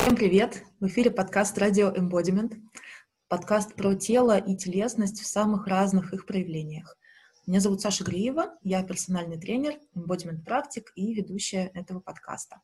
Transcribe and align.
Всем 0.00 0.16
привет! 0.16 0.64
В 0.80 0.86
эфире 0.86 1.10
подкаст 1.10 1.58
«Радио 1.58 1.92
Embodiment», 1.92 2.54
подкаст 3.28 3.74
про 3.74 3.94
тело 3.94 4.38
и 4.38 4.56
телесность 4.56 5.20
в 5.20 5.26
самых 5.26 5.66
разных 5.66 6.14
их 6.14 6.24
проявлениях. 6.24 6.96
Меня 7.46 7.60
зовут 7.60 7.82
Саша 7.82 8.02
Гриева, 8.02 8.56
я 8.62 8.82
персональный 8.82 9.38
тренер, 9.38 9.74
embodiment 9.94 10.42
практик 10.42 10.90
и 10.94 11.12
ведущая 11.12 11.70
этого 11.74 12.00
подкаста. 12.00 12.62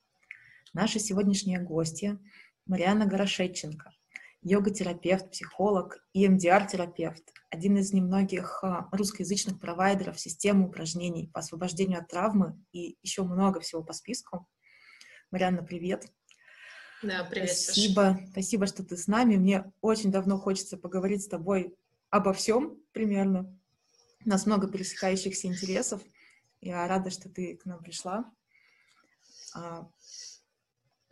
Наши 0.72 0.98
сегодняшние 0.98 1.60
гости 1.60 2.18
Мариана 2.64 3.04
Горошетченко, 3.04 3.92
йога-терапевт, 4.40 5.30
психолог 5.30 5.98
и 6.14 6.26
МДР-терапевт, 6.26 7.34
один 7.50 7.76
из 7.76 7.92
немногих 7.92 8.64
а, 8.64 8.88
русскоязычных 8.92 9.60
провайдеров 9.60 10.18
системы 10.18 10.68
упражнений 10.68 11.28
по 11.34 11.40
освобождению 11.40 12.00
от 12.00 12.08
травмы 12.08 12.58
и 12.72 12.96
еще 13.02 13.24
много 13.24 13.60
всего 13.60 13.84
по 13.84 13.92
списку. 13.92 14.48
Марианна, 15.30 15.62
привет! 15.62 16.06
Да, 17.02 17.24
привет, 17.24 17.50
Спасибо, 17.50 18.16
Саша. 18.18 18.30
спасибо, 18.30 18.66
что 18.66 18.82
ты 18.82 18.96
с 18.96 19.06
нами. 19.06 19.36
Мне 19.36 19.70
очень 19.82 20.10
давно 20.10 20.38
хочется 20.38 20.78
поговорить 20.78 21.22
с 21.22 21.28
тобой 21.28 21.74
обо 22.08 22.32
всем 22.32 22.80
примерно. 22.92 23.54
У 24.24 24.28
нас 24.28 24.46
много 24.46 24.66
пересекающихся 24.66 25.46
интересов. 25.46 26.00
Я 26.62 26.88
рада, 26.88 27.10
что 27.10 27.28
ты 27.28 27.58
к 27.58 27.66
нам 27.66 27.82
пришла. 27.82 28.24
А, 29.54 29.86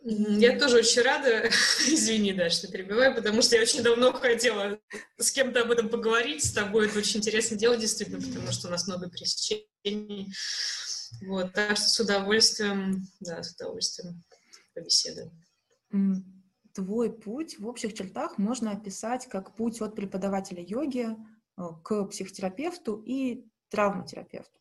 я 0.01 0.59
тоже 0.59 0.77
очень 0.77 1.03
рада, 1.03 1.49
извини, 1.87 2.33
да, 2.33 2.49
что 2.49 2.67
перебиваю, 2.67 3.13
потому 3.13 3.43
что 3.43 3.55
я 3.55 3.61
очень 3.61 3.83
давно 3.83 4.11
хотела 4.11 4.79
с 5.17 5.31
кем-то 5.31 5.61
об 5.61 5.71
этом 5.71 5.89
поговорить, 5.89 6.43
с 6.43 6.51
тобой 6.51 6.87
это 6.87 6.97
очень 6.97 7.19
интересное 7.19 7.59
дело, 7.59 7.77
действительно, 7.77 8.19
потому 8.19 8.51
что 8.51 8.67
у 8.67 8.71
нас 8.71 8.87
много 8.87 9.07
пересечений. 9.07 10.33
Вот, 11.21 11.53
так 11.53 11.77
что 11.77 11.87
с 11.87 11.99
удовольствием, 11.99 13.07
да, 13.19 13.43
с 13.43 13.53
удовольствием 13.53 14.23
побеседуем 14.73 15.44
твой 16.73 17.11
путь 17.11 17.57
в 17.59 17.67
общих 17.67 17.93
чертах 17.93 18.37
можно 18.37 18.71
описать 18.71 19.27
как 19.27 19.55
путь 19.55 19.81
от 19.81 19.95
преподавателя 19.95 20.61
йоги 20.61 21.07
э, 21.57 21.61
к 21.83 22.05
психотерапевту 22.05 23.01
и 23.05 23.45
травматерапевту. 23.69 24.59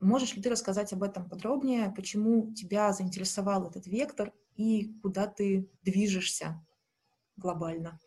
Можешь 0.00 0.34
ли 0.34 0.42
ты 0.42 0.50
рассказать 0.50 0.92
об 0.92 1.02
этом 1.02 1.28
подробнее, 1.28 1.92
почему 1.94 2.52
тебя 2.52 2.92
заинтересовал 2.92 3.68
этот 3.68 3.86
вектор 3.86 4.32
и 4.56 4.92
куда 5.00 5.26
ты 5.26 5.70
движешься 5.82 6.64
глобально? 7.36 8.00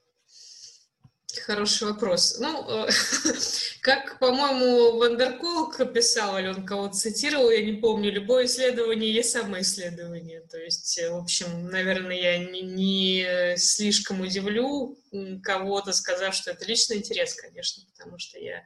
Хороший 1.45 1.89
вопрос. 1.89 2.37
Ну, 2.39 2.85
э, 2.85 2.89
как, 3.81 4.19
по-моему, 4.19 4.97
Вандерколк 4.97 5.77
писал, 5.93 6.37
или 6.37 6.47
он 6.47 6.65
кого-то 6.65 6.95
цитировал, 6.95 7.49
я 7.49 7.63
не 7.63 7.73
помню, 7.73 8.11
любое 8.11 8.45
исследование 8.45 9.13
есть 9.13 9.31
самоисследование. 9.31 10.41
То 10.41 10.57
есть, 10.57 10.97
э, 10.97 11.09
в 11.09 11.17
общем, 11.17 11.69
наверное, 11.69 12.15
я 12.15 12.37
не, 12.37 12.61
не 12.61 13.57
слишком 13.57 14.21
удивлю 14.21 14.97
кого-то, 15.43 15.93
сказав, 15.93 16.35
что 16.35 16.51
это 16.51 16.65
личный 16.65 16.97
интерес, 16.97 17.33
конечно, 17.33 17.83
потому 17.95 18.17
что 18.19 18.39
я 18.39 18.63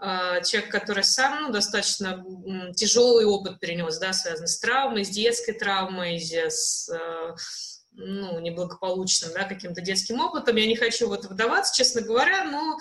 э, 0.00 0.42
человек, 0.44 0.70
который 0.70 1.04
сам 1.04 1.44
ну, 1.44 1.52
достаточно 1.52 2.24
тяжелый 2.74 3.24
опыт 3.24 3.60
перенес, 3.60 3.98
да, 3.98 4.12
связанный 4.12 4.48
с 4.48 4.58
травмой, 4.58 5.04
с 5.04 5.10
детской 5.10 5.52
травмой, 5.52 6.20
с 6.20 6.90
ну, 7.94 8.38
неблагополучным, 8.40 9.32
да, 9.32 9.44
каким-то 9.44 9.80
детским 9.80 10.20
опытом. 10.20 10.56
Я 10.56 10.66
не 10.66 10.76
хочу 10.76 11.08
в 11.08 11.12
это 11.12 11.28
вдаваться, 11.28 11.74
честно 11.74 12.00
говоря, 12.02 12.44
но 12.44 12.78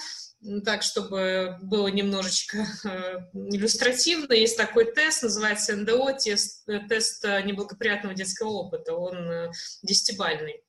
так, 0.65 0.83
чтобы 0.83 1.57
было 1.61 1.87
немножечко 1.87 2.67
э, 2.83 3.19
иллюстративно, 3.33 4.33
есть 4.33 4.57
такой 4.57 4.91
тест, 4.93 5.23
называется 5.23 5.75
НДО, 5.75 6.13
тест, 6.13 6.67
э, 6.67 6.79
тест 6.89 7.23
э, 7.23 7.41
неблагоприятного 7.43 8.13
детского 8.13 8.49
опыта, 8.49 8.93
он 8.93 9.51
десятибальный. 9.83 10.61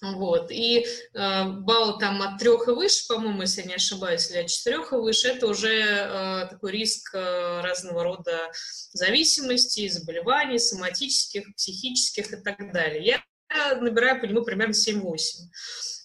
Вот. 0.00 0.50
И 0.50 0.84
э, 1.14 1.44
балл 1.44 1.98
там 1.98 2.20
от 2.22 2.38
трех 2.38 2.68
и 2.68 2.72
выше, 2.72 3.06
по-моему, 3.08 3.42
если 3.42 3.62
я 3.62 3.68
не 3.68 3.74
ошибаюсь, 3.74 4.30
или 4.30 4.38
от 4.38 4.48
четырех 4.48 4.92
и 4.92 4.96
выше, 4.96 5.28
это 5.28 5.46
уже 5.46 5.72
э, 5.72 6.46
такой 6.50 6.72
риск 6.72 7.14
э, 7.14 7.60
разного 7.62 8.04
рода 8.04 8.50
зависимостей, 8.92 9.88
заболеваний, 9.88 10.58
соматических, 10.58 11.54
психических 11.54 12.32
и 12.32 12.36
так 12.36 12.72
далее. 12.72 13.04
Я 13.04 13.24
набираю 13.80 14.20
по 14.20 14.26
нему 14.26 14.42
примерно 14.42 14.72
7-8. 14.72 15.14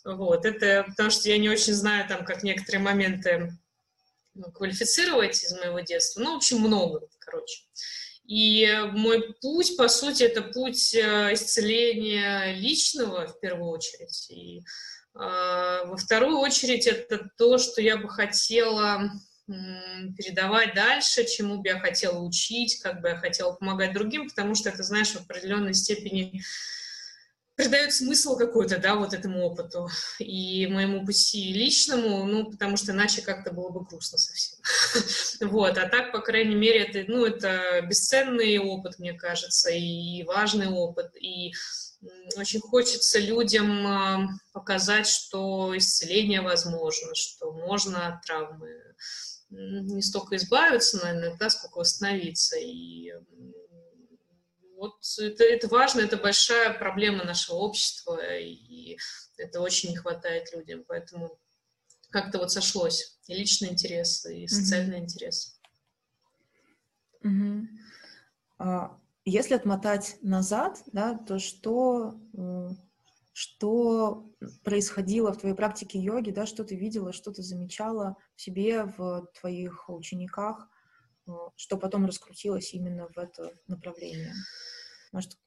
Вот, 0.06 0.46
это 0.46 0.86
потому 0.90 1.10
что 1.10 1.30
я 1.30 1.38
не 1.38 1.50
очень 1.50 1.74
знаю, 1.74 2.08
там, 2.08 2.26
как 2.26 2.44
некоторые 2.44 2.82
моменты 2.82 3.52
ну, 4.34 4.52
квалифицировать 4.52 5.44
из 5.44 5.52
моего 5.54 5.80
детства. 5.82 6.22
Ну, 6.22 6.34
в 6.34 6.38
общем, 6.38 6.60
много, 6.60 7.02
короче. 7.20 7.64
И 8.26 8.68
мой 8.92 9.34
путь, 9.42 9.76
по 9.76 9.88
сути, 9.88 10.24
это 10.24 10.42
путь 10.42 10.94
э, 10.94 11.34
исцеления 11.34 12.54
личного, 12.54 13.28
в 13.28 13.40
первую 13.40 13.72
очередь. 13.72 14.28
И 14.30 14.60
э, 14.60 14.62
во 15.16 15.98
вторую 15.98 16.38
очередь 16.38 16.86
это 16.86 17.28
то, 17.38 17.58
что 17.58 17.81
я 17.81 17.98
бы 17.98 18.08
хотела 18.08 19.12
передавать 20.16 20.76
дальше, 20.76 21.26
чему 21.26 21.58
бы 21.58 21.70
я 21.70 21.80
хотела 21.80 22.20
учить, 22.20 22.80
как 22.81 23.02
бы 23.02 23.10
я 23.10 23.18
хотела 23.18 23.54
помогать 23.54 23.94
другим, 23.94 24.30
потому 24.30 24.54
что 24.54 24.70
это, 24.70 24.84
знаешь, 24.84 25.14
в 25.14 25.22
определенной 25.22 25.74
степени 25.74 26.44
придает 27.59 27.94
смысл 27.94 28.38
какой-то, 28.38 28.78
да, 28.78 28.96
вот 28.96 29.14
этому 29.14 29.44
опыту 29.44 29.90
и 30.18 30.66
моему 30.68 31.06
пути 31.06 31.52
личному, 31.52 32.24
ну, 32.24 32.50
потому 32.50 32.78
что 32.78 32.94
иначе 32.94 33.22
как-то 33.22 33.52
было 33.52 33.70
бы 33.70 33.84
грустно 33.84 34.18
совсем. 34.18 34.59
Вот, 35.50 35.78
а 35.78 35.88
так, 35.90 36.14
по 36.14 36.19
крайней 36.19 36.56
мере, 36.56 36.86
это, 36.86 37.12
ну, 37.12 37.25
это 37.25 37.81
бесценный 37.81 38.59
опыт, 38.59 39.00
мне 39.00 39.14
кажется, 39.14 39.72
и 39.72 40.24
важный 40.24 40.68
опыт, 40.68 41.12
и 41.19 41.52
очень 42.38 42.62
хочется 42.62 43.19
людям 43.19 43.86
а, 43.86 44.28
показать, 44.53 45.08
что 45.08 45.78
исцеление 45.78 46.40
возможно, 46.40 47.14
что 47.14 47.52
можно 47.52 48.08
от 48.08 48.22
травмы 48.25 48.69
не 49.50 50.02
столько 50.02 50.38
избавиться, 50.38 51.03
наверное, 51.03 51.36
да, 51.38 51.50
сколько 51.50 51.80
восстановиться, 51.80 52.58
и 52.58 53.12
вот 54.79 54.95
это, 55.19 55.44
это 55.44 55.67
важно, 55.67 56.00
это 56.00 56.16
большая 56.16 56.73
проблема 56.73 57.25
нашего 57.25 57.57
общества, 57.57 58.17
и 58.38 58.97
это 59.38 59.59
очень 59.59 59.90
не 59.90 59.97
хватает 59.97 60.53
людям, 60.53 60.85
поэтому 60.88 61.38
как-то 62.09 62.40
вот 62.40 62.51
сошлось 62.51 63.19
и 63.28 63.34
личный 63.35 63.69
интерес, 63.69 64.25
и 64.25 64.47
социальный 64.47 65.00
mm-hmm. 65.00 65.03
интерес. 65.03 65.59
Mm-hmm. 67.23 67.66
А, 68.59 68.97
если 69.25 69.53
отмотать 69.53 70.18
назад, 70.22 70.81
да, 70.94 71.18
то 71.18 71.39
что, 71.39 72.16
что 73.34 74.31
происходило 74.63 75.34
в 75.34 75.38
твоей 75.38 75.56
практике 75.56 76.00
йоги, 76.00 76.31
да, 76.31 76.45
что 76.45 76.63
ты 76.63 76.75
видела, 76.75 77.12
что 77.12 77.31
ты 77.31 77.44
замечала 77.44 78.16
в 78.35 78.41
себе, 78.41 78.85
в 78.85 79.28
твоих 79.39 79.89
учениках, 79.89 80.69
что 81.56 81.78
потом 81.78 82.06
раскрутилось 82.06 82.73
именно 82.73 83.07
в 83.07 83.17
это 83.17 83.51
направление? 83.67 84.34
Может, 85.12 85.38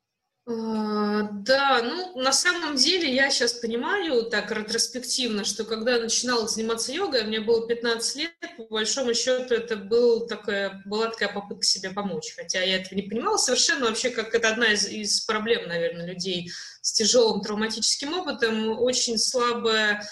а, 0.45 1.23
да, 1.31 1.83
ну, 1.85 2.21
на 2.21 2.33
самом 2.33 2.75
деле 2.75 3.15
я 3.15 3.31
сейчас 3.31 3.53
понимаю 3.53 4.25
так 4.25 4.51
ретроспективно, 4.51 5.45
что 5.45 5.65
когда 5.65 5.95
я 5.95 6.03
начинала 6.03 6.49
заниматься 6.49 6.93
йогой, 6.93 7.23
мне 7.23 7.39
было 7.41 7.69
15 7.69 8.17
лет, 8.17 8.33
по 8.57 8.65
большому 8.65 9.15
счету 9.15 9.55
это 9.55 9.77
был 9.77 10.27
такая, 10.27 10.83
была 10.85 11.11
такая 11.11 11.33
попытка 11.33 11.65
себе 11.65 11.91
помочь. 11.91 12.35
Хотя 12.35 12.61
я 12.61 12.79
этого 12.79 12.97
не 12.97 13.03
понимала 13.03 13.37
совершенно, 13.37 13.87
вообще 13.87 14.11
как 14.11 14.35
это 14.35 14.49
одна 14.49 14.73
из, 14.73 14.89
из 14.89 15.21
проблем, 15.21 15.69
наверное, 15.69 16.07
людей 16.07 16.51
с 16.81 16.93
тяжелым 16.93 17.41
травматическим 17.41 18.13
опытом, 18.13 18.71
очень 18.81 19.19
слабая 19.19 20.03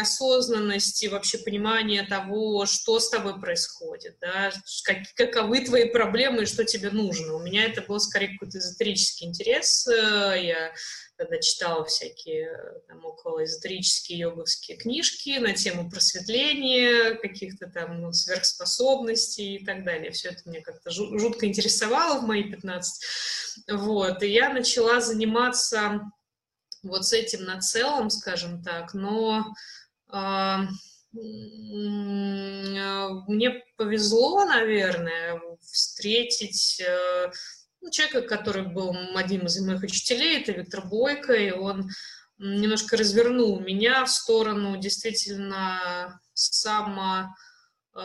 осознанности, 0.00 1.06
вообще 1.06 1.38
понимания 1.38 2.04
того, 2.04 2.66
что 2.66 3.00
с 3.00 3.10
тобой 3.10 3.40
происходит, 3.40 4.16
да, 4.20 4.52
как, 4.84 4.98
каковы 5.16 5.64
твои 5.64 5.90
проблемы 5.90 6.42
и 6.42 6.46
что 6.46 6.64
тебе 6.64 6.90
нужно. 6.90 7.34
У 7.34 7.42
меня 7.42 7.64
это 7.64 7.82
был 7.82 7.98
скорее 7.98 8.32
какой-то 8.32 8.58
эзотерический 8.58 9.26
интерес. 9.26 9.86
Э, 9.88 10.36
я 10.40 10.72
когда 11.16 11.38
читала 11.38 11.84
всякие 11.84 12.58
там, 12.88 13.04
около 13.04 13.44
эзотерические 13.44 14.18
йоговские 14.18 14.76
книжки 14.76 15.38
на 15.38 15.52
тему 15.52 15.88
просветления, 15.88 17.14
каких-то 17.14 17.68
там 17.68 18.00
ну, 18.00 18.12
сверхспособностей 18.12 19.56
и 19.56 19.64
так 19.64 19.84
далее. 19.84 20.10
Все 20.10 20.30
это 20.30 20.42
мне 20.46 20.60
как-то 20.60 20.90
жутко 20.90 21.46
интересовало 21.46 22.20
в 22.20 22.26
мои 22.26 22.44
15. 22.44 23.04
Вот. 23.70 24.22
И 24.22 24.28
я 24.28 24.52
начала 24.52 25.00
заниматься 25.00 26.00
вот 26.82 27.06
с 27.06 27.12
этим 27.12 27.44
на 27.44 27.60
целом, 27.60 28.10
скажем 28.10 28.62
так, 28.62 28.94
но 28.94 29.54
э, 30.12 30.56
мне 33.28 33.62
повезло, 33.76 34.44
наверное, 34.44 35.40
встретить 35.60 36.80
э, 36.80 37.30
ну, 37.80 37.90
человека, 37.90 38.22
который 38.22 38.62
был 38.62 38.94
одним 39.14 39.46
из 39.46 39.60
моих 39.60 39.82
учителей, 39.82 40.40
это 40.40 40.52
Виктор 40.52 40.86
Бойко, 40.86 41.32
и 41.34 41.50
он 41.50 41.90
немножко 42.38 42.96
развернул 42.96 43.60
меня 43.60 44.04
в 44.04 44.10
сторону 44.10 44.76
действительно 44.78 46.20
само, 46.32 47.34
э, 47.94 48.00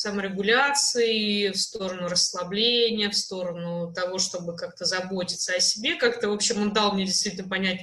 саморегуляции, 0.00 1.50
в 1.50 1.56
сторону 1.56 2.08
расслабления, 2.08 3.10
в 3.10 3.16
сторону 3.16 3.92
того, 3.92 4.18
чтобы 4.18 4.56
как-то 4.56 4.84
заботиться 4.84 5.54
о 5.54 5.60
себе. 5.60 5.96
Как-то, 5.96 6.28
в 6.28 6.32
общем, 6.32 6.62
он 6.62 6.72
дал 6.72 6.92
мне 6.92 7.04
действительно 7.06 7.48
понять, 7.48 7.80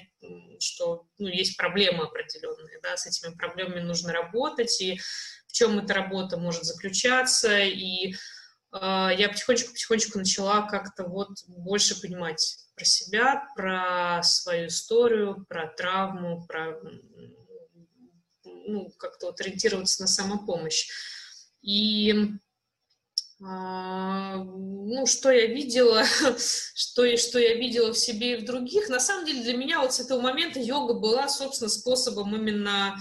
что 0.59 1.07
ну, 1.17 1.27
есть 1.27 1.57
проблемы 1.57 2.05
определенные, 2.05 2.79
да, 2.81 2.97
с 2.97 3.05
этими 3.05 3.33
проблемами 3.33 3.81
нужно 3.81 4.13
работать, 4.13 4.81
и 4.81 4.99
в 5.47 5.51
чем 5.51 5.79
эта 5.79 5.93
работа 5.93 6.37
может 6.37 6.63
заключаться, 6.63 7.59
и 7.59 8.13
э, 8.13 8.15
я 8.71 9.29
потихонечку-потихонечку 9.29 10.17
начала 10.17 10.67
как-то 10.67 11.03
вот 11.03 11.29
больше 11.47 11.99
понимать 12.01 12.57
про 12.75 12.85
себя, 12.85 13.47
про 13.55 14.21
свою 14.23 14.67
историю, 14.67 15.45
про 15.47 15.67
травму, 15.67 16.45
про 16.47 16.79
ну, 18.43 18.91
как-то 18.97 19.27
вот 19.27 19.39
ориентироваться 19.41 20.01
на 20.01 20.07
самопомощь. 20.07 20.87
И 21.65 22.13
а, 23.43 24.35
ну, 24.35 25.05
что 25.07 25.31
я 25.31 25.47
видела, 25.47 26.03
что, 26.75 27.17
что 27.17 27.39
я 27.39 27.55
видела 27.55 27.91
в 27.91 27.97
себе 27.97 28.33
и 28.33 28.41
в 28.41 28.45
других. 28.45 28.87
На 28.87 28.99
самом 28.99 29.25
деле 29.25 29.41
для 29.41 29.57
меня 29.57 29.81
вот 29.81 29.93
с 29.93 29.99
этого 29.99 30.21
момента 30.21 30.59
йога 30.59 30.93
была, 30.93 31.27
собственно, 31.27 31.69
способом 31.69 32.35
именно 32.35 32.95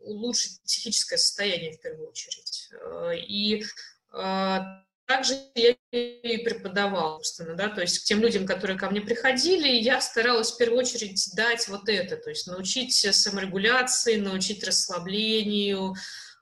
улучшить 0.00 0.60
психическое 0.64 1.18
состояние 1.18 1.72
в 1.72 1.80
первую 1.80 2.08
очередь. 2.08 2.70
А, 2.82 3.10
и 3.12 3.62
а, 4.10 4.82
также 5.06 5.34
я 5.54 5.76
и 5.92 6.38
преподавала, 6.38 7.18
собственно, 7.18 7.54
да, 7.54 7.68
то 7.68 7.82
есть 7.82 8.00
к 8.00 8.04
тем 8.04 8.20
людям, 8.20 8.46
которые 8.46 8.76
ко 8.78 8.90
мне 8.90 9.00
приходили, 9.02 9.68
я 9.68 10.00
старалась 10.00 10.50
в 10.50 10.56
первую 10.56 10.80
очередь 10.80 11.30
дать 11.36 11.68
вот 11.68 11.88
это, 11.88 12.16
то 12.16 12.30
есть 12.30 12.48
научить 12.48 12.94
саморегуляции, 12.94 14.16
научить 14.16 14.64
расслаблению, 14.64 15.94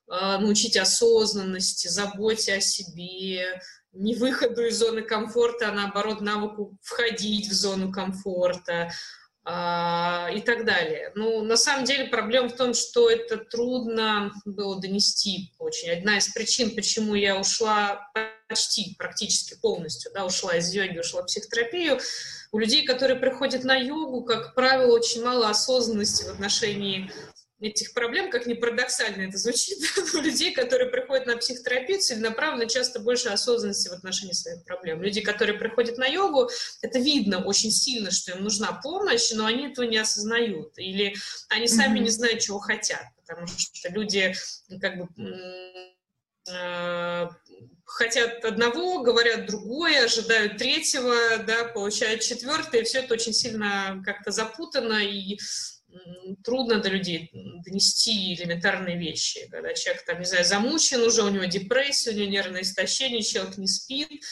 научить 0.06 0.76
осознанности, 0.76 1.88
заботе 1.88 2.54
о 2.54 2.60
себе, 2.60 3.60
не 3.94 4.14
выходу 4.14 4.66
из 4.66 4.78
зоны 4.78 5.02
комфорта, 5.02 5.68
а 5.68 5.72
наоборот 5.72 6.20
навыку 6.20 6.76
входить 6.82 7.48
в 7.48 7.52
зону 7.52 7.92
комфорта 7.92 8.90
а, 9.44 10.30
и 10.34 10.40
так 10.40 10.64
далее. 10.64 11.12
Ну, 11.14 11.42
на 11.42 11.56
самом 11.56 11.84
деле 11.84 12.06
проблема 12.06 12.48
в 12.48 12.56
том, 12.56 12.74
что 12.74 13.10
это 13.10 13.36
трудно 13.36 14.32
было 14.44 14.80
донести 14.80 15.52
очень. 15.58 15.90
Одна 15.90 16.18
из 16.18 16.28
причин, 16.28 16.74
почему 16.74 17.14
я 17.14 17.38
ушла 17.38 18.10
почти, 18.48 18.94
практически 18.98 19.58
полностью, 19.60 20.10
да, 20.12 20.24
ушла 20.24 20.56
из 20.56 20.72
йоги, 20.72 20.98
ушла 20.98 21.22
в 21.22 21.26
психотерапию, 21.26 22.00
у 22.52 22.58
людей, 22.58 22.84
которые 22.84 23.18
приходят 23.18 23.64
на 23.64 23.76
йогу, 23.76 24.24
как 24.24 24.54
правило, 24.54 24.94
очень 24.94 25.24
мало 25.24 25.50
осознанности 25.50 26.24
в 26.24 26.28
отношении 26.28 27.10
этих 27.68 27.92
проблем, 27.92 28.30
как 28.30 28.46
ни 28.46 28.54
парадоксально 28.54 29.22
это 29.22 29.38
звучит, 29.38 29.78
у 30.14 30.18
людей, 30.18 30.52
которые 30.52 30.90
приходят 30.90 31.26
на 31.26 31.36
психотерапию, 31.36 32.00
целенаправленно 32.00 32.68
часто 32.68 33.00
больше 33.00 33.28
осознанности 33.28 33.88
в 33.88 33.92
отношении 33.92 34.32
своих 34.32 34.64
проблем. 34.64 35.02
Люди, 35.02 35.20
которые 35.20 35.58
приходят 35.58 35.98
на 35.98 36.06
йогу, 36.06 36.50
это 36.82 36.98
видно 36.98 37.44
очень 37.44 37.70
сильно, 37.70 38.10
что 38.10 38.32
им 38.32 38.44
нужна 38.44 38.72
помощь, 38.82 39.30
но 39.32 39.46
они 39.46 39.68
этого 39.68 39.86
не 39.86 39.96
осознают. 39.96 40.78
Или 40.78 41.14
они 41.48 41.68
сами 41.68 41.98
mm-hmm. 41.98 42.02
не 42.02 42.10
знают, 42.10 42.40
чего 42.40 42.58
хотят, 42.58 43.04
потому 43.16 43.46
что 43.46 43.88
люди 43.90 44.34
как 44.80 44.98
бы 44.98 45.08
э, 46.50 47.28
хотят 47.84 48.44
одного, 48.44 49.02
говорят 49.02 49.46
другое, 49.46 50.04
ожидают 50.04 50.58
третьего, 50.58 51.38
да, 51.44 51.64
получают 51.64 52.22
четвертое, 52.22 52.80
и 52.80 52.84
все 52.84 53.00
это 53.00 53.14
очень 53.14 53.32
сильно 53.32 54.02
как-то 54.04 54.30
запутано, 54.30 55.04
и 55.04 55.38
трудно 56.42 56.80
до 56.80 56.88
людей 56.88 57.30
донести 57.64 58.34
элементарные 58.34 58.98
вещи. 58.98 59.48
Когда 59.50 59.74
человек, 59.74 60.04
там, 60.04 60.18
не 60.20 60.26
знаю, 60.26 60.44
замучен 60.44 61.02
уже, 61.02 61.22
у 61.22 61.28
него 61.28 61.44
депрессия, 61.44 62.10
у 62.10 62.14
него 62.14 62.30
нервное 62.30 62.62
истощение, 62.62 63.22
человек 63.22 63.56
не 63.58 63.66
спит, 63.66 64.22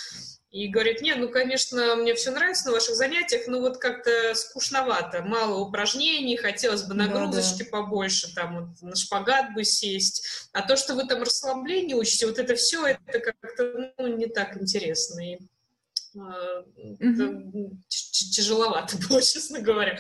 и 0.52 0.68
говорит, 0.68 1.00
нет, 1.00 1.16
ну, 1.18 1.30
конечно, 1.30 1.96
мне 1.96 2.14
все 2.14 2.30
нравится 2.30 2.66
на 2.66 2.72
ваших 2.72 2.94
занятиях, 2.94 3.46
но 3.46 3.60
вот 3.60 3.78
как-то 3.78 4.34
скучновато, 4.34 5.22
мало 5.22 5.58
упражнений, 5.60 6.36
хотелось 6.36 6.82
бы 6.82 6.92
нагрузочки 6.92 7.60
да, 7.60 7.64
да. 7.64 7.70
побольше, 7.70 8.34
там, 8.34 8.66
вот, 8.66 8.82
на 8.82 8.94
шпагат 8.94 9.54
бы 9.54 9.64
сесть. 9.64 10.48
А 10.52 10.60
то, 10.60 10.76
что 10.76 10.94
вы 10.94 11.06
там 11.06 11.22
расслабление 11.22 11.96
учите, 11.96 12.26
вот 12.26 12.38
это 12.38 12.54
все, 12.54 12.84
это 12.86 13.18
как-то 13.18 13.92
ну, 13.96 14.06
не 14.18 14.26
так 14.26 14.60
интересно. 14.60 15.20
И 15.20 15.38
mm-hmm. 16.14 17.76
тяжеловато 17.88 18.96
было, 19.08 19.22
честно 19.22 19.60
говоря. 19.60 19.98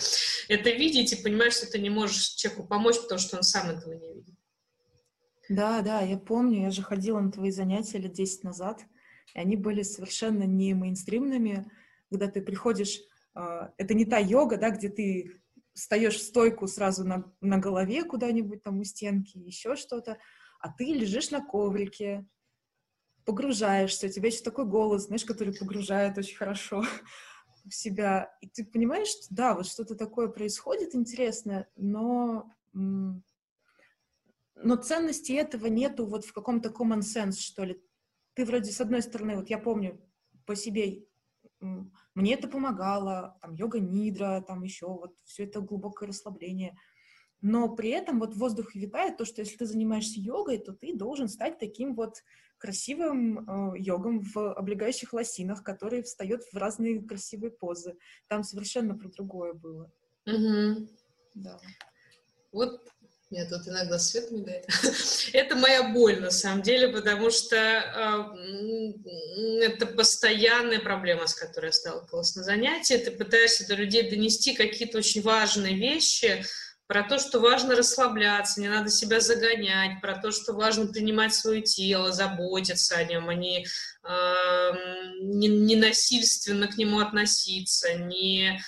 Это 0.48 0.70
видеть 0.70 1.12
и 1.12 1.22
понимать, 1.22 1.52
что 1.52 1.66
ты 1.66 1.78
не 1.78 1.90
можешь 1.90 2.34
человеку 2.34 2.66
помочь, 2.66 3.00
потому 3.00 3.18
что 3.18 3.36
он 3.36 3.42
сам 3.42 3.70
этого 3.70 3.94
не 3.94 4.14
видит. 4.14 4.34
Да, 5.48 5.82
да, 5.82 6.00
я 6.00 6.18
помню, 6.18 6.62
я 6.62 6.70
же 6.70 6.82
ходила 6.82 7.20
на 7.20 7.30
твои 7.30 7.50
занятия 7.50 7.98
лет 7.98 8.12
10 8.12 8.44
назад, 8.44 8.80
и 9.34 9.38
они 9.38 9.56
были 9.56 9.82
совершенно 9.82 10.44
не 10.44 10.74
мейнстримными, 10.74 11.70
когда 12.08 12.28
ты 12.28 12.40
приходишь, 12.40 13.00
а, 13.34 13.72
это 13.76 13.94
не 13.94 14.04
та 14.04 14.18
йога, 14.18 14.56
да, 14.56 14.70
где 14.70 14.88
ты 14.88 15.32
встаешь 15.74 16.16
в 16.16 16.22
стойку 16.22 16.66
сразу 16.66 17.04
на, 17.04 17.24
на 17.40 17.58
голове 17.58 18.04
куда-нибудь 18.04 18.62
там 18.62 18.78
у 18.78 18.84
стенки, 18.84 19.38
еще 19.38 19.76
что-то, 19.76 20.18
а 20.60 20.72
ты 20.72 20.84
лежишь 20.84 21.30
на 21.30 21.44
коврике, 21.44 22.26
погружаешься, 23.24 24.06
у 24.06 24.10
тебя 24.10 24.26
есть 24.26 24.44
такой 24.44 24.64
голос, 24.64 25.06
знаешь, 25.06 25.24
который 25.24 25.54
погружает 25.54 26.18
очень 26.18 26.36
хорошо 26.36 26.84
в 27.64 27.74
себя. 27.74 28.36
И 28.40 28.48
ты 28.48 28.64
понимаешь, 28.64 29.08
что 29.08 29.26
да, 29.30 29.54
вот 29.54 29.66
что-то 29.66 29.94
такое 29.94 30.28
происходит 30.28 30.94
интересное, 30.94 31.68
но, 31.76 32.50
но 32.72 33.22
ценности 34.82 35.32
этого 35.32 35.66
нету 35.66 36.06
вот 36.06 36.24
в 36.24 36.32
каком-то 36.32 36.70
common 36.70 37.00
sense, 37.00 37.38
что 37.38 37.64
ли. 37.64 37.82
Ты 38.34 38.44
вроде 38.44 38.72
с 38.72 38.80
одной 38.80 39.02
стороны, 39.02 39.36
вот 39.36 39.50
я 39.50 39.58
помню 39.58 40.00
по 40.46 40.56
себе, 40.56 41.04
мне 42.14 42.34
это 42.34 42.48
помогало, 42.48 43.38
там, 43.42 43.54
йога 43.54 43.78
нидра, 43.78 44.42
там 44.46 44.62
еще 44.62 44.86
вот 44.86 45.14
все 45.24 45.44
это 45.44 45.60
глубокое 45.60 46.08
расслабление— 46.08 46.76
но 47.42 47.68
при 47.68 47.90
этом 47.90 48.20
вот 48.20 48.34
в 48.34 48.38
воздухе 48.38 48.78
витает 48.78 49.16
то, 49.16 49.24
что 49.24 49.42
если 49.42 49.56
ты 49.56 49.66
занимаешься 49.66 50.20
йогой, 50.20 50.58
то 50.58 50.72
ты 50.72 50.94
должен 50.94 51.28
стать 51.28 51.58
таким 51.58 51.94
вот 51.94 52.22
красивым 52.62 53.74
э, 53.74 53.78
йогом 53.80 54.20
в 54.20 54.54
облегающих 54.54 55.12
лосинах, 55.12 55.64
который 55.64 56.04
встает 56.04 56.44
в 56.52 56.56
разные 56.56 57.02
красивые 57.02 57.50
позы. 57.50 57.96
Там 58.28 58.44
совершенно 58.44 58.96
про 58.96 59.08
другое 59.08 59.52
было. 59.52 59.90
Угу. 60.26 60.88
Да. 61.34 61.58
Вот 62.52 62.80
нет, 63.32 63.48
тут 63.48 63.66
иногда 63.66 63.98
свет 63.98 64.30
мигает. 64.30 64.64
это 65.32 65.56
моя 65.56 65.88
боль, 65.88 66.20
на 66.20 66.30
самом 66.30 66.62
деле, 66.62 66.88
потому 66.88 67.30
что 67.30 67.56
э, 67.56 69.64
это 69.64 69.86
постоянная 69.86 70.78
проблема, 70.78 71.26
с 71.26 71.34
которой 71.34 71.66
я 71.66 71.72
сталкивалась 71.72 72.36
на 72.36 72.44
занятии. 72.44 72.94
Ты 72.94 73.10
пытаешься 73.10 73.66
до 73.66 73.74
людей 73.74 74.08
донести 74.08 74.54
какие-то 74.54 74.98
очень 74.98 75.22
важные 75.22 75.74
вещи, 75.74 76.44
про 76.92 77.02
то, 77.04 77.18
что 77.18 77.40
важно 77.40 77.74
расслабляться, 77.74 78.60
не 78.60 78.68
надо 78.68 78.90
себя 78.90 79.18
загонять, 79.18 80.02
про 80.02 80.14
то, 80.14 80.30
что 80.30 80.52
важно 80.52 80.88
принимать 80.88 81.32
свое 81.32 81.62
тело, 81.62 82.12
заботиться 82.12 82.96
о 82.96 83.04
нем, 83.04 83.30
а 83.30 83.34
не, 83.34 83.64
э, 84.04 84.72
не, 85.22 85.48
не 85.48 85.76
насильственно 85.76 86.68
к 86.68 86.76
нему 86.76 86.98
относиться, 86.98 87.94
не 87.94 88.60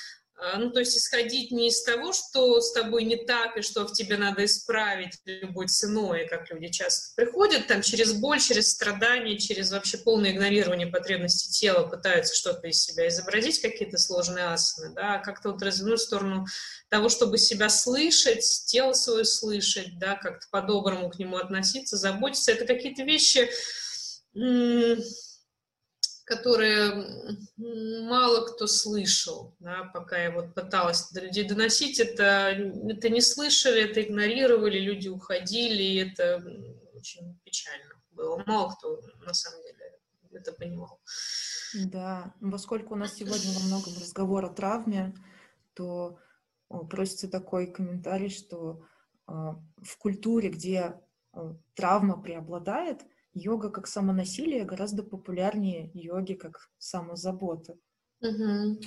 ну, 0.56 0.70
то 0.70 0.80
есть 0.80 0.96
исходить 0.96 1.50
не 1.50 1.68
из 1.68 1.82
того, 1.82 2.12
что 2.12 2.60
с 2.60 2.72
тобой 2.72 3.04
не 3.04 3.16
так, 3.16 3.56
и 3.56 3.62
что 3.62 3.86
в 3.86 3.92
тебе 3.92 4.16
надо 4.16 4.44
исправить 4.44 5.18
любой 5.24 5.68
ценой, 5.68 6.26
как 6.28 6.50
люди 6.50 6.68
часто 6.68 7.14
приходят, 7.16 7.66
там, 7.66 7.82
через 7.82 8.12
боль, 8.12 8.40
через 8.40 8.70
страдания, 8.70 9.38
через 9.38 9.72
вообще 9.72 9.98
полное 9.98 10.32
игнорирование 10.32 10.86
потребностей 10.86 11.50
тела 11.50 11.86
пытаются 11.86 12.34
что-то 12.34 12.68
из 12.68 12.82
себя 12.82 13.08
изобразить, 13.08 13.60
какие-то 13.60 13.98
сложные 13.98 14.46
асаны, 14.46 14.94
да, 14.94 15.14
а 15.14 15.18
как-то 15.18 15.52
вот 15.52 15.62
развернуть 15.62 16.00
в 16.00 16.04
сторону 16.04 16.46
того, 16.88 17.08
чтобы 17.08 17.38
себя 17.38 17.68
слышать, 17.68 18.44
тело 18.66 18.92
свое 18.92 19.24
слышать, 19.24 19.98
да, 19.98 20.16
как-то 20.16 20.46
по-доброму 20.50 21.10
к 21.10 21.18
нему 21.18 21.36
относиться, 21.36 21.96
заботиться, 21.96 22.52
это 22.52 22.66
какие-то 22.66 23.02
вещи, 23.02 23.50
которые 26.24 27.06
мало 27.56 28.46
кто 28.46 28.66
слышал, 28.66 29.54
да, 29.60 29.90
пока 29.92 30.16
я 30.16 30.30
вот 30.30 30.54
пыталась 30.54 31.10
до 31.10 31.20
людей 31.20 31.46
доносить, 31.46 32.00
это, 32.00 32.50
это 32.88 33.08
не 33.10 33.20
слышали, 33.20 33.82
это 33.82 34.02
игнорировали, 34.02 34.78
люди 34.78 35.08
уходили, 35.08 35.82
и 35.82 35.96
это 35.96 36.42
очень 36.94 37.38
печально 37.44 37.94
было. 38.12 38.42
Мало 38.46 38.70
кто, 38.70 39.00
на 39.24 39.34
самом 39.34 39.62
деле, 39.62 39.98
это 40.32 40.52
понимал. 40.52 41.00
Да, 41.74 42.34
поскольку 42.40 42.94
у 42.94 42.96
нас 42.96 43.14
сегодня 43.14 43.52
во 43.52 43.66
многом 43.66 43.94
разговор 43.94 44.44
о 44.44 44.48
травме, 44.48 45.14
то 45.74 46.18
просится 46.88 47.28
такой 47.28 47.66
комментарий, 47.66 48.30
что 48.30 48.84
э, 49.28 49.32
в 49.32 49.98
культуре, 49.98 50.48
где 50.48 51.00
э, 51.32 51.54
травма 51.74 52.20
преобладает, 52.20 53.04
йога 53.34 53.70
как 53.70 53.86
самонасилие 53.86 54.64
гораздо 54.64 55.02
популярнее 55.02 55.90
йоги 55.94 56.34
как 56.34 56.68
самозабота. 56.78 57.76
Угу. 58.20 58.80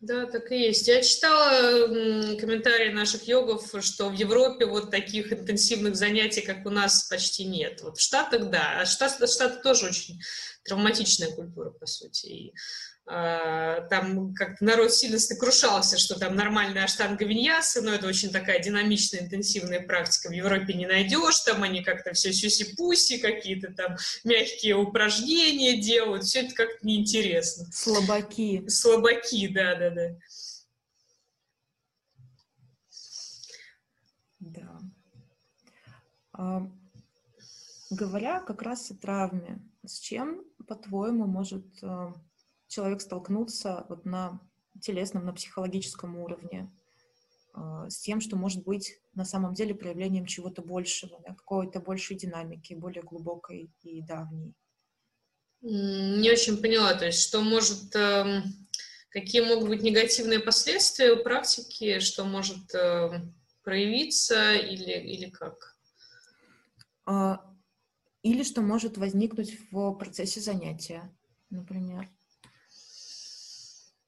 Да, 0.00 0.26
так 0.26 0.52
и 0.52 0.58
есть. 0.58 0.86
Я 0.86 1.00
читала 1.02 2.36
комментарии 2.36 2.92
наших 2.92 3.26
йогов, 3.26 3.72
что 3.80 4.10
в 4.10 4.12
Европе 4.12 4.66
вот 4.66 4.90
таких 4.90 5.32
интенсивных 5.32 5.96
занятий, 5.96 6.42
как 6.42 6.66
у 6.66 6.70
нас, 6.70 7.04
почти 7.04 7.44
нет. 7.44 7.80
Вот 7.80 7.96
в 7.96 8.02
Штатах, 8.02 8.50
да. 8.50 8.80
А 8.80 8.86
Штаты, 8.86 9.26
Штаты 9.26 9.62
тоже 9.62 9.86
очень 9.86 10.20
травматичная 10.64 11.30
культура, 11.30 11.70
по 11.70 11.86
сути. 11.86 12.26
И 12.26 12.54
там 13.06 14.32
как-то 14.34 14.64
народ 14.64 14.92
сильно 14.92 15.18
сокрушался, 15.18 15.98
что 15.98 16.18
там 16.18 16.34
нормальная 16.36 16.84
аштанга 16.84 17.26
виньясы, 17.26 17.82
но 17.82 17.92
это 17.92 18.06
очень 18.06 18.30
такая 18.30 18.62
динамичная, 18.62 19.20
интенсивная 19.20 19.80
практика. 19.80 20.28
В 20.28 20.32
Европе 20.32 20.72
не 20.72 20.86
найдешь, 20.86 21.40
там 21.40 21.62
они 21.62 21.82
как-то 21.82 22.14
все 22.14 22.32
сюси-пуси, 22.32 23.18
какие-то 23.18 23.72
там 23.72 23.96
мягкие 24.24 24.76
упражнения 24.76 25.80
делают, 25.80 26.24
все 26.24 26.40
это 26.40 26.54
как-то 26.54 26.86
неинтересно. 26.86 27.66
Слабаки. 27.72 28.66
Слабаки, 28.68 29.48
да-да-да. 29.48 30.16
Да. 34.40 34.80
А, 36.32 36.66
говоря 37.90 38.40
как 38.40 38.62
раз 38.62 38.90
о 38.90 38.94
травме, 38.94 39.58
с 39.84 39.98
чем, 39.98 40.42
по-твоему, 40.66 41.26
может 41.26 41.66
а, 41.82 42.14
человек 42.68 43.00
столкнуться 43.00 43.86
вот 43.88 44.04
на 44.04 44.40
телесном, 44.80 45.24
на 45.26 45.32
психологическом 45.32 46.18
уровне 46.18 46.70
э, 47.54 47.86
с 47.88 47.98
тем, 47.98 48.20
что 48.20 48.36
может 48.36 48.64
быть 48.64 48.98
на 49.14 49.24
самом 49.24 49.54
деле 49.54 49.74
проявлением 49.74 50.26
чего-то 50.26 50.62
большего, 50.62 51.20
да, 51.26 51.34
какой-то 51.34 51.80
большей 51.80 52.16
динамики, 52.16 52.74
более 52.74 53.02
глубокой 53.02 53.70
и 53.82 54.02
давней. 54.02 54.54
Не 55.60 56.30
очень 56.30 56.58
поняла, 56.58 56.94
то 56.94 57.06
есть 57.06 57.22
что 57.22 57.40
может, 57.40 57.94
э, 57.96 58.42
какие 59.08 59.42
могут 59.42 59.68
быть 59.68 59.82
негативные 59.82 60.40
последствия 60.40 61.12
у 61.12 61.22
практики, 61.22 62.00
что 62.00 62.24
может 62.24 62.74
э, 62.74 63.22
проявиться 63.62 64.54
или, 64.54 64.92
или 64.92 65.30
как? 65.30 65.74
А, 67.06 67.40
или 68.22 68.42
что 68.42 68.60
может 68.60 68.98
возникнуть 68.98 69.58
в 69.70 69.92
процессе 69.92 70.40
занятия, 70.40 71.10
например. 71.50 72.08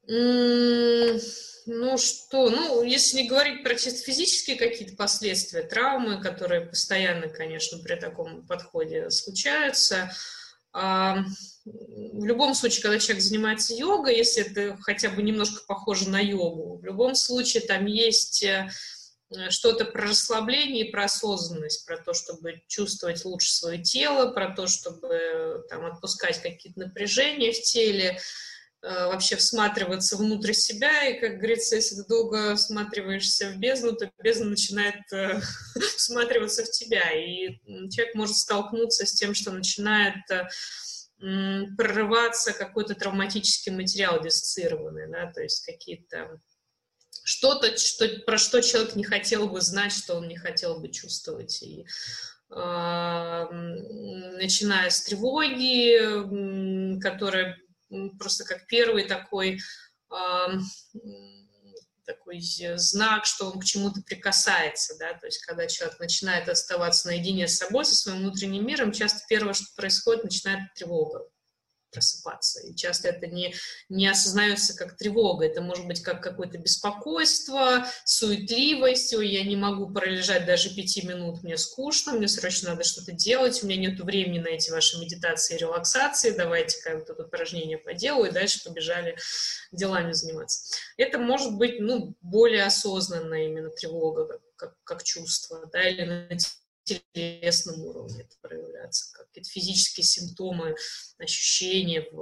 Ну 0.08 1.98
что, 1.98 2.48
ну, 2.48 2.84
если 2.84 3.22
не 3.22 3.28
говорить 3.28 3.64
про 3.64 3.75
чисто 3.75 4.04
физические 4.04 4.56
какие-то 4.56 4.94
последствия, 4.94 5.62
травмы, 5.62 6.20
которые 6.20 6.60
постоянно, 6.60 7.28
конечно, 7.28 7.78
при 7.78 7.96
таком 7.96 8.46
подходе 8.46 9.10
случаются, 9.10 10.12
а, 10.72 11.25
в 11.64 12.25
любом 12.25 12.54
случае, 12.54 12.82
когда 12.82 12.98
человек 13.00 13.25
занимается 13.25 13.75
йогой, 13.75 14.16
если 14.16 14.44
это 14.44 14.76
хотя 14.80 15.10
бы 15.10 15.22
немножко 15.22 15.64
похоже 15.66 16.08
на 16.08 16.20
йогу, 16.20 16.76
в 16.76 16.84
любом 16.84 17.16
случае 17.16 17.62
там 17.62 17.86
есть 17.86 18.44
э, 18.44 18.68
что-то 19.48 19.86
про 19.86 20.02
расслабление 20.02 20.86
и 20.86 20.90
про 20.92 21.04
осознанность, 21.04 21.84
про 21.86 21.96
то, 21.96 22.12
чтобы 22.12 22.62
чувствовать 22.68 23.25
лучше 23.25 23.50
свое 23.50 23.82
тело, 23.82 24.30
про 24.30 24.54
то, 24.54 24.68
чтобы 24.68 25.64
там 25.68 25.86
отпускать 25.86 26.40
какие-то 26.40 26.78
напряжения 26.78 27.52
в 27.52 27.60
теле, 27.62 28.20
Э, 28.20 28.20
вообще 28.83 29.37
всматриваться 29.37 30.16
внутрь 30.16 30.52
себя, 30.52 31.09
и, 31.09 31.18
как 31.18 31.38
говорится, 31.38 31.76
если 31.76 31.97
ты 31.97 32.04
долго 32.09 32.54
всматриваешься 32.56 33.50
в 33.50 33.56
бездну, 33.56 33.92
то 33.92 34.11
бездна 34.23 34.50
начинает 34.50 35.00
э, 35.12 35.40
всматриваться 35.97 36.64
в 36.64 36.71
тебя, 36.71 37.11
и 37.12 37.59
человек 37.90 38.14
может 38.14 38.37
столкнуться 38.37 39.06
с 39.06 39.12
тем, 39.12 39.35
что 39.35 39.50
начинает 39.50 40.23
э, 40.30 40.45
прорываться 41.76 42.52
какой-то 42.52 42.95
травматический 42.95 43.73
материал 43.73 44.23
диссоциированный, 44.23 45.11
да, 45.11 45.33
то 45.33 45.42
есть 45.42 45.64
какие-то 45.64 46.40
что-то, 47.25 47.76
что, 47.76 48.06
про 48.25 48.38
что 48.38 48.62
человек 48.62 48.95
не 48.95 49.02
хотел 49.02 49.49
бы 49.49 49.61
знать, 49.61 49.92
что 49.92 50.14
он 50.14 50.28
не 50.28 50.37
хотел 50.37 50.78
бы 50.78 50.88
чувствовать. 50.90 51.61
И, 51.61 51.85
э, 52.50 53.47
начиная 54.38 54.90
с 54.90 55.02
тревоги, 55.02 57.00
которая 57.00 57.59
просто 58.18 58.44
как 58.44 58.66
первый 58.66 59.04
такой, 59.04 59.60
такой 62.04 62.40
знак, 62.76 63.26
что 63.26 63.50
он 63.50 63.60
к 63.60 63.64
чему-то 63.64 64.00
прикасается, 64.02 64.96
да, 64.98 65.14
то 65.14 65.26
есть 65.26 65.44
когда 65.44 65.66
человек 65.66 65.98
начинает 65.98 66.48
оставаться 66.48 67.08
наедине 67.08 67.48
с 67.48 67.56
собой, 67.56 67.84
со 67.84 67.96
своим 67.96 68.18
внутренним 68.18 68.66
миром, 68.66 68.92
часто 68.92 69.20
первое, 69.28 69.54
что 69.54 69.66
происходит, 69.76 70.24
начинает 70.24 70.72
тревога 70.74 71.28
просыпаться. 71.90 72.60
И 72.66 72.74
часто 72.74 73.08
это 73.08 73.26
не, 73.26 73.54
не 73.88 74.06
осознается 74.08 74.76
как 74.76 74.96
тревога, 74.96 75.46
это 75.46 75.60
может 75.60 75.86
быть 75.86 76.02
как 76.02 76.22
какое-то 76.22 76.58
беспокойство, 76.58 77.86
суетливость, 78.04 79.14
ой, 79.14 79.28
я 79.28 79.44
не 79.44 79.56
могу 79.56 79.92
пролежать 79.92 80.46
даже 80.46 80.74
пяти 80.74 81.06
минут, 81.06 81.42
мне 81.42 81.56
скучно, 81.56 82.12
мне 82.12 82.28
срочно 82.28 82.70
надо 82.70 82.84
что-то 82.84 83.12
делать, 83.12 83.62
у 83.62 83.66
меня 83.66 83.88
нет 83.88 84.00
времени 84.00 84.40
на 84.40 84.48
эти 84.48 84.70
ваши 84.70 84.98
медитации 84.98 85.56
и 85.56 85.58
релаксации, 85.58 86.30
давайте-ка 86.30 86.96
вот 86.98 87.10
это 87.10 87.24
упражнение 87.24 87.78
поделаю, 87.78 88.30
и 88.30 88.34
дальше 88.34 88.62
побежали 88.64 89.16
делами 89.72 90.12
заниматься. 90.12 90.76
Это 90.96 91.18
может 91.18 91.56
быть, 91.56 91.80
ну, 91.80 92.14
более 92.20 92.64
осознанная 92.64 93.46
именно 93.46 93.70
тревога, 93.70 94.26
как, 94.26 94.40
как, 94.56 94.74
как 94.84 95.02
чувство, 95.02 95.68
да, 95.72 95.88
или 95.88 96.04
телесном 96.86 97.84
уровне 97.84 98.22
это 98.22 98.36
проявляться, 98.40 99.12
какие-то 99.12 99.50
физические 99.50 100.04
симптомы, 100.04 100.74
ощущения 101.18 102.06
в, 102.10 102.16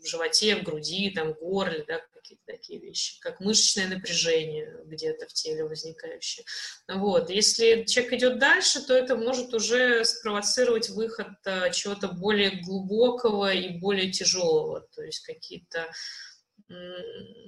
в 0.00 0.06
животе, 0.06 0.56
в 0.56 0.62
груди, 0.62 1.10
там, 1.10 1.34
в 1.34 1.38
горле, 1.38 1.84
да, 1.86 2.00
какие-то 2.22 2.44
такие 2.46 2.78
вещи, 2.80 3.18
как 3.20 3.40
мышечное 3.40 3.88
напряжение 3.88 4.80
где-то 4.84 5.26
в 5.26 5.32
теле 5.32 5.64
возникающее. 5.64 6.44
Вот. 6.88 7.30
Если 7.30 7.84
человек 7.84 8.12
идет 8.14 8.38
дальше, 8.38 8.80
то 8.86 8.94
это 8.94 9.16
может 9.16 9.52
уже 9.54 10.04
спровоцировать 10.04 10.88
выход 10.90 11.28
а, 11.44 11.70
чего-то 11.70 12.08
более 12.08 12.62
глубокого 12.62 13.52
и 13.52 13.78
более 13.78 14.10
тяжелого, 14.10 14.86
то 14.94 15.02
есть 15.02 15.24
какие-то 15.24 15.90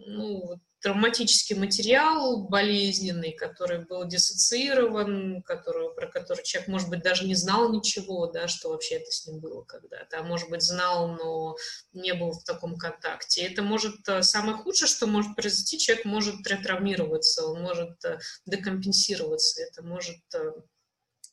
ну, 0.06 0.60
травматический 0.84 1.56
материал 1.56 2.46
болезненный, 2.46 3.32
который 3.32 3.86
был 3.86 4.06
диссоциирован, 4.06 5.42
который, 5.42 5.94
про 5.94 6.06
который 6.08 6.44
человек, 6.44 6.68
может 6.68 6.90
быть, 6.90 7.02
даже 7.02 7.26
не 7.26 7.34
знал 7.34 7.72
ничего, 7.72 8.26
да, 8.26 8.48
что 8.48 8.68
вообще 8.68 8.96
это 8.96 9.10
с 9.10 9.26
ним 9.26 9.40
было 9.40 9.62
когда-то, 9.62 10.18
а 10.18 10.22
может 10.22 10.50
быть, 10.50 10.60
знал, 10.60 11.08
но 11.08 11.56
не 11.94 12.12
был 12.12 12.32
в 12.32 12.44
таком 12.44 12.76
контакте. 12.76 13.42
Это 13.46 13.62
может, 13.62 14.06
э, 14.08 14.22
самое 14.22 14.58
худшее, 14.58 14.86
что 14.86 15.06
может 15.06 15.34
произойти, 15.34 15.78
человек 15.78 16.04
может 16.04 16.46
ретравмироваться, 16.46 17.46
он 17.46 17.62
может 17.62 18.04
э, 18.04 18.18
декомпенсироваться, 18.44 19.62
это 19.62 19.82
может 19.82 20.20
э, 20.34 20.52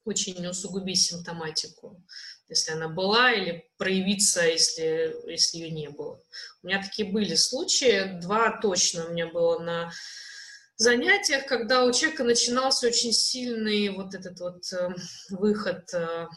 очень 0.05 0.47
усугубить 0.47 1.01
симптоматику 1.01 2.01
если 2.51 2.73
она 2.73 2.89
была, 2.89 3.31
или 3.31 3.65
проявиться, 3.77 4.45
если, 4.45 5.15
если 5.27 5.57
ее 5.57 5.71
не 5.71 5.89
было. 5.89 6.21
У 6.61 6.67
меня 6.67 6.83
такие 6.83 7.09
были 7.09 7.35
случаи, 7.35 8.19
два 8.21 8.59
точно 8.61 9.07
у 9.07 9.13
меня 9.13 9.27
было 9.27 9.57
на 9.59 9.91
занятиях, 10.75 11.45
когда 11.45 11.85
у 11.85 11.91
человека 11.91 12.23
начинался 12.23 12.87
очень 12.87 13.13
сильный 13.13 13.89
вот 13.89 14.13
этот 14.13 14.39
вот 14.39 14.71
э, 14.73 14.89
выход 15.29 15.93
э, 15.93 16.27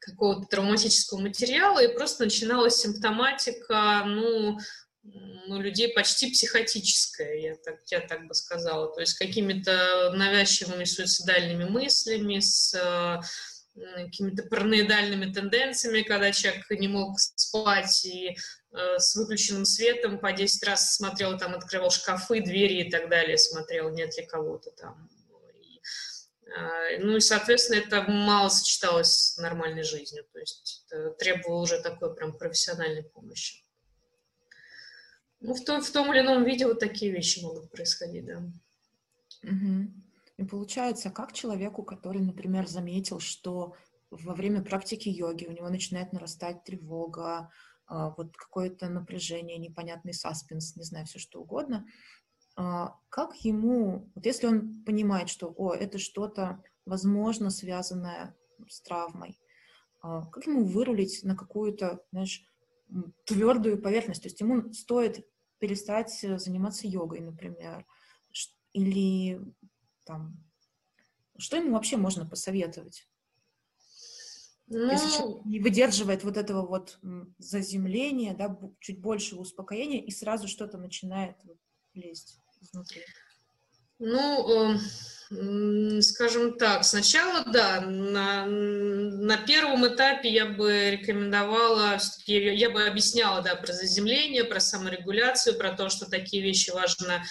какого-то 0.00 0.48
травматического 0.48 1.20
материала, 1.20 1.78
и 1.78 1.94
просто 1.94 2.24
начиналась 2.24 2.76
симптоматика, 2.76 4.02
ну, 4.04 4.58
ну, 5.02 5.60
людей 5.60 5.92
почти 5.94 6.30
психотическая, 6.30 7.34
я 7.36 7.54
так, 7.56 7.76
я 7.86 8.00
так 8.00 8.26
бы 8.26 8.34
сказала, 8.34 8.92
то 8.92 9.00
есть 9.00 9.14
какими-то 9.14 10.12
навязчивыми 10.14 10.84
суицидальными 10.84 11.64
мыслями, 11.64 12.40
с 12.40 12.74
э, 12.74 13.20
какими-то 13.78 14.44
параноидальными 14.44 15.32
тенденциями, 15.32 16.02
когда 16.02 16.32
человек 16.32 16.68
не 16.70 16.88
мог 16.88 17.18
спать 17.18 18.04
и 18.04 18.36
э, 18.72 18.98
с 18.98 19.14
выключенным 19.16 19.64
светом 19.64 20.18
по 20.18 20.32
10 20.32 20.62
раз 20.64 20.94
смотрел, 20.94 21.38
там, 21.38 21.54
открывал 21.54 21.90
шкафы, 21.90 22.40
двери 22.40 22.86
и 22.86 22.90
так 22.90 23.08
далее, 23.08 23.38
смотрел, 23.38 23.90
нет 23.90 24.16
ли 24.16 24.26
кого-то 24.26 24.70
там. 24.72 25.08
И, 25.54 25.80
э, 26.50 26.98
ну 26.98 27.16
и, 27.16 27.20
соответственно, 27.20 27.78
это 27.78 28.02
мало 28.02 28.48
сочеталось 28.48 29.10
с 29.10 29.38
нормальной 29.38 29.82
жизнью, 29.82 30.24
то 30.32 30.38
есть 30.38 30.86
требовало 31.18 31.62
уже 31.62 31.80
такой 31.80 32.14
прям 32.14 32.36
профессиональной 32.36 33.04
помощи. 33.04 33.64
Ну, 35.40 35.54
в 35.54 35.64
том, 35.64 35.82
в 35.82 35.90
том 35.90 36.12
или 36.12 36.20
ином 36.20 36.44
виде 36.44 36.66
вот 36.66 36.80
такие 36.80 37.12
вещи 37.12 37.40
могут 37.40 37.70
происходить, 37.70 38.26
да. 38.26 38.42
Угу. 39.44 40.07
И 40.38 40.44
получается, 40.44 41.10
как 41.10 41.32
человеку, 41.32 41.82
который, 41.82 42.22
например, 42.22 42.68
заметил, 42.68 43.18
что 43.18 43.74
во 44.10 44.34
время 44.34 44.62
практики 44.62 45.08
йоги 45.08 45.46
у 45.46 45.52
него 45.52 45.68
начинает 45.68 46.12
нарастать 46.12 46.62
тревога, 46.64 47.50
а, 47.86 48.10
вот 48.16 48.36
какое-то 48.36 48.88
напряжение, 48.88 49.58
непонятный 49.58 50.14
саспенс, 50.14 50.76
не 50.76 50.84
знаю, 50.84 51.06
все 51.06 51.18
что 51.18 51.40
угодно, 51.40 51.86
а, 52.56 52.94
как 53.08 53.34
ему, 53.36 54.10
вот 54.14 54.26
если 54.26 54.46
он 54.46 54.84
понимает, 54.84 55.28
что, 55.28 55.52
о, 55.56 55.74
это 55.74 55.98
что-то, 55.98 56.62
возможно, 56.86 57.50
связанное 57.50 58.36
с 58.68 58.80
травмой, 58.80 59.40
а, 60.00 60.24
как 60.26 60.46
ему 60.46 60.64
вырулить 60.64 61.24
на 61.24 61.36
какую-то, 61.36 62.00
знаешь, 62.12 62.44
твердую 63.24 63.82
поверхность? 63.82 64.22
То 64.22 64.28
есть 64.28 64.40
ему 64.40 64.72
стоит 64.72 65.26
перестать 65.58 66.12
заниматься 66.20 66.86
йогой, 66.86 67.20
например, 67.20 67.84
или 68.72 69.40
там, 70.08 70.42
что 71.36 71.56
ему 71.56 71.74
вообще 71.74 71.96
можно 71.96 72.26
посоветовать? 72.26 73.06
Ну... 74.66 74.90
Если 74.90 75.16
человек 75.16 75.44
не 75.44 75.60
выдерживает 75.60 76.24
вот 76.24 76.36
этого 76.36 76.66
вот 76.66 76.98
заземления, 77.38 78.34
да, 78.34 78.58
чуть 78.80 79.00
большего 79.00 79.40
успокоения, 79.40 80.02
и 80.02 80.10
сразу 80.10 80.48
что-то 80.48 80.78
начинает 80.78 81.36
лезть 81.94 82.40
изнутри. 82.60 83.02
Ну, 84.00 84.76
э, 85.30 86.00
скажем 86.02 86.56
так, 86.56 86.84
сначала, 86.84 87.44
да, 87.50 87.80
на, 87.80 88.46
на 88.46 89.36
первом 89.38 89.86
этапе 89.88 90.30
я 90.30 90.46
бы 90.46 90.90
рекомендовала, 90.90 91.98
я 92.26 92.70
бы 92.70 92.84
объясняла, 92.84 93.42
да, 93.42 93.56
про 93.56 93.72
заземление, 93.72 94.44
про 94.44 94.60
саморегуляцию, 94.60 95.58
про 95.58 95.72
то, 95.72 95.88
что 95.88 96.08
такие 96.08 96.42
вещи 96.42 96.70
важно 96.70 97.24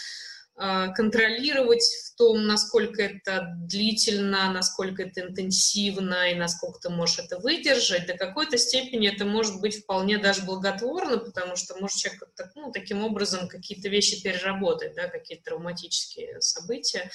контролировать 0.58 1.84
в 1.84 2.16
том, 2.16 2.48
насколько 2.48 3.04
это 3.04 3.54
длительно, 3.58 4.52
насколько 4.52 5.04
это 5.04 5.22
интенсивно 5.22 6.32
и 6.32 6.36
насколько 6.36 6.80
ты 6.80 6.90
можешь 6.90 7.20
это 7.20 7.38
выдержать, 7.38 8.08
до 8.08 8.18
какой-то 8.18 8.58
степени 8.58 9.08
это 9.08 9.24
может 9.24 9.62
быть 9.62 9.84
вполне 9.84 10.18
даже 10.18 10.42
благотворно, 10.42 11.20
потому 11.20 11.56
что 11.56 11.76
может 11.76 11.98
человек 11.98 12.24
ну, 12.56 12.72
таким 12.72 13.04
образом 13.04 13.48
какие-то 13.48 13.88
вещи 13.90 14.24
переработать, 14.24 14.96
да, 14.96 15.08
какие-то 15.08 15.44
травматические 15.44 16.42
события, 16.42 17.12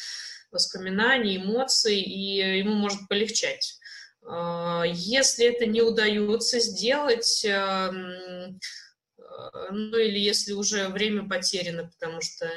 воспоминания, 0.52 1.36
эмоции, 1.36 2.00
и 2.00 2.58
ему 2.58 2.74
может 2.74 3.08
полегчать. 3.08 3.78
А, 4.24 4.84
если 4.86 5.46
это 5.46 5.66
не 5.66 5.82
удается 5.82 6.60
сделать, 6.60 7.44
эм, 7.44 8.60
э, 9.18 9.70
ну 9.70 9.96
или 9.98 10.18
если 10.18 10.52
уже 10.52 10.88
время 10.88 11.28
потеряно, 11.28 11.90
потому 11.98 12.20
что 12.20 12.48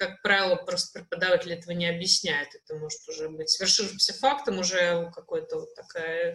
как 0.00 0.22
правило, 0.22 0.56
просто 0.56 0.98
преподаватель 0.98 1.52
этого 1.52 1.72
не 1.72 1.86
объясняет. 1.86 2.48
Это 2.54 2.78
может 2.78 3.06
уже 3.06 3.28
быть 3.28 3.50
свершившимся 3.50 4.14
фактом, 4.14 4.58
уже 4.58 5.10
какой-то 5.14 5.60
вот 5.60 5.74
такая 5.74 6.34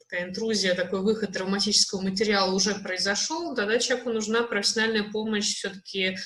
такая 0.00 0.28
интрузия, 0.28 0.74
такой 0.74 1.02
выход 1.02 1.32
травматического 1.32 2.00
материала 2.00 2.52
уже 2.52 2.74
произошел, 2.74 3.54
тогда 3.54 3.78
человеку 3.78 4.10
нужна 4.10 4.42
профессиональная 4.42 5.08
помощь 5.10 5.54
все-таки 5.54 6.16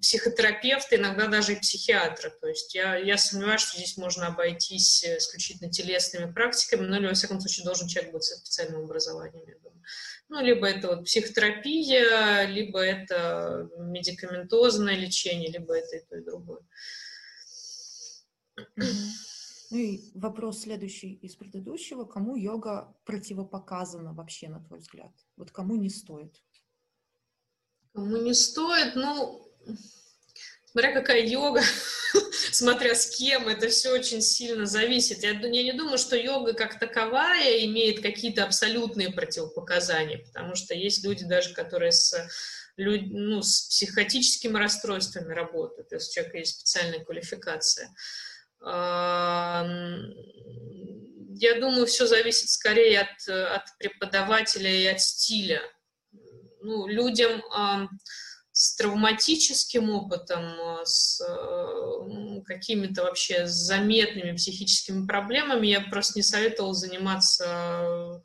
психотерапевта, 0.00 0.96
иногда 0.96 1.26
даже 1.26 1.54
и 1.54 1.60
психиатра. 1.60 2.30
То 2.30 2.48
есть 2.48 2.74
я, 2.74 2.96
я 2.96 3.18
сомневаюсь, 3.18 3.60
что 3.60 3.76
здесь 3.76 3.96
можно 3.96 4.28
обойтись 4.28 5.04
исключительно 5.04 5.70
телесными 5.70 6.32
практиками, 6.32 6.86
но 6.86 6.96
или, 6.96 7.06
во 7.06 7.14
всяком 7.14 7.40
случае, 7.40 7.64
должен 7.64 7.88
человек 7.88 8.12
быть 8.12 8.24
со 8.24 8.36
специальным 8.36 8.84
образованием, 8.84 9.46
я 9.46 9.58
думаю. 9.58 9.82
Ну, 10.28 10.40
либо 10.40 10.66
это 10.66 10.88
вот 10.88 11.04
психотерапия, 11.04 12.46
либо 12.46 12.80
это 12.80 13.68
медикаментозное 13.78 14.96
лечение, 14.96 15.50
либо 15.50 15.76
это 15.76 15.96
и 15.96 16.00
то, 16.00 16.16
и 16.16 16.24
другое. 16.24 16.60
Ну 19.70 19.78
и 19.78 20.10
вопрос 20.14 20.60
следующий 20.60 21.14
из 21.14 21.34
предыдущего. 21.34 22.04
Кому 22.04 22.36
йога 22.36 22.94
противопоказана 23.04 24.12
вообще, 24.12 24.48
на 24.48 24.60
твой 24.60 24.78
взгляд? 24.78 25.12
Вот 25.36 25.50
кому 25.50 25.74
не 25.74 25.88
стоит? 25.88 26.42
Кому 27.92 28.18
не 28.18 28.34
стоит? 28.34 28.94
Ну, 28.94 29.43
смотря 30.74 30.92
какая 30.92 31.24
йога, 31.24 31.62
смотря 32.52 32.94
с 32.96 33.16
кем, 33.16 33.48
это 33.48 33.68
все 33.68 33.90
очень 33.90 34.20
сильно 34.20 34.66
зависит. 34.66 35.22
Я, 35.22 35.30
я 35.30 35.62
не 35.62 35.72
думаю, 35.72 35.98
что 35.98 36.16
йога 36.16 36.52
как 36.52 36.80
таковая 36.80 37.64
имеет 37.64 38.02
какие-то 38.02 38.42
абсолютные 38.42 39.12
противопоказания, 39.12 40.18
потому 40.18 40.56
что 40.56 40.74
есть 40.74 41.04
люди 41.04 41.24
даже, 41.24 41.54
которые 41.54 41.92
с, 41.92 42.28
ну, 42.76 43.40
с 43.40 43.68
психотическими 43.68 44.58
расстройствами 44.58 45.32
работают, 45.32 45.92
есть 45.92 46.10
у 46.10 46.14
человека 46.14 46.38
есть 46.38 46.56
специальная 46.58 47.04
квалификация. 47.04 47.94
Я 51.36 51.60
думаю, 51.60 51.86
все 51.86 52.06
зависит 52.06 52.48
скорее 52.50 53.02
от, 53.02 53.28
от 53.28 53.62
преподавателя 53.78 54.70
и 54.70 54.86
от 54.86 55.00
стиля. 55.00 55.62
Ну, 56.62 56.88
людям 56.88 57.42
с 58.54 58.76
травматическим 58.76 59.90
опытом, 59.90 60.44
э, 60.44 60.82
с 60.84 61.20
э, 61.20 62.40
какими-то 62.46 63.02
вообще 63.02 63.48
заметными 63.48 64.36
психическими 64.36 65.06
проблемами, 65.06 65.66
я 65.66 65.80
просто 65.80 66.20
не 66.20 66.22
советовала 66.22 66.72
заниматься 66.72 67.44
э, 67.44 68.20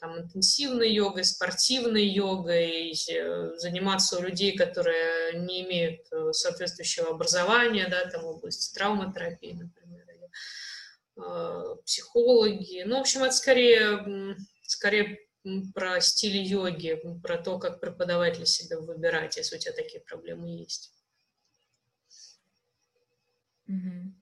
там, 0.00 0.18
интенсивной 0.18 0.92
йогой, 0.92 1.24
спортивной 1.24 2.04
йогой, 2.04 2.94
заниматься 3.58 4.18
у 4.18 4.22
людей, 4.22 4.56
которые 4.56 5.38
не 5.38 5.62
имеют 5.62 6.00
соответствующего 6.32 7.10
образования, 7.10 7.86
да, 7.88 8.06
там, 8.06 8.22
в 8.22 8.26
области 8.26 8.74
травматерапии, 8.74 9.52
например, 9.52 10.04
или 10.08 10.30
э, 11.24 11.76
психологи. 11.84 12.82
Ну, 12.86 12.96
в 12.96 13.00
общем, 13.02 13.22
это 13.22 13.36
скорее, 13.36 14.36
скорее 14.62 15.29
про 15.74 16.00
стиль 16.00 16.42
йоги, 16.42 17.00
про 17.22 17.38
то, 17.38 17.58
как 17.58 17.80
преподавателя 17.80 18.46
себя 18.46 18.78
выбирать, 18.78 19.36
если 19.36 19.56
у 19.56 19.58
тебя 19.58 19.72
такие 19.72 20.00
проблемы 20.00 20.48
есть. 20.48 20.92
Угу. 23.66 24.14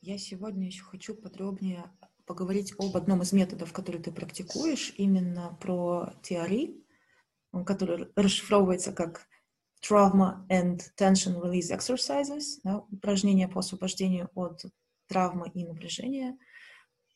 Я 0.00 0.18
сегодня 0.18 0.66
еще 0.66 0.82
хочу 0.82 1.14
подробнее 1.14 1.90
поговорить 2.26 2.74
об 2.78 2.96
одном 2.96 3.22
из 3.22 3.32
методов, 3.32 3.72
который 3.72 4.02
ты 4.02 4.12
практикуешь, 4.12 4.94
именно 4.96 5.56
про 5.60 6.12
TRE, 6.22 6.82
который 7.64 8.08
расшифровывается 8.16 8.92
как 8.92 9.26
Trauma 9.82 10.46
and 10.48 10.80
Tension 10.98 11.40
Release 11.40 11.76
Exercises, 11.76 12.60
да, 12.62 12.78
упражнения 12.90 13.48
по 13.48 13.60
освобождению 13.60 14.30
от 14.34 14.64
травмы 15.06 15.50
и 15.54 15.64
напряжения– 15.64 16.36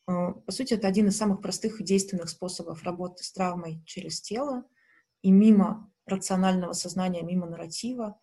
по 0.07 0.51
сути, 0.51 0.73
это 0.73 0.87
один 0.87 1.07
из 1.07 1.17
самых 1.17 1.41
простых 1.41 1.81
и 1.81 1.83
действенных 1.83 2.29
способов 2.29 2.83
работы 2.83 3.23
с 3.23 3.31
травмой 3.31 3.83
через 3.85 4.21
тело 4.21 4.63
и 5.21 5.31
мимо 5.31 5.91
рационального 6.05 6.71
сознания, 6.71 7.23
мимо 7.23 7.45
нарратива. 7.45 8.19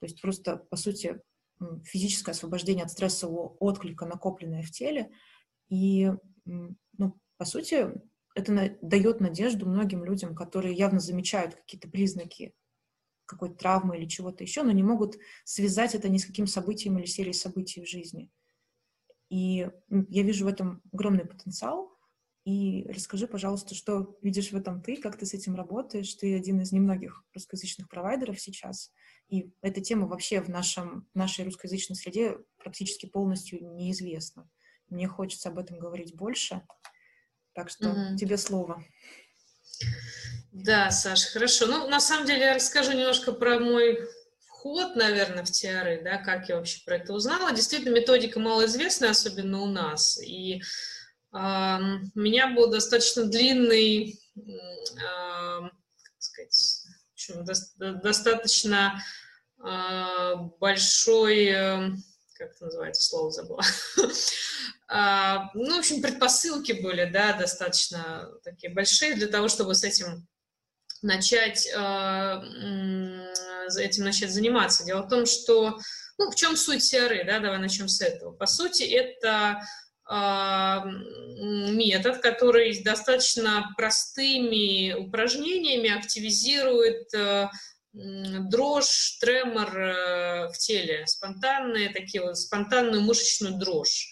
То 0.00 0.06
есть 0.06 0.20
просто, 0.20 0.56
по 0.56 0.76
сути, 0.76 1.20
физическое 1.84 2.32
освобождение 2.32 2.84
от 2.84 2.90
стрессового 2.90 3.56
отклика, 3.60 4.04
накопленное 4.04 4.62
в 4.62 4.70
теле. 4.70 5.12
И, 5.68 6.12
ну, 6.44 7.20
по 7.36 7.44
сути, 7.44 7.92
это 8.34 8.76
дает 8.82 9.20
надежду 9.20 9.68
многим 9.68 10.04
людям, 10.04 10.34
которые 10.34 10.74
явно 10.74 10.98
замечают 10.98 11.54
какие-то 11.54 11.88
признаки 11.88 12.54
какой-то 13.26 13.56
травмы 13.56 13.98
или 13.98 14.06
чего-то 14.06 14.42
еще, 14.42 14.62
но 14.62 14.72
не 14.72 14.82
могут 14.82 15.18
связать 15.44 15.94
это 15.94 16.08
ни 16.08 16.16
с 16.16 16.24
каким 16.24 16.46
событием 16.46 16.98
или 16.98 17.06
серией 17.06 17.34
событий 17.34 17.82
в 17.82 17.88
жизни. 17.88 18.30
И 19.28 19.68
я 19.90 20.22
вижу 20.22 20.44
в 20.44 20.48
этом 20.48 20.82
огромный 20.92 21.24
потенциал. 21.24 21.96
И 22.44 22.86
расскажи, 22.88 23.26
пожалуйста, 23.26 23.74
что 23.74 24.18
видишь 24.22 24.52
в 24.52 24.56
этом 24.56 24.80
ты, 24.80 24.96
как 24.96 25.18
ты 25.18 25.26
с 25.26 25.34
этим 25.34 25.54
работаешь. 25.54 26.14
Ты 26.14 26.34
один 26.34 26.60
из 26.60 26.72
немногих 26.72 27.24
русскоязычных 27.34 27.88
провайдеров 27.88 28.40
сейчас. 28.40 28.92
И 29.28 29.52
эта 29.60 29.82
тема 29.82 30.06
вообще 30.06 30.40
в 30.40 30.48
нашем, 30.48 31.06
нашей 31.12 31.44
русскоязычной 31.44 31.96
среде 31.96 32.38
практически 32.56 33.06
полностью 33.06 33.62
неизвестна. 33.74 34.48
Мне 34.88 35.06
хочется 35.06 35.50
об 35.50 35.58
этом 35.58 35.78
говорить 35.78 36.16
больше. 36.16 36.62
Так 37.52 37.68
что 37.68 37.88
mm-hmm. 37.88 38.16
тебе 38.16 38.38
слово. 38.38 38.82
Да, 40.52 40.90
Саша, 40.90 41.30
хорошо. 41.30 41.66
Ну, 41.66 41.88
на 41.88 42.00
самом 42.00 42.26
деле, 42.26 42.40
я 42.40 42.54
расскажу 42.54 42.92
немножко 42.92 43.32
про 43.32 43.60
мой 43.60 44.08
вход, 44.58 44.96
наверное, 44.96 45.44
в 45.44 45.50
TRE, 45.50 46.02
да, 46.02 46.18
как 46.18 46.48
я 46.48 46.56
вообще 46.56 46.82
про 46.84 46.96
это 46.96 47.12
узнала. 47.12 47.52
Действительно, 47.52 47.94
методика 47.94 48.40
малоизвестная, 48.40 49.10
особенно 49.10 49.62
у 49.62 49.66
нас. 49.66 50.20
И 50.20 50.56
э, 50.56 50.60
у 51.32 52.18
меня 52.18 52.48
был 52.48 52.68
достаточно 52.70 53.24
длинный, 53.24 54.18
э, 54.36 54.40
как 54.96 55.70
сказать, 56.18 56.86
общем, 57.12 57.44
до, 57.44 57.92
достаточно 57.94 59.00
э, 59.64 60.34
большой, 60.58 61.46
э, 61.46 61.90
как 62.34 62.50
это 62.50 62.64
называется, 62.64 63.08
слово 63.08 63.30
забыла. 63.30 63.62
ну, 65.54 65.76
в 65.76 65.78
общем, 65.78 66.02
предпосылки 66.02 66.72
были, 66.72 67.04
да, 67.04 67.34
достаточно 67.34 68.28
такие 68.42 68.72
большие 68.72 69.14
для 69.14 69.28
того, 69.28 69.48
чтобы 69.48 69.74
с 69.74 69.84
этим 69.84 70.26
начать 71.02 71.68
этим 73.76 74.04
начать 74.04 74.32
заниматься. 74.32 74.84
Дело 74.84 75.02
в 75.02 75.08
том, 75.08 75.26
что, 75.26 75.78
ну, 76.18 76.30
в 76.30 76.34
чем 76.34 76.56
суть 76.56 76.82
CRE, 76.82 77.24
да, 77.24 77.40
давай 77.40 77.58
начнем 77.58 77.88
с 77.88 78.00
этого. 78.00 78.32
По 78.32 78.46
сути, 78.46 78.84
это 78.84 79.60
метод, 80.10 82.22
который 82.22 82.82
достаточно 82.82 83.74
простыми 83.76 84.94
упражнениями 84.94 85.90
активизирует 85.90 87.12
э, 87.12 87.50
дрожь, 87.92 89.18
тремор 89.20 89.78
э, 89.78 90.48
в 90.48 90.56
теле, 90.56 91.06
спонтанные 91.06 91.90
такие 91.90 92.22
вот, 92.22 92.38
спонтанную 92.38 93.02
мышечную 93.02 93.58
дрожь. 93.58 94.08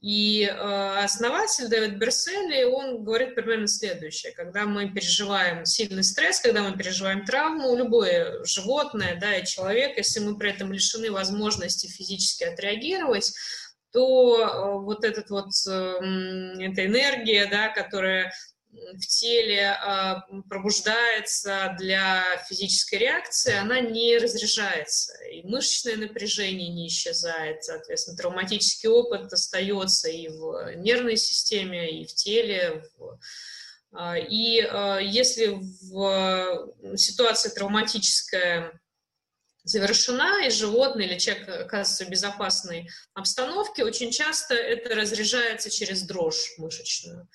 И 0.00 0.44
э, 0.44 1.04
основатель 1.04 1.68
Дэвид 1.68 1.98
Берсели, 1.98 2.64
он 2.64 3.04
говорит 3.04 3.34
примерно 3.34 3.66
следующее. 3.66 4.32
Когда 4.32 4.64
мы 4.64 4.88
переживаем 4.90 5.66
сильный 5.66 6.04
стресс, 6.04 6.40
когда 6.40 6.62
мы 6.62 6.76
переживаем 6.76 7.26
травму, 7.26 7.76
любое 7.76 8.42
животное 8.44 9.18
да, 9.20 9.36
и 9.36 9.44
человек, 9.44 9.98
если 9.98 10.20
мы 10.20 10.38
при 10.38 10.52
этом 10.52 10.72
лишены 10.72 11.10
возможности 11.10 11.86
физически 11.86 12.44
отреагировать, 12.44 13.30
то 13.92 14.40
э, 14.40 14.80
вот 14.80 15.04
этот 15.04 15.28
вот, 15.28 15.50
э, 15.68 15.70
эта 15.70 16.86
энергия, 16.86 17.46
да, 17.50 17.68
которая 17.68 18.32
в 18.72 19.06
теле 19.06 19.70
а, 19.70 20.26
пробуждается 20.48 21.74
для 21.78 22.24
физической 22.48 22.96
реакции, 22.96 23.54
она 23.54 23.80
не 23.80 24.18
разряжается. 24.18 25.12
И 25.24 25.42
мышечное 25.42 25.96
напряжение 25.96 26.68
не 26.68 26.88
исчезает, 26.88 27.64
соответственно, 27.64 28.16
травматический 28.16 28.88
опыт 28.88 29.32
остается 29.32 30.08
и 30.08 30.28
в 30.28 30.74
нервной 30.76 31.16
системе, 31.16 32.02
и 32.02 32.06
в 32.06 32.14
теле. 32.14 32.84
А, 33.92 34.16
и 34.16 34.60
а, 34.60 34.98
если 34.98 35.48
в 35.48 36.96
ситуация 36.96 37.52
травматическая 37.52 38.80
завершена, 39.64 40.46
и 40.46 40.50
животное 40.50 41.06
или 41.06 41.18
человек 41.18 41.48
оказывается 41.48 42.04
в 42.04 42.08
безопасной 42.08 42.88
обстановке, 43.14 43.84
очень 43.84 44.10
часто 44.10 44.54
это 44.54 44.94
разряжается 44.94 45.70
через 45.70 46.02
дрожь 46.02 46.54
мышечную. 46.56 47.28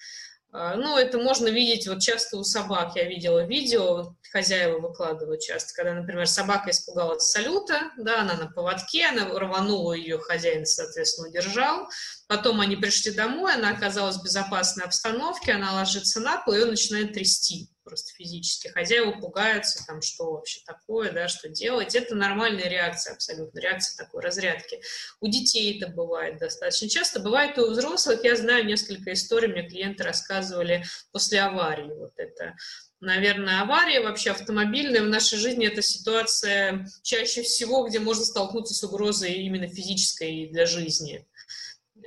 А, 0.57 0.75
ну, 0.77 0.97
это 0.97 1.17
можно 1.17 1.49
видеть 1.49 1.85
вот 1.85 2.01
часто 2.01 2.37
у 2.37 2.43
собак. 2.43 2.95
Я 2.95 3.03
видела 3.03 3.45
видео, 3.45 4.15
хозяева 4.31 4.79
выкладывают 4.79 5.41
часто, 5.41 5.73
когда, 5.73 5.93
например, 5.93 6.27
собака 6.27 6.71
испугалась 6.71 7.29
салюта, 7.29 7.91
да, 7.97 8.21
она 8.21 8.35
на 8.35 8.47
поводке, 8.47 9.05
она 9.05 9.25
рванула 9.37 9.93
ее, 9.93 10.17
хозяин, 10.17 10.65
соответственно, 10.65 11.27
удержал. 11.27 11.89
Потом 12.29 12.61
они 12.61 12.77
пришли 12.77 13.11
домой, 13.11 13.55
она 13.55 13.71
оказалась 13.71 14.15
в 14.15 14.23
безопасной 14.23 14.85
обстановке, 14.85 15.51
она 15.51 15.73
ложится 15.73 16.21
на 16.21 16.37
пол, 16.37 16.53
ее 16.53 16.65
начинает 16.65 17.11
трясти 17.13 17.69
просто 17.85 18.11
физически. 18.13 18.67
Хозяева 18.67 19.11
пугаются, 19.11 19.85
там, 19.85 20.01
что 20.01 20.31
вообще 20.31 20.59
такое, 20.65 21.11
да, 21.11 21.27
что 21.27 21.47
делать. 21.47 21.95
Это 21.95 22.15
нормальная 22.15 22.67
реакция 22.67 23.13
абсолютно, 23.13 23.59
реакция 23.59 24.03
такой 24.03 24.21
разрядки. 24.21 24.81
У 25.21 25.27
детей 25.27 25.79
это 25.79 25.91
бывает 25.91 26.39
достаточно 26.39 26.89
часто. 26.89 27.21
Бывает 27.21 27.57
и 27.57 27.61
у 27.61 27.69
взрослых. 27.69 28.23
Я 28.23 28.35
знаю 28.35 28.65
несколько 28.65 29.13
историй, 29.13 29.47
мне 29.47 29.67
клиенты 29.67 30.03
рассказывали 30.03 30.83
после 31.11 31.39
аварии. 31.41 31.93
Вот 31.93 32.13
это 32.17 32.55
наверное, 33.01 33.61
авария 33.61 34.01
вообще 34.01 34.31
автомобильная 34.31 35.01
в 35.01 35.09
нашей 35.09 35.37
жизни 35.37 35.67
это 35.67 35.81
ситуация 35.81 36.87
чаще 37.03 37.43
всего, 37.43 37.87
где 37.87 37.99
можно 37.99 38.25
столкнуться 38.25 38.73
с 38.73 38.83
угрозой 38.83 39.33
именно 39.33 39.67
физической 39.67 40.47
для 40.47 40.65
жизни. 40.65 41.25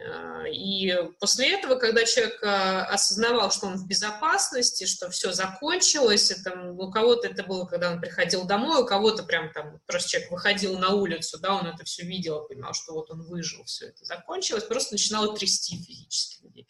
А, 0.00 0.46
и 0.48 0.94
после 1.18 1.54
этого, 1.54 1.76
когда 1.76 2.04
человек 2.04 2.42
а, 2.42 2.84
осознавал, 2.86 3.50
что 3.50 3.66
он 3.66 3.76
в 3.76 3.86
безопасности, 3.86 4.86
что 4.86 5.10
все 5.10 5.32
закончилось, 5.32 6.30
это, 6.30 6.70
у 6.72 6.90
кого-то 6.90 7.28
это 7.28 7.42
было, 7.42 7.66
когда 7.66 7.92
он 7.92 8.00
приходил 8.00 8.44
домой, 8.44 8.82
у 8.82 8.86
кого-то 8.86 9.24
прям 9.24 9.52
там 9.52 9.80
просто 9.86 10.10
человек 10.10 10.30
выходил 10.30 10.78
на 10.78 10.90
улицу, 10.90 11.38
да, 11.40 11.54
он 11.54 11.66
это 11.66 11.84
все 11.84 12.04
видел, 12.04 12.46
понимал, 12.46 12.74
что 12.74 12.92
вот 12.92 13.10
он 13.10 13.22
выжил, 13.22 13.64
все 13.64 13.88
это 13.88 14.04
закончилось, 14.04 14.64
просто 14.64 14.94
начинало 14.94 15.36
трясти 15.36 15.76
физически 15.76 16.44
людей. 16.44 16.68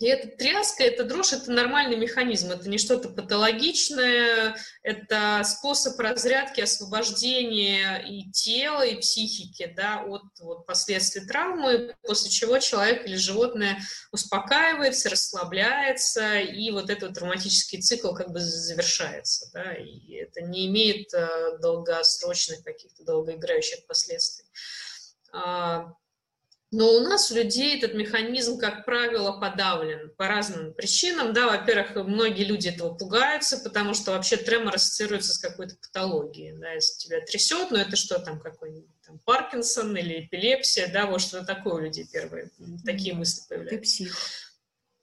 А, 0.00 0.04
и 0.04 0.06
эта 0.06 0.28
тряска, 0.36 0.82
эта 0.82 1.04
дрожь– 1.04 1.32
это 1.34 1.50
нормальный 1.50 1.96
механизм, 1.96 2.50
это 2.50 2.68
не 2.68 2.78
что-то 2.78 3.10
патологичное, 3.10 4.56
это 4.82 5.42
способ 5.44 5.98
разрядки, 5.98 6.60
освобождения 6.60 7.98
и 7.98 8.30
тела, 8.30 8.82
и 8.82 8.96
психики 8.96 9.72
да, 9.76 10.02
от 10.02 10.22
вот, 10.40 10.66
последствий 10.66 11.26
травмы, 11.26 11.94
после 12.02 12.30
чего 12.30 12.58
человек 12.58 13.06
или 13.06 13.16
животное 13.16 13.78
успокаивается, 14.12 15.10
расслабляется, 15.10 16.38
и 16.38 16.70
вот 16.70 16.90
этот 16.90 17.14
травматический 17.14 17.80
цикл 17.80 18.12
как 18.14 18.30
бы 18.30 18.40
завершается. 18.40 19.50
Да, 19.52 19.74
и 19.74 20.14
это 20.14 20.42
не 20.42 20.66
имеет 20.66 21.12
э, 21.12 21.58
долгосрочных 21.60 22.64
каких-то 22.64 23.04
долгоиграющих 23.04 23.86
последствий. 23.86 24.46
Но 26.72 26.92
у 26.94 27.00
нас, 27.00 27.32
у 27.32 27.34
людей, 27.34 27.76
этот 27.76 27.94
механизм, 27.94 28.56
как 28.56 28.84
правило, 28.84 29.32
подавлен 29.32 30.10
по 30.16 30.28
разным 30.28 30.72
причинам. 30.72 31.32
Да, 31.32 31.48
во-первых, 31.48 31.96
многие 32.06 32.44
люди 32.44 32.68
этого 32.68 32.94
пугаются, 32.94 33.58
потому 33.58 33.92
что 33.92 34.12
вообще 34.12 34.36
тремор 34.36 34.76
ассоциируется 34.76 35.34
с 35.34 35.38
какой-то 35.38 35.74
патологией. 35.76 36.56
Да, 36.56 36.70
если 36.72 36.98
тебя 36.98 37.20
трясет, 37.22 37.72
ну 37.72 37.76
это 37.76 37.96
что 37.96 38.20
там, 38.20 38.40
какой-нибудь 38.40 38.88
там, 39.04 39.18
Паркинсон 39.18 39.96
или 39.96 40.20
эпилепсия, 40.20 40.86
да, 40.92 41.06
вот 41.06 41.20
что 41.20 41.44
такое 41.44 41.74
у 41.74 41.78
людей 41.78 42.06
первые, 42.10 42.50
такие 42.84 43.14
мысли 43.14 43.42
появляются. 43.48 43.76
Ты 43.76 43.82
псих. 43.82 44.16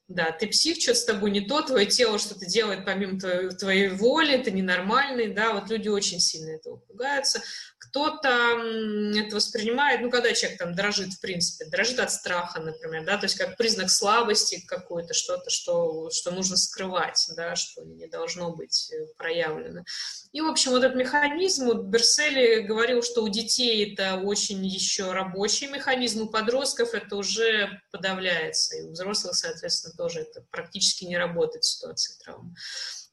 Да, 0.08 0.32
ты 0.32 0.46
псих, 0.46 0.80
что-то 0.80 0.98
с 0.98 1.04
тобой 1.04 1.30
не 1.30 1.42
то, 1.42 1.60
твое 1.60 1.84
тело 1.84 2.18
что-то 2.18 2.46
делает 2.46 2.86
помимо 2.86 3.20
твоей, 3.20 3.50
твоей 3.50 3.88
воли, 3.90 4.38
ты 4.38 4.50
ненормальный, 4.50 5.28
да, 5.34 5.52
вот 5.52 5.68
люди 5.68 5.88
очень 5.88 6.18
сильно 6.18 6.52
этого 6.52 6.76
пугаются. 6.76 7.42
Кто-то 7.78 8.28
это 8.28 9.36
воспринимает, 9.36 10.00
ну, 10.00 10.10
когда 10.10 10.32
человек 10.32 10.58
там 10.58 10.74
дрожит, 10.74 11.14
в 11.14 11.20
принципе, 11.20 11.70
дрожит 11.70 12.00
от 12.00 12.10
страха, 12.10 12.60
например, 12.60 13.04
да, 13.04 13.16
то 13.18 13.24
есть 13.24 13.36
как 13.36 13.56
признак 13.56 13.90
слабости 13.90 14.64
какой-то, 14.66 15.14
что-то, 15.14 15.50
что, 15.50 16.10
что 16.10 16.30
нужно 16.30 16.56
скрывать, 16.56 17.24
да, 17.36 17.56
что 17.56 17.84
не 17.84 18.06
должно 18.06 18.54
быть 18.54 18.90
э, 18.92 19.06
проявлено. 19.16 19.84
И, 20.32 20.40
в 20.40 20.46
общем, 20.46 20.72
вот 20.72 20.84
этот 20.84 20.96
механизм, 20.96 21.66
вот 21.66 21.84
Берсели 21.84 22.60
говорил, 22.60 23.02
что 23.02 23.22
у 23.22 23.28
детей 23.28 23.92
это 23.92 24.16
очень 24.16 24.64
еще 24.66 25.12
рабочий 25.12 25.68
механизм, 25.68 26.22
у 26.22 26.28
подростков 26.28 26.94
это 26.94 27.16
уже 27.16 27.80
подавляется, 27.90 28.76
и 28.76 28.82
у 28.82 28.90
взрослых, 28.90 29.34
соответственно, 29.34 29.94
тоже 29.96 30.20
это 30.20 30.44
практически 30.50 31.04
не 31.04 31.16
работает 31.16 31.64
ситуация 31.64 32.18
травмы. 32.18 32.54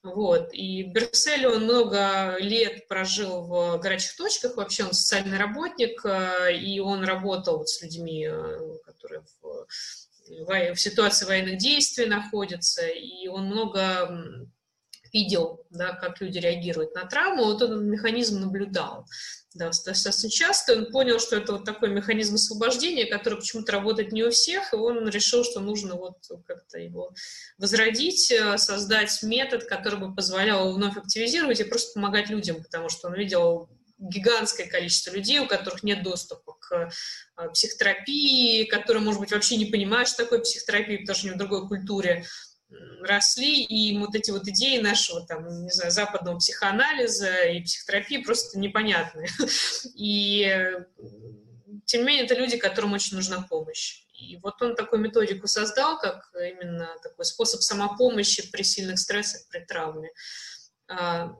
Вот. 0.05 0.53
И 0.53 0.83
Берсель, 0.83 1.47
он 1.47 1.63
много 1.63 2.37
лет 2.39 2.87
прожил 2.87 3.41
в 3.41 3.79
горячих 3.79 4.15
точках, 4.15 4.55
вообще 4.55 4.83
он 4.83 4.93
социальный 4.93 5.39
работник, 5.39 6.05
э, 6.05 6.55
и 6.55 6.79
он 6.79 7.03
работал 7.03 7.65
с 7.65 7.81
людьми, 7.81 8.27
э, 8.29 8.77
которые 8.85 9.23
в, 9.41 10.75
в 10.75 10.79
ситуации 10.79 11.25
военных 11.25 11.57
действий 11.57 12.05
находятся, 12.05 12.85
и 12.87 13.27
он 13.27 13.47
много 13.47 14.47
видел, 15.15 15.65
да, 15.69 15.93
как 15.93 16.19
люди 16.21 16.39
реагируют 16.39 16.93
на 16.93 17.06
травму, 17.06 17.45
вот 17.45 17.62
этот 17.62 17.82
механизм 17.82 18.41
наблюдал 18.41 19.06
да, 19.56 19.67
достаточно 19.67 20.30
часто. 20.30 20.73
Он 20.73 20.91
понял, 20.91 21.19
что 21.19 21.38
это 21.38 21.54
вот 21.54 21.63
такой 21.63 21.89
механизм 21.89 22.36
освобождения, 22.36 23.06
который 23.06 23.39
почему-то 23.39 23.71
работает 23.71 24.12
не 24.12 24.23
у 24.23 24.30
всех, 24.30 24.73
и 24.73 24.75
он 24.75 25.08
решил, 25.08 25.45
что 25.45 25.62
нужно 25.62 25.95
вот 25.95 26.17
как-то 26.45 26.78
его 26.78 27.13
возродить, 27.58 28.32
э, 28.32 28.58
создать 28.58 29.23
метод, 29.23 29.63
который 29.63 29.97
бы 29.97 30.13
позволял 30.13 30.73
вновь 30.73 30.97
активизировать 30.97 31.62
и 31.62 31.63
просто 31.63 31.93
помогать 31.93 32.30
людям, 32.30 32.62
потому 32.62 32.89
что 32.89 33.08
он 33.08 33.15
видел 33.15 33.69
гигантское 33.97 34.67
количество 34.67 35.12
людей, 35.12 35.39
у 35.39 35.47
которых 35.47 35.84
нет 35.84 36.04
доступа 36.04 36.58
к 36.60 36.89
э, 37.38 37.49
психотерапии, 37.54 38.65
которые, 38.65 39.01
может 39.01 39.21
быть, 39.21 39.32
вообще 39.32 39.56
не 39.56 39.65
понимают, 39.65 40.10
что 40.10 40.23
такое 40.23 40.39
психотерапия, 40.39 40.99
потому 40.99 41.15
что 41.15 41.28
они 41.28 41.36
в 41.36 41.39
другой 41.39 41.67
культуре 41.67 42.25
росли, 43.01 43.63
и 43.63 43.97
вот 43.97 44.15
эти 44.15 44.32
вот 44.32 44.47
идеи 44.47 44.80
нашего, 44.80 45.25
там, 45.25 45.63
не 45.63 45.71
знаю, 45.71 45.91
западного 45.91 46.38
психоанализа 46.38 47.43
и 47.45 47.62
психотерапии 47.62 48.23
просто 48.23 48.60
непонятны. 48.60 49.28
И 49.95 50.49
тем 51.86 52.01
не 52.01 52.08
менее, 52.08 52.25
это 52.25 52.36
люди, 52.36 52.58
которым 52.58 52.93
очень 52.93 53.15
нужна 53.15 53.41
помощь. 53.43 54.06
И 54.13 54.38
вот 54.38 54.62
он 54.62 54.75
такую 54.75 55.01
методику 55.01 55.47
создал, 55.47 55.99
как 55.99 56.30
именно 56.34 56.89
такой 57.04 57.25
способ 57.25 57.62
самопомощи 57.62 58.49
при 58.51 58.63
сильных 58.63 58.99
стрессах, 58.99 59.47
при 59.49 59.60
травме. 59.60 60.10
А, 60.88 61.36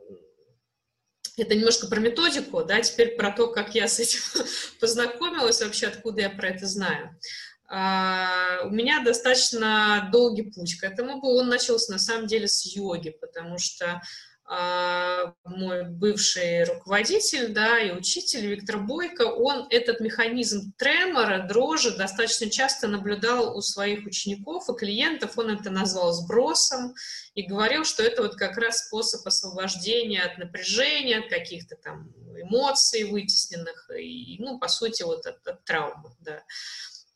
это 1.38 1.56
немножко 1.56 1.88
про 1.88 2.00
методику, 2.00 2.64
да, 2.64 2.82
теперь 2.82 3.16
про 3.16 3.32
то, 3.32 3.48
как 3.48 3.76
я 3.76 3.88
с 3.88 4.00
этим 4.00 4.20
познакомилась, 4.80 5.62
вообще 5.62 5.88
откуда 5.88 6.22
я 6.22 6.30
про 6.30 6.50
это 6.50 6.66
знаю. 6.66 7.18
А, 7.67 8.62
у 8.65 8.69
меня 8.69 9.04
достаточно 9.04 10.10
долгий 10.12 10.51
путь 10.51 10.78
к 10.78 10.84
этому 10.84 11.19
был. 11.19 11.38
Он 11.38 11.49
начался 11.49 11.93
на 11.93 11.99
самом 11.99 12.28
деле 12.28 12.47
с 12.47 12.65
йоги, 12.75 13.10
потому 13.10 13.58
что 13.58 14.01
а, 14.47 15.34
мой 15.43 15.86
бывший 15.86 16.65
руководитель, 16.65 17.51
да, 17.51 17.80
и 17.80 17.91
учитель 17.91 18.45
Виктор 18.45 18.78
Бойко, 18.78 19.23
он 19.23 19.65
этот 19.71 19.99
механизм 20.01 20.71
тремора, 20.78 21.47
дрожи 21.47 21.97
достаточно 21.97 22.51
часто 22.51 22.88
наблюдал 22.88 23.58
у 23.58 23.62
своих 23.62 24.06
учеников 24.06 24.69
и 24.69 24.75
клиентов, 24.75 25.39
он 25.39 25.49
это 25.49 25.71
назвал 25.71 26.13
сбросом 26.13 26.93
и 27.34 27.41
говорил, 27.41 27.86
что 27.86 28.04
это 28.04 28.21
вот 28.21 28.36
как 28.36 28.58
раз 28.58 28.86
способ 28.86 29.25
освобождения 29.25 30.21
от 30.21 30.38
напряжения, 30.38 31.19
от 31.19 31.30
каких-то 31.30 31.75
там 31.75 32.13
эмоций 32.39 33.06
вытесненных 33.06 33.89
и, 33.99 34.38
ну, 34.38 34.60
по 34.60 34.67
сути, 34.67 35.01
вот 35.01 35.25
от, 35.25 35.47
от 35.47 35.65
травмы, 35.65 36.12
да. 36.19 36.43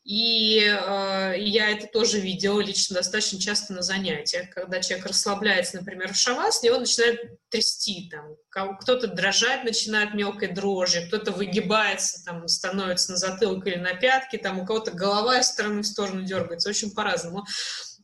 И 0.04 0.60
э, 0.60 1.34
я 1.38 1.70
это 1.70 1.86
тоже 1.86 2.20
видела 2.20 2.58
лично 2.60 2.96
достаточно 2.96 3.38
часто 3.38 3.74
на 3.74 3.82
занятиях, 3.82 4.48
когда 4.50 4.80
человек 4.80 5.06
расслабляется, 5.06 5.76
например, 5.76 6.14
в 6.14 6.16
шавас, 6.16 6.62
его 6.62 6.78
начинает 6.78 7.20
трясти, 7.50 8.10
там, 8.10 8.76
кто-то 8.78 9.08
дрожать 9.08 9.64
начинает 9.64 10.14
мелкой 10.14 10.48
дрожью, 10.48 11.06
кто-то 11.06 11.32
выгибается, 11.32 12.24
там, 12.24 12.48
становится 12.48 13.12
на 13.12 13.18
затылок 13.18 13.66
или 13.66 13.76
на 13.76 13.94
пятки, 13.94 14.36
там, 14.36 14.60
у 14.60 14.66
кого-то 14.66 14.90
голова 14.92 15.38
из 15.38 15.48
стороны 15.48 15.82
в 15.82 15.86
сторону 15.86 16.22
дергается, 16.22 16.70
очень 16.70 16.92
по-разному. 16.92 17.44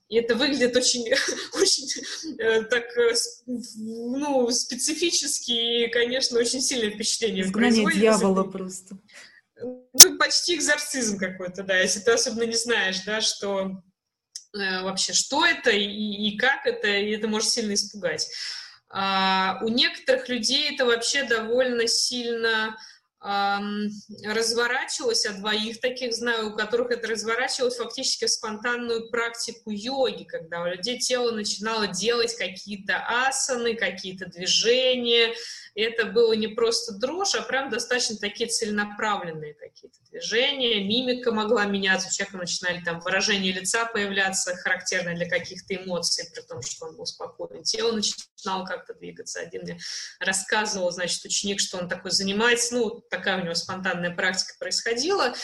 И 0.09 0.17
это 0.17 0.37
выглядит 0.37 0.77
очень, 0.77 1.05
очень 1.55 1.89
э, 2.39 2.63
так, 2.65 2.85
э, 2.97 3.15
ну, 3.47 4.51
специфически 4.51 5.87
и, 5.87 5.89
конечно, 5.89 6.39
очень 6.39 6.61
сильное 6.61 6.91
впечатление 6.91 7.43
Изгнание 7.43 7.85
производит. 7.85 8.01
дьявола 8.01 8.45
просто. 8.45 8.99
Ну, 9.59 10.19
почти 10.19 10.57
экзорцизм 10.57 11.19
какой-то, 11.19 11.63
да, 11.63 11.79
если 11.79 12.01
ты 12.01 12.11
особенно 12.11 12.45
не 12.45 12.57
знаешь, 12.57 13.01
да, 13.05 13.21
что 13.21 13.83
э, 14.55 14.83
вообще, 14.83 15.13
что 15.13 15.45
это 15.47 15.71
и, 15.71 15.85
и 15.85 16.37
как 16.37 16.67
это, 16.67 16.89
и 16.89 17.11
это 17.13 17.27
может 17.27 17.49
сильно 17.49 17.73
испугать. 17.73 18.29
А, 18.89 19.59
у 19.63 19.69
некоторых 19.69 20.29
людей 20.29 20.75
это 20.75 20.85
вообще 20.85 21.25
довольно 21.25 21.87
сильно 21.87 22.77
разворачивалось, 24.25 25.27
а 25.27 25.33
двоих 25.33 25.81
таких 25.81 26.15
знаю, 26.15 26.51
у 26.51 26.57
которых 26.57 26.93
это 26.93 27.09
разворачивалось 27.09 27.77
фактически 27.77 28.27
в 28.27 28.31
спонтанную 28.31 29.11
практику 29.11 29.71
йоги, 29.71 30.25
когда 30.25 30.63
у 30.63 30.67
людей 30.67 30.99
тело 30.99 31.33
начинало 31.33 31.89
делать 31.89 32.37
какие-то 32.37 33.05
асаны, 33.09 33.75
какие-то 33.75 34.27
движения, 34.27 35.35
и 35.77 35.83
это 35.83 36.07
было 36.07 36.33
не 36.33 36.49
просто 36.49 36.95
дрожь, 36.95 37.35
а 37.35 37.43
прям 37.43 37.69
достаточно 37.69 38.17
такие 38.17 38.49
целенаправленные 38.49 39.53
какие-то 39.53 39.99
движения. 40.11 40.83
Мимика 40.83 41.33
могла 41.33 41.67
меняться, 41.67 42.09
у 42.09 42.11
человека 42.11 42.39
начинали 42.39 42.83
там 42.83 43.01
выражения 43.01 43.53
лица 43.53 43.85
появляться, 43.85 44.57
характерные 44.57 45.17
для 45.17 45.29
каких-то 45.29 45.75
эмоций, 45.77 46.25
при 46.35 46.41
том, 46.41 46.63
что 46.63 46.87
он 46.87 46.97
был 46.97 47.05
спокоен. 47.05 47.63
Тело 47.63 47.93
начинало 47.93 48.65
как-то 48.65 48.95
двигаться. 48.95 49.41
Один 49.41 49.63
мне 49.63 49.79
рассказывал, 50.19 50.91
значит, 50.93 51.23
ученик, 51.27 51.61
что 51.61 51.77
он 51.77 51.91
такой 51.91 52.11
занимается, 52.11 52.75
ну, 52.75 53.03
такая 53.11 53.39
у 53.39 53.45
него 53.45 53.55
спонтанная 53.55 54.17
практика 54.17 54.55
происходила, 54.59 55.35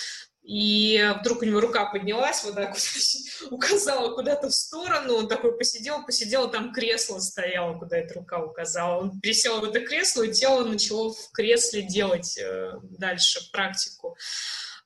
и 0.42 1.14
вдруг 1.20 1.42
у 1.42 1.44
него 1.44 1.60
рука 1.60 1.86
поднялась, 1.86 2.42
вот 2.42 2.56
так 2.56 2.70
вот 2.70 2.82
указала 3.50 4.14
куда-то 4.14 4.48
в 4.48 4.54
сторону, 4.54 5.14
он 5.14 5.28
такой 5.28 5.56
посидел, 5.56 6.04
посидел, 6.04 6.50
там 6.50 6.72
кресло 6.72 7.20
стояло, 7.20 7.78
куда 7.78 7.98
эта 7.98 8.14
рука 8.14 8.42
указала. 8.42 9.00
Он 9.00 9.20
пересел 9.20 9.60
в 9.60 9.64
это 9.64 9.80
кресло, 9.80 10.22
и 10.22 10.32
тело 10.32 10.64
начало 10.64 11.12
в 11.12 11.30
кресле 11.32 11.82
делать 11.82 12.36
э, 12.38 12.72
дальше 12.82 13.40
практику. 13.52 14.16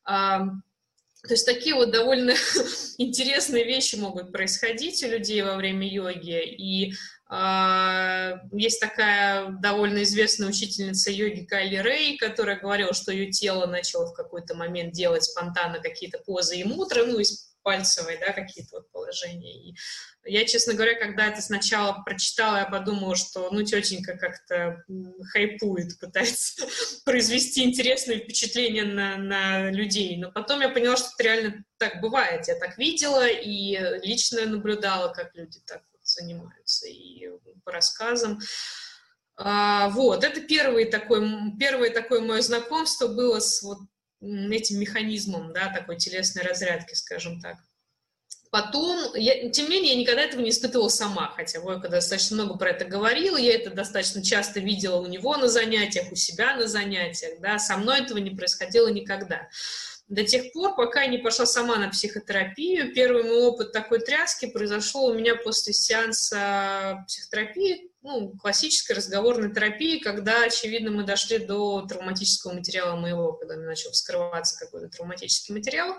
А, 0.04 0.40
то 1.22 1.32
есть 1.32 1.46
такие 1.46 1.74
вот 1.74 1.90
довольно 1.90 2.34
интересные 2.98 3.64
вещи 3.64 3.96
могут 3.96 4.32
происходить 4.32 5.02
у 5.02 5.08
людей 5.08 5.40
во 5.40 5.56
время 5.56 5.88
йоги, 5.88 6.44
и 6.44 6.92
есть 7.28 8.80
такая 8.80 9.48
довольно 9.60 10.04
известная 10.04 10.48
учительница 10.48 11.10
йоги 11.10 11.44
Кайли 11.44 11.76
Рэй, 11.76 12.16
которая 12.18 12.60
говорила, 12.60 12.94
что 12.94 13.10
ее 13.10 13.32
тело 13.32 13.66
начало 13.66 14.06
в 14.06 14.14
какой-то 14.14 14.54
момент 14.54 14.92
делать 14.92 15.24
спонтанно 15.24 15.80
какие-то 15.80 16.18
позы 16.18 16.56
и 16.56 16.64
мутры, 16.64 17.04
ну, 17.04 17.18
из 17.18 17.56
пальцевой, 17.66 18.16
да, 18.18 18.32
какие-то 18.32 18.76
вот 18.76 18.92
положения. 18.92 19.70
И 19.70 19.74
я, 20.24 20.44
честно 20.44 20.74
говоря, 20.74 20.94
когда 20.94 21.26
это 21.26 21.42
сначала 21.42 22.00
прочитала, 22.04 22.58
я 22.58 22.66
подумала, 22.66 23.16
что, 23.16 23.50
ну, 23.50 23.64
тетенька 23.64 24.16
как-то 24.16 24.84
хайпует, 25.32 25.98
пытается 26.00 26.64
произвести 27.04 27.64
интересное 27.64 28.20
впечатление 28.20 28.84
на, 28.84 29.16
на 29.16 29.70
людей. 29.72 30.16
Но 30.16 30.30
потом 30.30 30.60
я 30.60 30.68
поняла, 30.68 30.96
что 30.96 31.08
это 31.18 31.24
реально 31.24 31.64
так 31.78 32.00
бывает. 32.00 32.46
Я 32.46 32.54
так 32.54 32.78
видела 32.78 33.26
и 33.26 33.76
лично 34.06 34.46
наблюдала, 34.46 35.12
как 35.12 35.34
люди 35.34 35.58
так 35.66 35.82
занимаются 36.20 36.88
и 36.88 37.28
по 37.64 37.72
рассказам. 37.72 38.40
А, 39.36 39.90
вот, 39.90 40.24
это 40.24 40.40
первый 40.40 40.86
такой, 40.86 41.28
первое 41.58 41.90
такое 41.90 42.20
мое 42.20 42.40
знакомство 42.40 43.06
было 43.08 43.38
с 43.38 43.62
вот 43.62 43.78
этим 44.20 44.80
механизмом, 44.80 45.52
да, 45.52 45.72
такой 45.72 45.96
телесной 45.96 46.42
разрядки, 46.42 46.94
скажем 46.94 47.40
так. 47.40 47.56
Потом, 48.50 49.14
я, 49.14 49.50
тем 49.50 49.66
не 49.66 49.72
менее, 49.72 49.92
я 49.92 50.00
никогда 50.00 50.22
этого 50.22 50.40
не 50.40 50.50
испытывала 50.50 50.88
сама, 50.88 51.32
хотя 51.36 51.60
Войка 51.60 51.88
достаточно 51.88 52.36
много 52.36 52.56
про 52.56 52.70
это 52.70 52.86
говорила, 52.86 53.36
я 53.36 53.54
это 53.54 53.70
достаточно 53.70 54.22
часто 54.22 54.60
видела 54.60 54.96
у 54.96 55.06
него 55.06 55.36
на 55.36 55.48
занятиях, 55.48 56.10
у 56.10 56.14
себя 56.14 56.56
на 56.56 56.66
занятиях, 56.66 57.40
да, 57.40 57.58
со 57.58 57.76
мной 57.76 58.00
этого 58.00 58.18
не 58.18 58.30
происходило 58.30 58.88
никогда 58.88 59.48
до 60.08 60.24
тех 60.24 60.52
пор, 60.52 60.76
пока 60.76 61.02
я 61.02 61.08
не 61.08 61.18
пошла 61.18 61.46
сама 61.46 61.76
на 61.76 61.88
психотерапию. 61.88 62.94
Первый 62.94 63.24
мой 63.24 63.42
опыт 63.46 63.72
такой 63.72 64.00
тряски 64.00 64.46
произошел 64.46 65.06
у 65.06 65.14
меня 65.14 65.34
после 65.34 65.72
сеанса 65.72 67.04
психотерапии, 67.08 67.90
ну, 68.02 68.32
классической 68.40 68.92
разговорной 68.92 69.52
терапии, 69.52 69.98
когда, 69.98 70.44
очевидно, 70.44 70.92
мы 70.92 71.02
дошли 71.02 71.38
до 71.38 71.82
травматического 71.82 72.52
материала 72.52 72.94
моего, 72.94 73.32
когда 73.32 73.56
начал 73.56 73.90
вскрываться 73.90 74.56
какой-то 74.58 74.88
травматический 74.88 75.52
материал. 75.52 75.96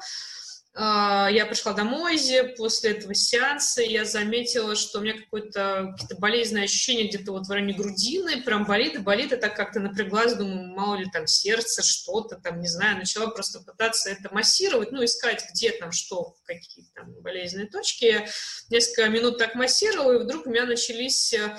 А, 0.80 1.28
я 1.32 1.48
пришла 1.48 1.74
домой 1.74 2.20
после 2.56 2.92
этого 2.92 3.16
сеанса, 3.16 3.82
и 3.82 3.92
я 3.92 4.06
заметила, 4.06 4.76
что 4.76 5.00
у 5.00 5.02
меня 5.02 5.18
какое-то 5.18 5.88
какие-то 5.94 6.18
болезненные 6.18 6.66
ощущения 6.66 7.08
где-то 7.08 7.32
вот 7.32 7.48
в 7.48 7.52
районе 7.52 7.74
грудины, 7.74 8.44
прям 8.44 8.63
болит 8.66 8.94
и 8.94 9.00
болит, 9.00 9.34
и 9.34 9.38
так 9.38 9.56
как-то 9.56 9.80
напряглась, 9.80 10.36
думаю, 10.36 10.68
мало 10.68 10.98
ли 10.98 11.08
там 11.12 11.26
сердце, 11.26 11.82
что-то 11.82 12.36
там, 12.36 12.62
не 12.62 12.68
знаю, 12.68 12.98
начала 13.00 13.26
просто 13.32 13.60
пытаться 13.62 14.12
это 14.12 14.32
массировать, 14.32 14.92
ну, 14.92 15.04
искать, 15.04 15.44
где 15.52 15.72
там 15.72 15.92
что, 15.92 16.36
какие 16.46 16.86
там 16.94 17.12
болезненные 17.22 17.70
точки. 17.70 18.28
Несколько 18.70 19.10
минут 19.10 19.40
так 19.40 19.56
массировала, 19.56 20.13
и 20.13 20.24
вдруг 20.24 20.46
у 20.46 20.52
меня 20.52 20.68
начались 20.68 21.34
э, 21.34 21.58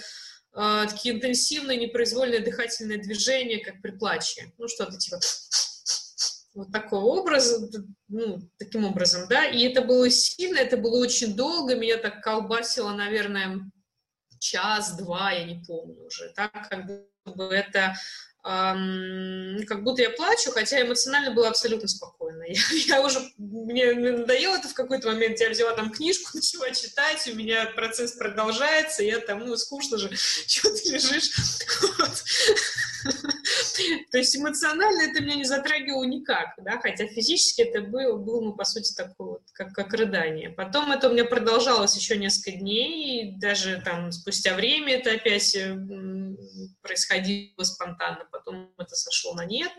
такие 0.89 1.17
интенсивные 1.17 1.77
непроизвольные 1.77 2.39
дыхательные 2.39 2.99
движения, 2.99 3.65
как 3.65 3.83
при 3.83 3.91
плаче, 3.91 4.53
ну, 4.59 4.69
что-то 4.69 4.97
типа 4.97 5.19
вот 6.59 6.73
такого 6.73 7.21
образа, 7.21 7.71
ну, 8.09 8.41
таким 8.59 8.85
образом, 8.85 9.29
да, 9.29 9.45
и 9.47 9.63
это 9.63 9.81
было 9.81 10.11
сильно, 10.11 10.59
это 10.59 10.77
было 10.77 10.99
очень 10.99 11.37
долго, 11.37 11.77
меня 11.77 11.99
так 11.99 12.21
колбасило, 12.21 12.91
наверное, 12.91 13.61
час-два, 14.41 15.31
я 15.31 15.45
не 15.45 15.63
помню 15.65 16.05
уже, 16.05 16.33
так, 16.35 16.69
как 16.69 16.87
бы 16.87 17.45
это 17.55 17.95
эм, 18.45 19.65
как 19.69 19.85
будто 19.85 20.03
я 20.03 20.11
плачу, 20.11 20.51
хотя 20.51 20.83
эмоционально 20.83 21.33
была 21.33 21.51
абсолютно 21.51 21.87
спокойна. 21.87 22.43
Я, 22.49 22.97
я 22.97 23.03
уже, 23.03 23.21
мне 23.37 23.93
надоело 23.93 24.57
это 24.57 24.69
в 24.69 24.75
какой-то 24.75 25.09
момент, 25.09 25.39
я 25.39 25.51
взяла 25.51 25.75
там 25.75 25.93
книжку, 25.93 26.31
начала 26.35 26.71
читать, 26.73 27.29
у 27.33 27.37
меня 27.37 27.67
процесс 27.77 28.13
продолжается, 28.13 29.05
я 29.05 29.21
там, 29.21 29.47
ну, 29.47 29.57
скучно 29.57 29.99
же, 29.99 30.11
что 30.47 30.71
ты 30.75 30.91
лежишь. 30.91 31.31
Вот. 31.99 32.25
То 34.11 34.19
есть 34.19 34.37
эмоционально 34.37 35.11
это 35.11 35.23
меня 35.23 35.37
не 35.37 35.45
затрагивало 35.45 36.05
никак, 36.05 36.55
да, 36.59 36.79
хотя 36.81 37.07
физически 37.07 37.63
это 37.63 37.83
было, 37.83 38.17
было 38.17 38.41
ну, 38.41 38.53
по 38.55 38.65
сути, 38.65 38.95
такое 38.95 39.29
вот, 39.29 39.43
как, 39.53 39.73
как 39.73 39.93
рыдание. 39.93 40.51
Потом 40.51 40.91
это 40.91 41.09
у 41.09 41.13
меня 41.13 41.25
продолжалось 41.25 41.97
еще 41.97 42.17
несколько 42.17 42.53
дней, 42.53 43.23
и 43.23 43.39
даже 43.39 43.81
там 43.85 44.13
спустя 44.13 44.55
время 44.55 44.95
это 44.95 45.13
опять 45.13 45.55
э, 45.55 45.77
происходило 46.83 47.63
спонтанно, 47.63 48.27
потом 48.31 48.73
это 48.79 48.95
сошло 48.95 49.35
на 49.35 49.45
нет. 49.45 49.71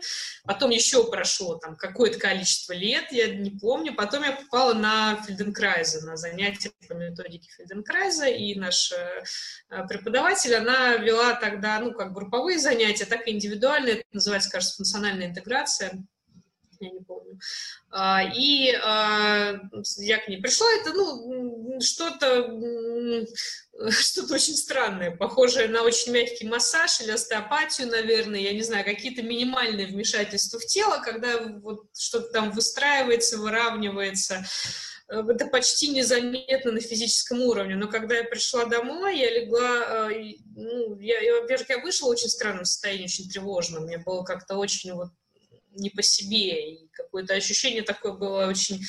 Потом 0.44 0.70
еще 0.70 1.10
прошло 1.10 1.56
там 1.56 1.76
какое-то 1.76 2.18
количество 2.18 2.72
лет, 2.72 3.06
я 3.10 3.34
не 3.34 3.50
помню. 3.50 3.94
Потом 3.94 4.22
я 4.22 4.32
попала 4.32 4.74
на 4.74 5.22
Фельденкрайза, 5.26 6.06
на 6.06 6.16
занятия 6.16 6.70
по 6.88 6.94
методике 6.94 7.50
Фельденкрайза, 7.56 8.26
и 8.26 8.54
наш 8.54 8.92
э, 8.92 9.86
преподаватель, 9.88 10.54
она 10.54 10.96
вела 10.96 11.34
тогда, 11.34 11.78
ну, 11.80 11.92
как 11.92 12.12
групповые 12.12 12.58
занятия, 12.58 13.04
так 13.04 13.26
и 13.26 13.32
индивидуальные, 13.32 13.89
это 13.92 14.04
называется, 14.12 14.50
кажется, 14.50 14.76
функциональная 14.76 15.26
интеграция, 15.26 16.04
я 16.80 16.90
не 16.90 17.00
помню. 17.00 17.38
А, 17.90 18.22
и 18.34 18.72
а, 18.82 19.60
я 19.98 20.18
к 20.18 20.28
ней 20.28 20.40
пришла, 20.40 20.66
это, 20.80 20.92
ну, 20.92 21.78
что-то 21.80 22.56
что-то 23.90 24.34
очень 24.34 24.56
странное, 24.56 25.14
похожее 25.14 25.68
на 25.68 25.82
очень 25.82 26.12
мягкий 26.12 26.46
массаж 26.46 27.00
или 27.00 27.10
остеопатию, 27.10 27.88
наверное, 27.88 28.40
я 28.40 28.52
не 28.52 28.62
знаю, 28.62 28.84
какие-то 28.84 29.22
минимальные 29.22 29.86
вмешательства 29.86 30.58
в 30.58 30.66
тело, 30.66 31.00
когда 31.02 31.40
вот 31.40 31.84
что-то 31.96 32.30
там 32.30 32.50
выстраивается, 32.50 33.38
выравнивается, 33.38 34.44
это 35.10 35.46
почти 35.46 35.88
незаметно 35.88 36.72
на 36.72 36.80
физическом 36.80 37.40
уровне. 37.42 37.74
Но 37.74 37.88
когда 37.88 38.16
я 38.16 38.24
пришла 38.24 38.64
домой, 38.66 39.18
я 39.18 39.30
легла, 39.30 40.10
э, 40.12 40.34
ну, 40.54 40.98
я, 41.00 41.20
я, 41.20 41.40
во-первых, 41.40 41.68
я 41.68 41.78
вышла 41.78 42.06
в 42.06 42.10
очень 42.10 42.28
странном 42.28 42.64
состоянии, 42.64 43.04
очень 43.04 43.28
тревожном. 43.28 43.84
Мне 43.84 43.98
было 43.98 44.22
как-то 44.22 44.56
очень 44.56 44.92
вот 44.92 45.08
не 45.72 45.90
по 45.90 46.02
себе, 46.02 46.72
и 46.72 46.88
какое-то 46.92 47.34
ощущение 47.34 47.82
такое 47.82 48.12
было 48.12 48.46
очень 48.46 48.80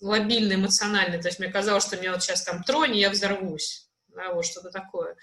лобильное, 0.00 0.56
эмоциональное. 0.56 1.20
То 1.20 1.28
есть 1.28 1.38
мне 1.38 1.48
казалось, 1.48 1.84
что 1.84 1.96
меня 1.96 2.12
вот 2.12 2.22
сейчас 2.22 2.42
там 2.42 2.62
троне, 2.62 3.00
я 3.00 3.10
взорвусь, 3.10 3.88
да, 4.08 4.32
вот 4.32 4.46
что-то 4.46 4.70
такое. 4.70 5.16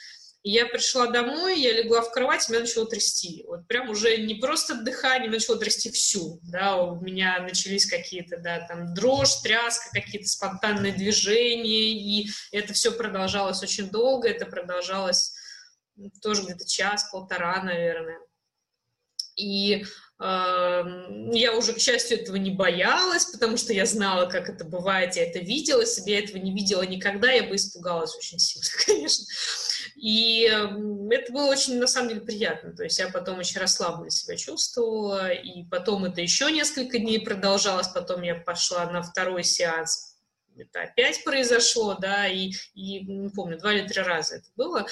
Я 0.48 0.68
пришла 0.68 1.08
домой, 1.08 1.60
я 1.60 1.74
легла 1.74 2.02
в 2.02 2.12
кровать, 2.12 2.48
меня 2.50 2.60
начало 2.60 2.86
трясти. 2.86 3.44
Вот 3.48 3.68
прям 3.68 3.90
уже 3.90 4.18
не 4.18 4.36
просто 4.36 4.76
дыхание, 4.76 5.28
начало 5.28 5.58
трясти 5.58 5.90
всю, 5.90 6.40
да, 6.44 6.76
у 6.76 7.02
меня 7.02 7.40
начались 7.40 7.88
какие-то, 7.88 8.38
да, 8.38 8.60
там 8.68 8.94
дрожь, 8.94 9.38
тряска, 9.42 9.90
какие-то 9.92 10.28
спонтанные 10.28 10.94
движения, 10.94 11.94
и 11.94 12.30
это 12.52 12.74
все 12.74 12.92
продолжалось 12.92 13.64
очень 13.64 13.90
долго, 13.90 14.30
это 14.30 14.46
продолжалось 14.46 15.34
тоже 16.22 16.44
где-то 16.44 16.68
час-полтора, 16.68 17.64
наверное. 17.64 18.20
И 19.38 19.84
я 20.20 21.54
уже, 21.58 21.74
к 21.74 21.80
счастью, 21.80 22.22
этого 22.22 22.36
не 22.36 22.52
боялась, 22.52 23.26
потому 23.26 23.58
что 23.58 23.74
я 23.74 23.88
знала, 23.88 24.28
как 24.28 24.48
это 24.48 24.64
бывает, 24.64 25.16
я 25.16 25.26
это 25.26 25.40
видела, 25.40 25.88
себе 25.88 26.24
этого 26.24 26.38
не 26.38 26.54
видела 26.54 26.84
никогда, 26.84 27.32
я 27.32 27.44
бы 27.44 27.56
испугалась 27.56 28.16
очень 28.16 28.38
сильно, 28.38 28.70
конечно. 28.86 29.26
И 29.96 30.42
это 30.44 31.32
было 31.32 31.48
очень, 31.48 31.80
на 31.80 31.88
самом 31.88 32.10
деле, 32.10 32.22
приятно. 32.22 32.76
То 32.76 32.84
есть 32.84 33.00
я 33.00 33.10
потом 33.10 33.40
очень 33.40 33.60
расслабленно 33.60 34.10
себя 34.10 34.36
чувствовала, 34.36 35.32
и 35.32 35.64
потом 35.64 36.06
это 36.06 36.22
еще 36.22 36.52
несколько 36.52 37.00
дней 37.00 37.20
продолжалось, 37.20 37.88
потом 37.88 38.22
я 38.22 38.36
пошла 38.36 38.86
на 38.92 39.02
второй 39.02 39.44
сеанс, 39.44 40.16
это 40.58 40.84
опять 40.84 41.24
произошло, 41.24 41.96
да, 41.96 42.28
и, 42.28 42.52
и 42.74 43.02
не 43.06 43.30
помню, 43.30 43.58
два 43.58 43.74
или 43.74 43.88
три 43.88 44.02
раза 44.02 44.38
это 44.38 44.48
было. 44.56 44.86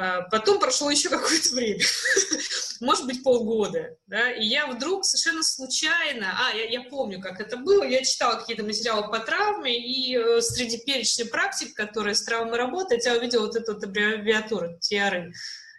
А, 0.00 0.22
потом 0.30 0.60
прошло 0.60 0.90
еще 0.92 1.08
какое-то 1.08 1.56
время, 1.56 1.82
может 2.80 3.04
быть, 3.06 3.24
полгода, 3.24 3.96
да, 4.06 4.30
и 4.30 4.44
я 4.44 4.68
вдруг 4.68 5.04
совершенно 5.04 5.42
случайно, 5.42 6.38
а, 6.38 6.56
я, 6.56 6.66
я 6.66 6.82
помню, 6.82 7.20
как 7.20 7.40
это 7.40 7.56
было, 7.56 7.82
я 7.82 8.04
читала 8.04 8.38
какие-то 8.38 8.62
материалы 8.62 9.10
по 9.10 9.18
травме, 9.18 9.76
и 9.76 10.16
э, 10.16 10.40
среди 10.40 10.78
перечня 10.78 11.26
практик, 11.26 11.74
которые 11.74 12.14
с 12.14 12.22
травмой 12.22 12.58
работают, 12.58 13.06
я 13.06 13.16
увидела 13.16 13.46
вот 13.46 13.56
эту 13.56 13.74
вот 13.74 13.82
аббревиатуру 13.82 14.78
TRI. 14.78 15.32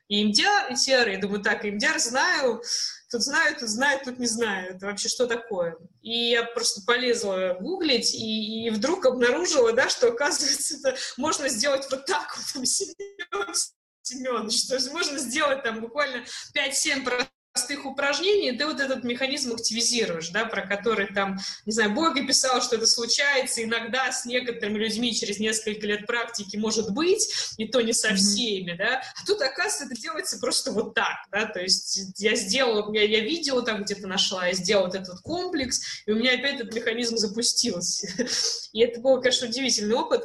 И 0.10 0.25
МДР, 0.25 0.71
и 0.71 0.73
TRI, 0.73 1.12
я 1.13 1.19
думаю, 1.19 1.41
так, 1.41 1.63
МДР 1.63 1.99
знаю, 1.99 2.62
тут 3.10 3.21
знаю, 3.21 3.55
тут 3.58 3.69
знаю, 3.69 4.01
тут 4.03 4.19
не 4.19 4.27
знаю, 4.27 4.75
это 4.75 4.88
вообще 4.88 5.08
что 5.08 5.27
такое? 5.27 5.77
И 6.01 6.32
я 6.32 6.43
просто 6.43 6.82
полезла 6.86 7.55
гуглить, 7.62 8.13
и, 8.13 8.65
и 8.65 8.69
вдруг 8.69 9.05
обнаружила, 9.05 9.71
да, 9.71 9.88
что, 9.88 10.10
оказывается, 10.10 10.75
это 10.75 10.97
можно 11.15 11.47
сделать 11.47 11.88
вот 11.89 12.05
так 12.05 12.36
вот, 12.36 12.65
Семенович. 14.01 14.65
То 14.67 14.75
есть 14.75 14.91
можно 14.91 15.17
сделать 15.17 15.63
там 15.63 15.81
буквально 15.81 16.23
5-7 16.55 17.29
простых 17.53 17.85
упражнений, 17.85 18.51
ты 18.51 18.65
вот 18.65 18.79
этот 18.79 19.03
механизм 19.03 19.53
активизируешь, 19.53 20.29
да, 20.29 20.45
про 20.45 20.65
который 20.65 21.07
там, 21.13 21.38
не 21.65 21.73
знаю, 21.73 21.91
Бога 21.91 22.25
писал, 22.25 22.62
что 22.62 22.75
это 22.75 22.85
случается 22.85 23.63
иногда 23.63 24.12
с 24.12 24.25
некоторыми 24.25 24.77
людьми 24.77 25.13
через 25.13 25.39
несколько 25.39 25.85
лет 25.88 26.05
практики 26.05 26.57
может 26.57 26.91
быть, 26.91 27.27
и 27.57 27.67
то 27.67 27.81
не 27.81 27.93
со 27.93 28.15
всеми, 28.15 28.71
mm-hmm. 28.71 28.77
да, 28.77 29.01
а 29.01 29.25
тут, 29.25 29.41
оказывается, 29.41 29.85
это 29.85 30.01
делается 30.01 30.39
просто 30.39 30.71
вот 30.71 30.93
так, 30.93 31.17
да, 31.31 31.47
то 31.47 31.59
есть 31.59 31.99
я 32.17 32.35
сделала, 32.35 32.93
я, 32.93 33.03
я 33.03 33.19
видео 33.21 33.62
там 33.62 33.83
где-то 33.83 34.07
нашла, 34.07 34.47
я 34.47 34.53
сделала 34.53 34.85
вот 34.85 34.95
этот 34.95 35.19
комплекс, 35.21 35.81
и 36.05 36.12
у 36.12 36.15
меня 36.15 36.35
опять 36.35 36.62
этот 36.62 36.73
механизм 36.73 37.17
запустился. 37.17 38.07
И 38.71 38.81
это 38.81 39.01
был, 39.01 39.19
конечно, 39.19 39.47
удивительный 39.47 39.95
опыт, 39.95 40.23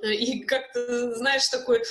и 0.00 0.44
как-то, 0.44 1.16
знаешь, 1.16 1.48
такой 1.48 1.82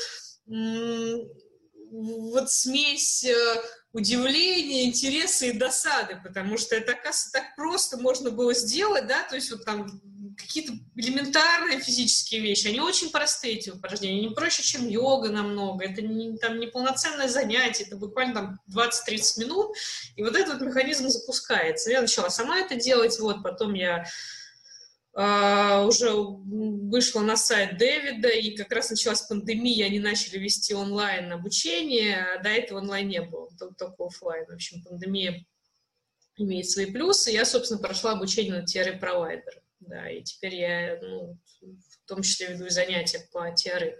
вот 0.47 2.51
смесь 2.51 3.23
э, 3.23 3.61
удивления, 3.93 4.85
интереса 4.85 5.47
и 5.47 5.57
досады, 5.57 6.19
потому 6.23 6.57
что 6.57 6.75
это, 6.75 6.91
оказывается, 6.91 7.31
так 7.31 7.55
просто 7.55 7.97
можно 7.97 8.31
было 8.31 8.53
сделать, 8.53 9.07
да, 9.07 9.23
то 9.23 9.35
есть 9.35 9.51
вот 9.51 9.65
там 9.65 10.01
какие-то 10.37 10.73
элементарные 10.95 11.79
физические 11.79 12.41
вещи, 12.41 12.67
они 12.67 12.79
очень 12.79 13.09
простые, 13.09 13.55
эти 13.55 13.71
упражнения, 13.71 14.27
не 14.27 14.35
проще, 14.35 14.61
чем 14.61 14.87
йога 14.87 15.29
намного, 15.29 15.83
это 15.83 16.01
не, 16.01 16.37
там 16.37 16.59
не 16.59 16.67
полноценное 16.67 17.27
занятие, 17.27 17.85
это 17.85 17.95
буквально 17.95 18.33
там 18.33 18.59
20-30 18.69 19.39
минут, 19.39 19.75
и 20.15 20.23
вот 20.23 20.35
этот 20.35 20.61
механизм 20.61 21.09
запускается. 21.09 21.89
Я 21.89 22.01
начала 22.01 22.29
сама 22.29 22.59
это 22.59 22.75
делать, 22.75 23.19
вот, 23.19 23.41
потом 23.41 23.73
я 23.73 24.05
уже 25.17 26.11
вышла 26.13 27.21
на 27.21 27.35
сайт 27.35 27.77
Дэвида, 27.77 28.29
и 28.29 28.55
как 28.55 28.71
раз 28.71 28.91
началась 28.91 29.23
пандемия, 29.23 29.87
они 29.87 29.99
начали 29.99 30.37
вести 30.37 30.75
онлайн 30.75 31.31
обучение, 31.31 32.17
а 32.17 32.43
до 32.43 32.49
этого 32.49 32.79
онлайн 32.79 33.07
не 33.07 33.21
было, 33.21 33.49
только 33.57 33.95
офлайн. 33.97 34.45
В 34.45 34.53
общем, 34.53 34.83
пандемия 34.83 35.43
имеет 36.37 36.69
свои 36.69 36.85
плюсы. 36.85 37.31
Я, 37.31 37.45
собственно, 37.45 37.81
прошла 37.81 38.11
обучение 38.11 38.61
на 38.61 38.63
TRE 38.63 38.99
провайдер, 38.99 39.61
да, 39.79 40.09
и 40.09 40.21
теперь 40.23 40.55
я, 40.55 40.99
ну, 41.01 41.37
в 41.61 42.07
том 42.07 42.21
числе 42.21 42.47
веду 42.53 42.69
занятия 42.69 43.27
по 43.31 43.51
TRE. 43.51 43.95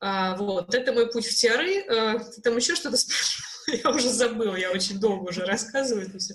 А, 0.00 0.36
вот, 0.36 0.74
это 0.74 0.92
мой 0.92 1.10
путь 1.10 1.26
в 1.26 1.32
TRE. 1.32 1.84
А, 1.88 2.18
ты 2.18 2.40
там 2.42 2.56
еще 2.56 2.74
что-то 2.74 2.96
спрашивал? 2.96 3.44
Я 3.66 3.90
уже 3.90 4.10
забыла, 4.10 4.56
я 4.56 4.70
очень 4.70 5.00
долго 5.00 5.30
уже 5.30 5.44
рассказываю 5.44 6.06
это 6.06 6.18
все. 6.18 6.34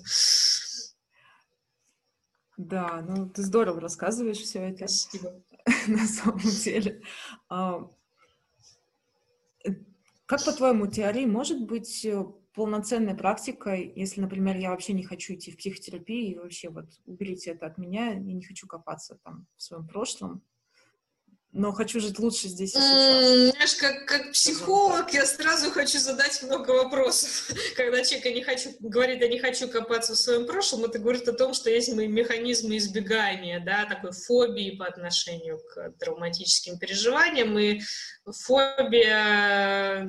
Да, 2.60 3.00
ну 3.08 3.26
ты 3.26 3.42
здорово 3.42 3.80
рассказываешь 3.80 4.36
все 4.36 4.58
это. 4.58 4.86
Спасибо. 4.86 5.42
На 5.88 6.06
самом 6.06 6.40
деле. 6.40 7.00
А, 7.48 7.90
э, 9.64 9.70
как 10.26 10.44
по-твоему, 10.44 10.86
теория 10.86 11.26
может 11.26 11.66
быть 11.66 12.04
э, 12.04 12.22
полноценной 12.52 13.14
практикой, 13.14 13.90
если, 13.96 14.20
например, 14.20 14.58
я 14.58 14.70
вообще 14.72 14.92
не 14.92 15.04
хочу 15.04 15.32
идти 15.32 15.50
в 15.50 15.56
психотерапию 15.56 16.32
и 16.32 16.38
вообще 16.38 16.68
вот 16.68 16.84
уберите 17.06 17.52
это 17.52 17.64
от 17.64 17.78
меня, 17.78 18.08
я 18.08 18.14
не 18.16 18.44
хочу 18.44 18.66
копаться 18.66 19.18
там 19.24 19.46
в 19.56 19.62
своем 19.62 19.88
прошлом, 19.88 20.42
но 21.52 21.72
хочу 21.72 21.98
жить 22.00 22.18
лучше 22.18 22.46
здесь 22.48 22.70
и 22.70 22.78
сейчас. 22.78 23.50
Знаешь, 23.50 23.74
как, 23.74 24.06
как 24.06 24.32
психолог 24.32 25.12
я 25.12 25.26
сразу 25.26 25.70
хочу 25.70 25.98
задать 25.98 26.40
много 26.44 26.70
вопросов. 26.70 27.50
Когда 27.76 28.04
человек 28.04 28.36
не 28.36 28.42
хочу, 28.42 28.70
говорит, 28.78 29.20
я 29.20 29.28
не 29.28 29.40
хочу 29.40 29.68
копаться 29.68 30.14
в 30.14 30.16
своем 30.16 30.46
прошлом, 30.46 30.84
это 30.84 31.00
говорит 31.00 31.28
о 31.28 31.32
том, 31.32 31.52
что 31.52 31.68
есть 31.68 31.92
мои 31.92 32.06
механизмы 32.06 32.76
избегания, 32.76 33.58
да, 33.64 33.84
такой 33.84 34.12
фобии 34.12 34.76
по 34.76 34.86
отношению 34.86 35.58
к 35.58 35.92
травматическим 35.98 36.78
переживаниям, 36.78 37.58
и 37.58 37.80
фобия 38.30 40.06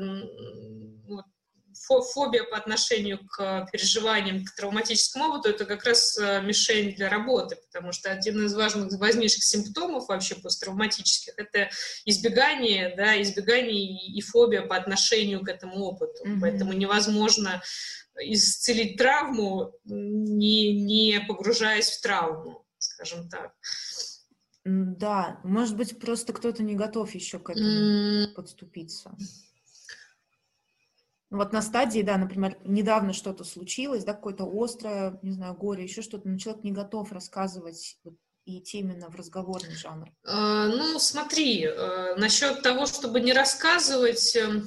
фобия 1.88 2.44
по 2.44 2.58
отношению 2.58 3.20
к 3.28 3.67
переживаниям, 3.72 4.46
к 4.46 4.56
травматическому 4.56 5.26
опыту, 5.26 5.50
это 5.50 5.65
как 5.65 5.84
раз 5.84 6.17
э, 6.17 6.41
мишень 6.41 6.96
для 6.96 7.10
работы, 7.10 7.56
потому 7.56 7.91
что 7.91 8.12
один 8.12 8.46
из 8.46 8.54
важных, 8.56 8.91
важнейших 9.00 9.44
симптомов 9.44 10.08
вообще 10.08 10.36
посттравматических– 10.36 11.34
это 11.38 11.70
избегание, 12.06 12.96
да, 12.96 13.22
избегание 13.22 14.08
и 14.08 14.22
фобия 14.22 14.62
по 14.62 14.76
отношению 14.76 15.41
к 15.41 15.50
этому 15.50 15.86
опыту. 15.86 16.24
Mm-hmm. 16.26 16.38
Поэтому 16.41 16.74
невозможно 16.74 17.62
исцелить 18.20 18.98
травму, 18.98 19.74
не, 19.86 20.74
не 20.74 21.20
погружаясь 21.28 21.89
в 21.89 22.02
травму, 22.02 22.65
скажем 22.78 23.30
так. 23.30 23.54
Да, 24.63 25.39
может 25.44 25.76
быть, 25.76 25.98
просто 26.00 26.34
кто-то 26.34 26.62
не 26.62 26.76
готов 26.76 27.13
еще 27.15 27.39
к 27.39 27.50
этому 27.50 28.26
mm. 28.26 28.34
подступиться. 28.34 29.15
Вот 31.32 31.54
на 31.54 31.62
стадии, 31.62 32.02
да, 32.02 32.17
например, 32.17 32.58
недавно 32.65 33.13
что-то 33.13 33.46
случилось, 33.46 34.04
да, 34.04 34.13
какое-то 34.13 34.46
острое, 34.52 35.17
не 35.22 35.32
знаю, 35.32 35.54
горе, 35.54 35.84
еще 35.84 36.02
что-то, 36.02 36.28
но 36.28 36.38
человек 36.38 36.65
не 36.65 36.74
готов 36.74 37.13
рассказывать 37.13 37.98
и 38.46 38.60
идти 38.60 38.80
именно 38.80 39.10
в 39.10 39.15
разговорный 39.15 39.76
жанр. 39.76 40.12
А, 40.26 40.67
ну, 40.67 41.00
смотри, 41.00 41.63
э, 41.63 42.15
насчет 42.15 42.62
того, 42.63 42.86
чтобы 42.86 43.22
не 43.22 43.32
рассказывать, 43.32 44.36
э, 44.36 44.62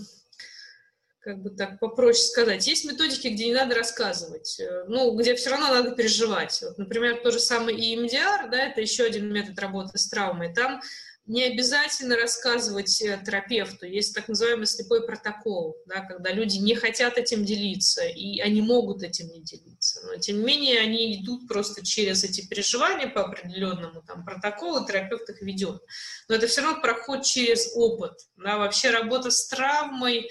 как 1.20 1.42
бы 1.42 1.50
так 1.50 1.80
попроще 1.80 2.24
сказать, 2.28 2.66
есть 2.66 2.86
методики, 2.86 3.28
где 3.28 3.46
не 3.46 3.54
надо 3.54 3.74
рассказывать, 3.74 4.58
э, 4.58 4.84
ну, 4.88 5.14
где 5.16 5.34
все 5.34 5.50
равно 5.50 5.68
надо 5.68 5.90
переживать. 5.90 6.62
Вот, 6.62 6.78
например, 6.78 7.20
то 7.22 7.30
же 7.30 7.40
самое 7.40 7.76
EMDR, 7.76 8.48
да, 8.50 8.68
это 8.68 8.80
еще 8.80 9.04
один 9.04 9.30
метод 9.30 9.58
работы 9.58 9.98
с 9.98 10.08
травмой. 10.08 10.54
Там 10.54 10.80
не 11.26 11.42
обязательно 11.44 12.16
рассказывать 12.16 13.00
э, 13.00 13.18
терапевту. 13.24 13.86
Есть 13.86 14.14
так 14.14 14.28
называемый 14.28 14.66
слепой 14.66 15.06
протокол, 15.06 15.76
да, 15.86 16.00
когда 16.00 16.30
люди 16.30 16.58
не 16.58 16.74
хотят 16.74 17.16
этим 17.16 17.44
делиться, 17.44 18.04
и 18.04 18.40
они 18.40 18.60
могут 18.60 19.02
этим 19.02 19.28
не 19.28 19.40
делиться. 19.40 20.02
Но, 20.06 20.16
тем 20.16 20.38
не 20.38 20.44
менее, 20.44 20.80
они 20.80 21.16
идут 21.16 21.48
просто 21.48 21.84
через 21.84 22.24
эти 22.24 22.46
переживания 22.46 23.08
по 23.08 23.24
определенному 23.24 24.02
там, 24.02 24.24
протоколу, 24.24 24.86
терапевт 24.86 25.28
их 25.30 25.40
ведет. 25.40 25.82
Но 26.28 26.34
это 26.34 26.46
все 26.46 26.60
равно 26.60 26.82
проход 26.82 27.24
через 27.24 27.72
опыт. 27.74 28.12
Да, 28.36 28.58
вообще 28.58 28.90
работа 28.90 29.30
с 29.30 29.46
травмой... 29.48 30.28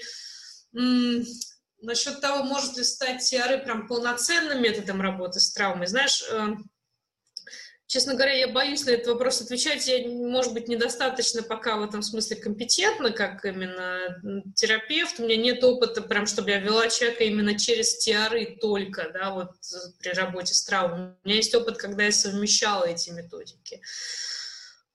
Насчет 1.80 2.22
того, 2.22 2.44
может 2.44 2.78
ли 2.78 2.84
стать 2.84 3.20
TRE 3.20 3.62
прям 3.62 3.86
полноценным 3.86 4.62
методом 4.62 5.02
работы 5.02 5.38
с 5.38 5.52
травмой, 5.52 5.86
знаешь, 5.86 6.24
эм, 6.30 6.64
Честно 7.86 8.14
говоря, 8.14 8.32
я 8.32 8.48
боюсь 8.48 8.84
на 8.86 8.90
этот 8.90 9.08
вопрос 9.08 9.42
отвечать. 9.42 9.86
Я, 9.86 10.08
может 10.08 10.54
быть, 10.54 10.68
недостаточно 10.68 11.42
пока 11.42 11.76
в 11.76 11.82
этом 11.82 12.02
смысле 12.02 12.36
компетентна, 12.36 13.10
как 13.10 13.44
именно 13.44 14.20
терапевт. 14.54 15.20
У 15.20 15.24
меня 15.24 15.36
нет 15.36 15.62
опыта, 15.62 16.00
прям, 16.00 16.26
чтобы 16.26 16.50
я 16.50 16.58
вела 16.58 16.88
человека 16.88 17.24
именно 17.24 17.58
через 17.58 17.98
тиары 17.98 18.56
только, 18.60 19.10
да, 19.10 19.30
вот 19.30 19.50
при 20.00 20.10
работе 20.10 20.54
с 20.54 20.64
травмой. 20.64 21.10
У 21.24 21.28
меня 21.28 21.36
есть 21.36 21.54
опыт, 21.54 21.76
когда 21.76 22.04
я 22.04 22.12
совмещала 22.12 22.84
эти 22.84 23.10
методики. 23.10 23.82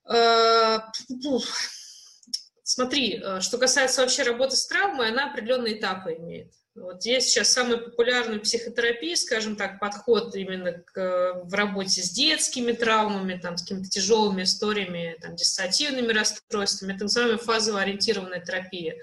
А, 0.05 0.91
Смотри, 2.69 3.19
э, 3.19 3.41
что 3.41 3.57
касается 3.57 4.01
вообще 4.01 4.21
работы 4.21 4.55
с 4.55 4.67
травмой, 4.67 5.09
она 5.09 5.31
определенные 5.31 5.79
этапы 5.79 6.13
имеет. 6.13 6.53
Вот 6.75 7.03
есть 7.03 7.29
сейчас 7.29 7.51
самый 7.51 7.77
популярный 7.77 8.39
психотерапии, 8.39 9.15
скажем 9.15 9.55
так, 9.55 9.79
подход 9.79 10.35
именно 10.35 10.73
к, 10.73 11.41
в 11.43 11.53
работе 11.53 12.01
с 12.01 12.11
детскими 12.11 12.71
травмами, 12.71 13.37
там, 13.37 13.57
с 13.57 13.63
какими-то 13.63 13.89
тяжелыми 13.89 14.43
историями, 14.43 15.17
там, 15.21 15.35
диссоциативными 15.35 16.13
расстройствами, 16.13 16.93
так 16.93 17.01
называемая 17.01 17.37
фазово-ориентированная 17.37 18.41
терапия. 18.41 18.95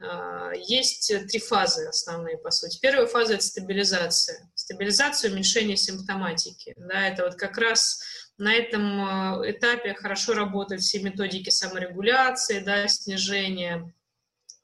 А, 0.00 0.52
есть 0.54 1.12
три 1.28 1.40
фазы 1.40 1.86
основные, 1.86 2.38
по 2.38 2.50
сути. 2.50 2.78
Первая 2.80 3.06
фаза– 3.06 3.34
это 3.34 3.44
стабилизация. 3.44 4.48
Стабилизация, 4.54 5.32
уменьшение 5.32 5.76
симптоматики. 5.76 6.74
Да, 6.76 7.08
это 7.08 7.24
вот 7.24 7.34
как 7.34 7.58
раз 7.58 8.00
на 8.36 8.54
этом 8.54 9.00
а, 9.00 9.42
этапе 9.44 9.94
хорошо 9.94 10.34
работают 10.34 10.82
все 10.82 11.00
методики 11.00 11.50
саморегуляции, 11.50 12.60
да, 12.60 12.86
снижения 12.86 13.92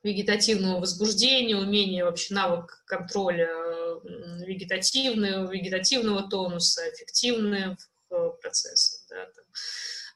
вегетативного 0.05 0.81
возбуждения, 0.81 1.57
умение 1.57 2.05
вообще 2.05 2.35
навык 2.35 2.85
контроля 2.87 3.49
вегетативного, 4.47 5.51
вегетативного 5.51 6.29
тонуса, 6.29 6.83
эффективных 6.91 7.79
э, 8.11 8.31
процессов. 8.41 9.01
Да, 9.09 9.25
там. 9.25 9.45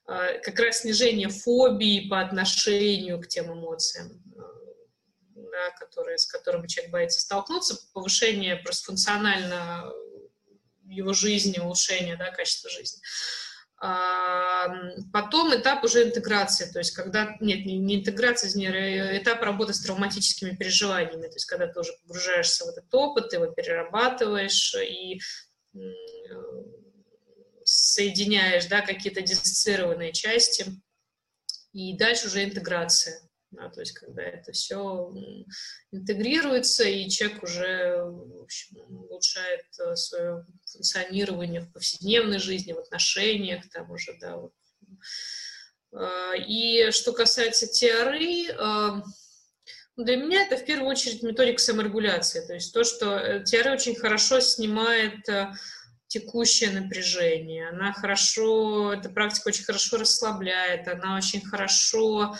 А, 0.06 0.38
как 0.38 0.58
раз 0.60 0.80
снижение 0.80 1.30
фобии 1.30 2.08
по 2.08 2.20
отношению 2.20 3.20
к 3.20 3.28
тем 3.28 3.52
эмоциям, 3.52 4.22
э, 4.36 4.40
да, 5.34 5.70
которые, 5.78 6.18
с 6.18 6.26
которыми 6.26 6.66
человек 6.66 6.92
боится 6.92 7.20
столкнуться, 7.20 7.78
повышение 7.94 8.56
просто 8.56 8.86
функционально 8.86 9.90
его 10.84 11.12
жизни, 11.12 11.58
улучшение 11.58 12.16
да, 12.16 12.30
качества 12.30 12.70
жизни. 12.70 13.00
Потом 13.80 15.54
этап 15.54 15.84
уже 15.84 16.02
интеграции, 16.08 16.70
то 16.70 16.80
есть 16.80 16.90
когда, 16.90 17.36
нет, 17.40 17.64
не, 17.64 17.78
не 17.78 18.00
интеграция, 18.00 18.50
не, 18.54 18.66
этап 19.18 19.40
работы 19.42 19.72
с 19.72 19.80
травматическими 19.80 20.56
переживаниями, 20.56 21.28
то 21.28 21.34
есть 21.34 21.46
когда 21.46 21.68
ты 21.68 21.78
уже 21.78 21.92
погружаешься 22.02 22.64
в 22.64 22.68
этот 22.68 22.92
опыт, 22.92 23.32
его 23.32 23.46
перерабатываешь 23.46 24.74
и 24.74 25.20
соединяешь 27.64 28.66
да, 28.66 28.80
какие-то 28.80 29.20
диссоциированные 29.20 30.12
части, 30.12 30.66
и 31.72 31.96
дальше 31.96 32.26
уже 32.26 32.42
интеграция. 32.42 33.27
Да, 33.50 33.70
то 33.70 33.80
есть 33.80 33.92
когда 33.92 34.22
это 34.22 34.52
все 34.52 35.10
интегрируется, 35.90 36.84
и 36.84 37.08
человек 37.08 37.42
уже 37.42 38.02
в 38.04 38.42
общем, 38.42 38.76
улучшает 38.76 39.64
э, 39.80 39.96
свое 39.96 40.44
функционирование 40.66 41.62
в 41.62 41.72
повседневной 41.72 42.40
жизни, 42.40 42.74
в 42.74 42.78
отношениях, 42.78 43.68
там 43.70 43.90
уже, 43.90 44.18
да, 44.20 44.36
вот. 44.36 44.52
А, 45.94 46.34
и 46.36 46.90
что 46.90 47.12
касается 47.12 47.66
теории, 47.66 48.50
а, 48.50 49.02
для 49.96 50.16
меня 50.16 50.42
это 50.42 50.56
в 50.56 50.64
первую 50.64 50.90
очередь 50.90 51.22
методика 51.22 51.58
саморегуляции, 51.58 52.46
то 52.46 52.54
есть 52.54 52.72
то, 52.72 52.84
что 52.84 53.16
э, 53.16 53.44
теория 53.44 53.72
очень 53.72 53.96
хорошо 53.96 54.40
снимает 54.40 55.28
э, 55.28 55.52
текущее 56.06 56.70
напряжение, 56.70 57.70
она 57.70 57.92
хорошо, 57.92 58.92
эта 58.92 59.08
практика 59.08 59.48
очень 59.48 59.64
хорошо 59.64 59.96
расслабляет, 59.96 60.86
она 60.86 61.16
очень 61.16 61.44
хорошо 61.44 62.36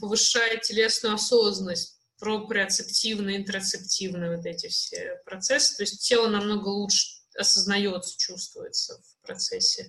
повышает 0.00 0.62
телесную 0.62 1.14
осознанность, 1.14 2.00
проприоцептивные, 2.18 3.38
интерцептивные 3.38 4.36
вот 4.36 4.44
эти 4.44 4.68
все 4.68 5.20
процессы. 5.24 5.76
То 5.76 5.82
есть 5.84 6.06
тело 6.06 6.28
намного 6.28 6.68
лучше 6.68 7.20
осознается, 7.36 8.18
чувствуется 8.18 9.00
в 9.00 9.26
процессе. 9.26 9.88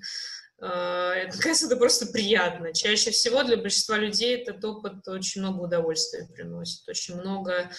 А, 0.61 1.25
кажется, 1.39 1.65
это 1.65 1.75
просто 1.75 2.05
приятно. 2.05 2.73
Чаще 2.73 3.11
всего 3.11 3.43
для 3.43 3.57
большинства 3.57 3.97
людей 3.97 4.37
этот 4.37 4.63
опыт 4.63 5.07
очень 5.07 5.41
много 5.41 5.63
удовольствия 5.63 6.27
приносит, 6.27 6.87
очень 6.87 7.15
много 7.15 7.71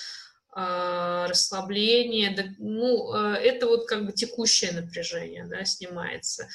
э, 0.57 1.26
расслабления. 1.28 2.55
Ну, 2.59 3.14
э, 3.14 3.37
это 3.37 3.68
вот 3.68 3.87
как 3.87 4.05
бы 4.05 4.12
текущее 4.12 4.72
напряжение 4.72 5.47
да, 5.47 5.64
снимается. 5.64 6.49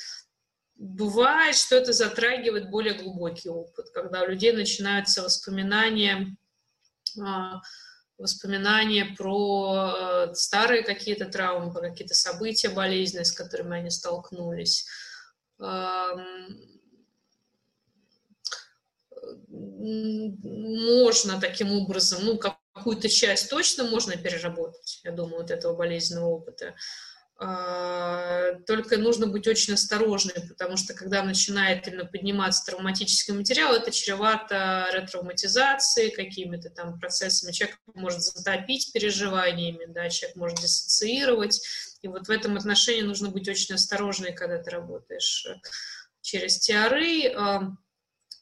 Бывает, 0.77 1.55
что 1.55 1.75
это 1.75 1.91
затрагивает 1.91 2.69
более 2.69 2.93
глубокий 2.93 3.49
опыт, 3.49 3.89
когда 3.89 4.21
у 4.21 4.27
людей 4.27 4.51
начинаются 4.53 5.23
воспоминания, 5.23 6.37
а, 7.19 7.61
воспоминания 8.19 9.15
про 9.17 10.27
э, 10.29 10.35
старые 10.35 10.83
какие-то 10.83 11.25
травмы, 11.25 11.73
про 11.73 11.89
какие-то 11.89 12.13
события 12.13 12.69
болезненные, 12.69 13.25
с 13.25 13.31
которыми 13.31 13.79
они 13.79 13.89
столкнулись. 13.89 14.87
Можно 19.49 21.39
таким 21.41 21.71
образом, 21.71 22.23
ну, 22.23 22.37
какую-то 22.37 23.09
часть 23.09 23.49
точно 23.49 23.85
можно 23.85 24.15
переработать, 24.15 25.01
я 25.03 25.11
думаю, 25.11 25.43
от 25.43 25.49
этого 25.51 25.75
болезненного 25.75 26.29
опыта. 26.29 26.75
А, 27.39 28.53
только 28.65 28.97
нужно 28.97 29.27
быть 29.27 29.47
очень 29.47 29.75
осторожным, 29.75 30.47
потому 30.47 30.75
что 30.75 30.95
когда 30.95 31.21
начинает 31.21 31.87
именно 31.87 32.05
подниматься 32.05 32.65
травматический 32.65 33.33
материал, 33.33 33.75
это 33.75 33.91
чревато 33.91 34.87
ретравматизацией, 34.91 36.11
какими-то 36.11 36.71
там 36.71 36.99
процессами. 36.99 37.51
Человек 37.51 37.77
может 37.93 38.21
затопить 38.21 38.91
переживаниями, 38.91 39.85
да, 39.87 40.09
человек 40.09 40.35
может 40.35 40.59
диссоциировать. 40.59 41.61
И 42.01 42.07
вот 42.07 42.27
в 42.27 42.31
этом 42.31 42.57
отношении 42.57 43.01
нужно 43.01 43.29
быть 43.29 43.47
очень 43.47 43.75
осторожным, 43.75 44.33
когда 44.33 44.57
ты 44.57 44.71
работаешь 44.71 45.47
через 46.21 46.57
тиары. 46.57 47.35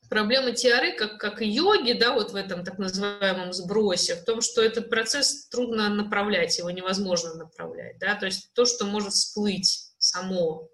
Проблема 0.10 0.52
тиары, 0.52 0.96
как, 0.96 1.18
как 1.20 1.42
и 1.42 1.48
йоги, 1.48 1.94
да, 1.94 2.14
вот 2.14 2.32
в 2.32 2.36
этом 2.36 2.64
так 2.64 2.78
называемом 2.78 3.54
сбросе, 3.54 4.16
в 4.16 4.24
том, 4.24 4.42
что 4.42 4.62
этот 4.62 4.90
процесс 4.90 5.48
трудно 5.48 5.90
направлять, 5.90 6.58
его 6.58 6.70
невозможно 6.70 7.34
направлять, 7.34 7.98
да, 8.00 8.16
то 8.16 8.26
есть 8.26 8.54
то, 8.54 8.66
что 8.66 8.86
может 8.86 9.14
всплыть 9.14 9.94
само, 9.98 10.70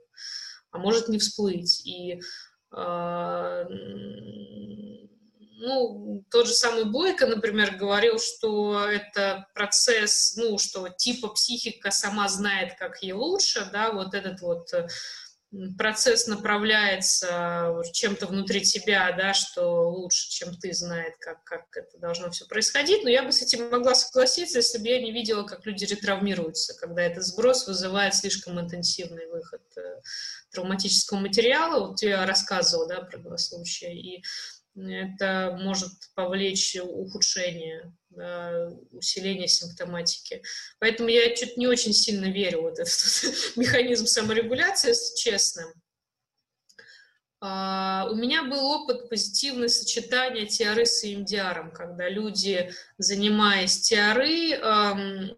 а 0.71 0.77
может 0.77 1.07
не 1.07 1.19
всплыть. 1.19 1.86
И 1.86 2.19
э, 2.75 3.65
ну, 5.63 6.25
тот 6.32 6.47
же 6.47 6.53
самый 6.53 6.86
Бойко, 6.86 7.27
например, 7.27 7.75
говорил, 7.75 8.19
что 8.19 8.86
это 8.86 9.47
процесс, 9.53 10.36
ну, 10.36 10.57
что 10.57 10.89
типа 10.89 11.29
психика 11.29 11.91
сама 11.91 12.27
знает, 12.27 12.77
как 12.79 13.01
ей 13.03 13.13
лучше, 13.13 13.69
да, 13.71 13.91
вот 13.91 14.13
этот 14.13 14.41
вот 14.41 14.73
процесс 15.78 16.28
направляется 16.28 17.82
чем-то 17.91 18.28
внутри 18.28 18.62
тебя, 18.62 19.12
да, 19.12 19.34
что 19.34 19.89
лучше, 19.89 20.30
чем 20.30 20.56
ты, 20.56 20.74
знает, 20.74 21.16
как, 21.20 21.43
как 21.43 21.66
это 21.76 21.97
должно 21.97 22.32
все 22.32 22.45
происходить. 22.45 23.04
Но 23.04 23.10
я 23.10 23.24
бы 23.24 23.32
с 23.32 23.41
этим 23.41 23.70
могла 23.70 23.93
согласиться, 23.93 24.60
если 24.60 24.78
бы 24.78 24.88
я 24.88 25.02
не 25.02 25.12
видела, 25.12 25.43
как 25.43 25.66
люди 25.66 25.86
ретравмируются, 25.86 26.74
когда 26.80 27.02
этот 27.02 27.26
сброс 27.26 27.68
вызывает 27.68 28.16
слишком 28.16 28.60
интенсивный 28.60 29.28
выход 29.28 29.62
э, 29.76 30.02
травматического 30.52 31.20
материала. 31.20 31.88
Вот 31.88 32.02
я 32.02 32.26
рассказывала, 32.26 32.88
да, 32.88 33.02
про 33.02 33.18
два 33.18 33.38
случая, 33.38 33.93
и 33.93 34.24
это 34.76 35.57
может 35.61 35.91
повлечь 36.15 36.76
ухудшение 36.76 37.93
да, 38.09 38.69
усиление 38.91 39.47
симптоматики. 39.47 40.41
Поэтому 40.80 41.09
я 41.09 41.34
чуть 41.36 41.57
не 41.57 41.67
очень 41.67 41.93
сильно 41.93 42.26
верю 42.26 42.63
в 42.63 42.67
этот 42.67 42.88
механизм 43.55 44.05
саморегуляции, 44.05 44.89
если 44.89 45.15
честно. 45.15 45.74
Uh, 47.43 48.07
у 48.11 48.15
меня 48.15 48.43
был 48.43 48.63
опыт 48.63 49.09
позитивного 49.09 49.67
сочетания 49.67 50.45
теоры 50.45 50.86
с 50.86 51.03
EMDR, 51.03 51.72
когда 51.72 52.07
люди, 52.07 52.72
занимаясь 52.99 53.91
um, 53.91 55.36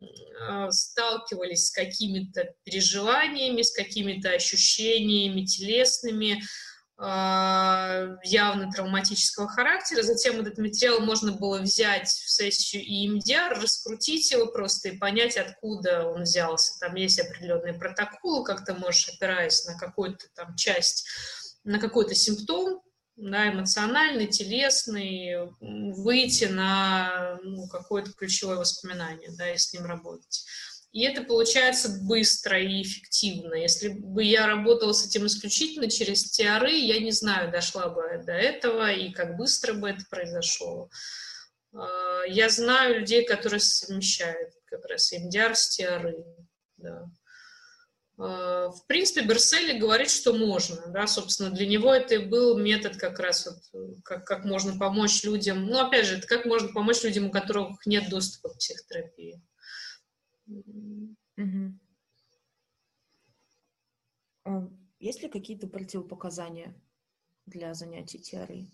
uh, 0.50 0.70
сталкивались 0.70 1.68
с 1.68 1.72
какими-то 1.72 2.54
переживаниями, 2.66 3.62
с 3.62 3.72
какими-то 3.72 4.32
ощущениями 4.32 5.46
телесными, 5.46 6.42
а, 6.42 6.46
явно 7.04 8.72
травматического 8.72 9.50
характера. 9.50 10.04
Затем 10.04 10.40
этот 10.40 10.58
материал 10.58 11.02
можно 11.02 11.34
было 11.34 11.60
взять 11.60 12.08
в 12.08 12.30
сессию 12.30 12.84
EMDR, 12.84 13.62
раскрутить 13.62 14.32
его 14.32 14.48
просто 14.48 14.90
и 14.90 14.98
понять, 14.98 15.36
откуда 15.38 16.08
он 16.08 16.24
взялся. 16.24 16.80
Там 16.80 16.96
есть 16.96 17.20
определенные 17.20 17.74
протоколы, 17.74 18.46
как 18.46 18.66
ты 18.66 18.74
можешь, 18.74 19.10
опираясь 19.10 19.66
на 19.66 19.78
какую-то 19.78 20.26
там 20.36 20.56
часть, 20.56 21.06
на 21.64 21.80
какой-то 21.80 22.16
симптом, 22.16 22.82
да, 23.16 23.50
эмоциональный, 23.50 24.28
телесный, 24.28 25.52
выйти 25.60 26.46
на 26.46 27.38
ну, 27.44 27.68
какое-то 27.68 28.12
ключевое 28.14 28.58
воспоминание, 28.58 29.30
да, 29.38 29.52
и 29.54 29.58
с 29.58 29.74
ним 29.74 29.86
работать. 29.86 30.46
И 30.94 31.02
это 31.02 31.24
получается 31.24 31.90
быстро 32.04 32.62
и 32.62 32.84
эффективно. 32.84 33.56
Если 33.56 33.90
бы 33.90 34.24
я 34.24 34.46
работала 34.46 34.94
с 34.94 35.08
этим 35.08 35.26
исключительно 35.26 35.90
через 35.90 36.40
TRы, 36.40 36.70
я 36.70 37.00
не 37.00 37.12
знаю, 37.12 37.52
дошла 37.52 37.90
бы 37.90 38.22
до 38.24 38.34
этого 38.34 38.92
и 38.92 39.12
как 39.12 39.36
быстро 39.36 39.74
бы 39.74 39.90
это 39.90 40.06
произошло. 40.08 40.92
А, 41.74 42.22
я 42.28 42.48
знаю 42.50 43.00
людей, 43.00 43.26
которые 43.26 43.60
совмещают 43.60 44.54
как 44.66 44.86
раз 44.86 45.12
MDR 45.12 45.56
с 45.56 45.80
TRы. 45.80 46.24
Да. 46.78 47.06
Э, 48.20 48.70
в 48.70 48.86
принципе, 48.86 49.26
Берсели 49.26 49.80
говорит, 49.80 50.12
что 50.12 50.34
можно, 50.34 50.88
да, 50.90 51.08
собственно, 51.08 51.50
для 51.50 51.66
него 51.66 51.92
это 51.92 52.16
и 52.16 52.26
был 52.26 52.60
метод 52.60 52.98
как 52.98 53.18
раз 53.20 53.48
вот, 53.48 53.98
как, 54.04 54.26
как 54.26 54.46
можно 54.46 54.78
помочь 54.78 55.24
людям, 55.24 55.66
ну, 55.66 55.80
опять 55.80 56.06
же, 56.06 56.18
это 56.18 56.28
как 56.28 56.46
можно 56.46 56.72
помочь 56.72 57.02
людям, 57.02 57.26
у 57.26 57.32
которых 57.32 57.84
нет 57.88 58.10
доступа 58.10 58.50
к 58.50 58.60
психотерапии. 58.60 59.42
Угу. 60.48 61.80
Есть 65.00 65.22
ли 65.22 65.30
какие-то 65.30 65.68
противопоказания 65.68 66.74
для 67.46 67.74
занятий 67.74 68.20
теорией? 68.20 68.72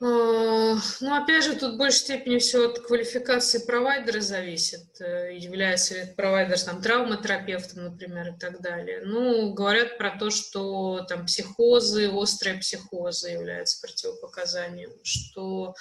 А, 0.00 0.76
ну, 1.00 1.14
опять 1.14 1.42
же, 1.42 1.56
тут 1.56 1.74
в 1.74 1.76
большей 1.76 1.98
степени 1.98 2.38
все 2.38 2.70
от 2.70 2.78
квалификации 2.78 3.58
провайдера 3.66 4.20
зависит. 4.20 5.00
Э, 5.00 5.36
является 5.36 5.94
ли 5.94 6.14
провайдер 6.14 6.60
там 6.60 6.80
травматерапевтом, 6.80 7.84
например, 7.84 8.28
и 8.28 8.38
так 8.38 8.60
далее. 8.60 9.02
Ну, 9.04 9.52
говорят 9.52 9.98
про 9.98 10.16
то, 10.16 10.30
что 10.30 11.04
там 11.08 11.26
психозы, 11.26 12.10
острые 12.10 12.58
психозы 12.58 13.30
являются 13.30 13.80
противопоказанием, 13.80 14.92
что 15.02 15.74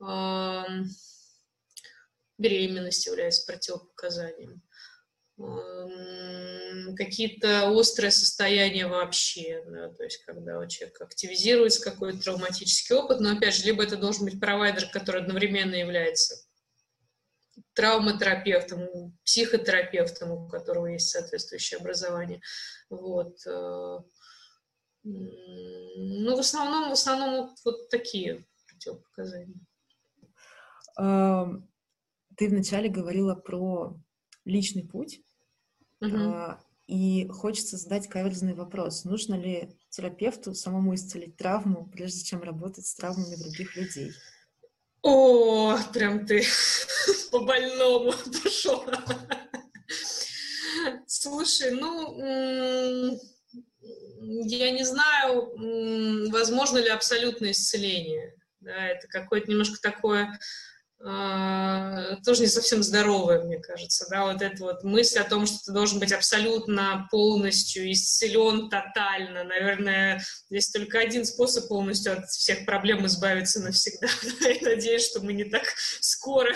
э, 0.00 0.62
беременность 2.40 3.06
является 3.06 3.46
противопоказанием 3.46 4.62
какие-то 6.96 7.70
острые 7.70 8.10
состояния 8.10 8.86
вообще, 8.86 9.64
да, 9.66 9.88
то 9.88 10.04
есть 10.04 10.22
когда 10.24 10.58
у 10.58 10.66
человека 10.66 11.04
активизируется 11.04 11.82
какой-то 11.82 12.20
травматический 12.20 12.94
опыт, 12.94 13.20
но 13.20 13.32
опять 13.32 13.54
же, 13.56 13.64
либо 13.64 13.82
это 13.82 13.96
должен 13.96 14.26
быть 14.26 14.38
провайдер, 14.38 14.90
который 14.90 15.22
одновременно 15.22 15.74
является 15.74 16.36
травматерапевтом, 17.74 19.16
психотерапевтом, 19.24 20.32
у 20.32 20.48
которого 20.48 20.86
есть 20.86 21.08
соответствующее 21.08 21.78
образование. 21.78 22.40
Вот. 22.90 23.38
Э, 23.46 23.98
ну, 25.02 26.36
в 26.36 26.40
основном, 26.40 26.90
в 26.90 26.92
основном 26.92 27.54
вот 27.64 27.88
такие 27.88 28.44
противопоказания. 28.68 29.54
Ты 32.40 32.48
вначале 32.48 32.88
говорила 32.88 33.34
про 33.34 33.94
личный 34.44 34.88
путь, 34.88 35.20
Uh-huh. 36.02 36.56
И 36.86 37.28
хочется 37.28 37.76
задать 37.76 38.08
каверзный 38.08 38.54
вопрос. 38.54 39.04
Нужно 39.04 39.34
ли 39.34 39.76
терапевту 39.90 40.54
самому 40.54 40.94
исцелить 40.94 41.36
травму, 41.36 41.90
прежде 41.92 42.24
чем 42.24 42.42
работать 42.42 42.86
с 42.86 42.94
травмами 42.94 43.36
других 43.36 43.76
людей? 43.76 44.12
О, 45.02 45.76
прям 45.92 46.24
ты 46.24 46.42
по 47.30 47.40
больному 47.40 48.14
пошел. 48.42 48.82
Слушай, 51.06 51.72
ну, 51.72 53.20
я 54.46 54.70
не 54.70 54.84
знаю, 54.84 56.30
возможно 56.30 56.78
ли 56.78 56.88
абсолютное 56.88 57.50
исцеление. 57.50 58.34
Да, 58.60 58.86
это 58.86 59.06
какое-то 59.06 59.50
немножко 59.50 59.78
такое 59.82 60.24
а, 60.24 60.38
тоже 61.02 62.42
не 62.42 62.46
совсем 62.46 62.82
здоровая, 62.82 63.42
мне 63.42 63.58
кажется, 63.58 64.06
да, 64.10 64.26
вот 64.26 64.42
эта 64.42 64.62
вот 64.62 64.84
мысль 64.84 65.18
о 65.18 65.28
том, 65.28 65.46
что 65.46 65.56
ты 65.64 65.72
должен 65.72 65.98
быть 65.98 66.12
абсолютно 66.12 67.08
полностью 67.10 67.90
исцелен 67.90 68.68
тотально, 68.68 69.44
наверное, 69.44 70.22
здесь 70.50 70.68
только 70.68 70.98
один 70.98 71.24
способ 71.24 71.68
полностью 71.68 72.18
от 72.18 72.28
всех 72.28 72.66
проблем 72.66 73.06
избавиться 73.06 73.62
навсегда, 73.62 74.08
и 74.50 74.62
надеюсь, 74.62 75.06
что 75.06 75.20
мы 75.20 75.32
не 75.32 75.44
так 75.44 75.62
скоро 76.00 76.54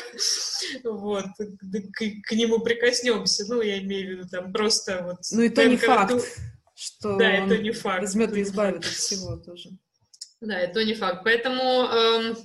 вот, 0.84 1.24
к, 1.38 2.28
к 2.28 2.32
нему 2.32 2.58
прикоснемся, 2.58 3.46
ну, 3.48 3.62
я 3.62 3.78
имею 3.78 4.06
в 4.06 4.10
виду 4.18 4.28
там 4.28 4.52
просто 4.52 5.04
вот... 5.04 5.20
Ну, 5.30 5.42
это 5.42 5.64
не 5.64 5.78
факт, 5.78 6.22
что 6.74 7.16
да, 7.16 7.30
это 7.30 7.56
не 7.56 7.70
факт. 7.70 8.02
возьмет 8.02 8.36
и 8.36 8.42
избавит 8.42 8.80
от 8.80 8.84
всего 8.84 9.36
тоже. 9.36 9.70
Да, 10.42 10.58
это 10.58 10.84
не 10.84 10.92
факт, 10.92 11.22
поэтому... 11.24 11.62
Эм, 11.62 12.36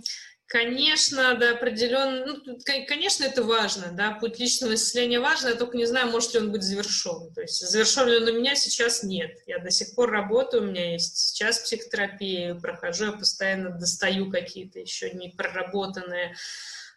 Конечно, 0.49 1.35
до 1.35 1.51
определенно, 1.51 2.25
ну, 2.25 2.57
конечно, 2.87 3.23
это 3.23 3.43
важно, 3.43 3.91
да, 3.91 4.13
путь 4.13 4.39
личного 4.39 4.73
исцеления 4.73 5.19
важно, 5.19 5.49
я 5.49 5.53
только 5.53 5.77
не 5.77 5.85
знаю, 5.85 6.09
может 6.09 6.33
ли 6.33 6.39
он 6.39 6.51
быть 6.51 6.63
завершен. 6.63 7.31
То 7.35 7.41
есть 7.41 7.59
завершен 7.59 8.09
ли 8.09 8.17
он 8.17 8.23
у 8.29 8.39
меня 8.39 8.55
сейчас 8.55 9.03
нет. 9.03 9.37
Я 9.45 9.59
до 9.59 9.69
сих 9.69 9.93
пор 9.93 10.09
работаю, 10.09 10.63
у 10.63 10.65
меня 10.65 10.93
есть 10.93 11.17
сейчас 11.17 11.59
психотерапия, 11.59 12.55
прохожу, 12.55 13.05
я 13.05 13.11
постоянно 13.11 13.69
достаю 13.69 14.31
какие-то 14.31 14.79
еще 14.79 15.11
не 15.11 15.29
проработанные 15.29 16.33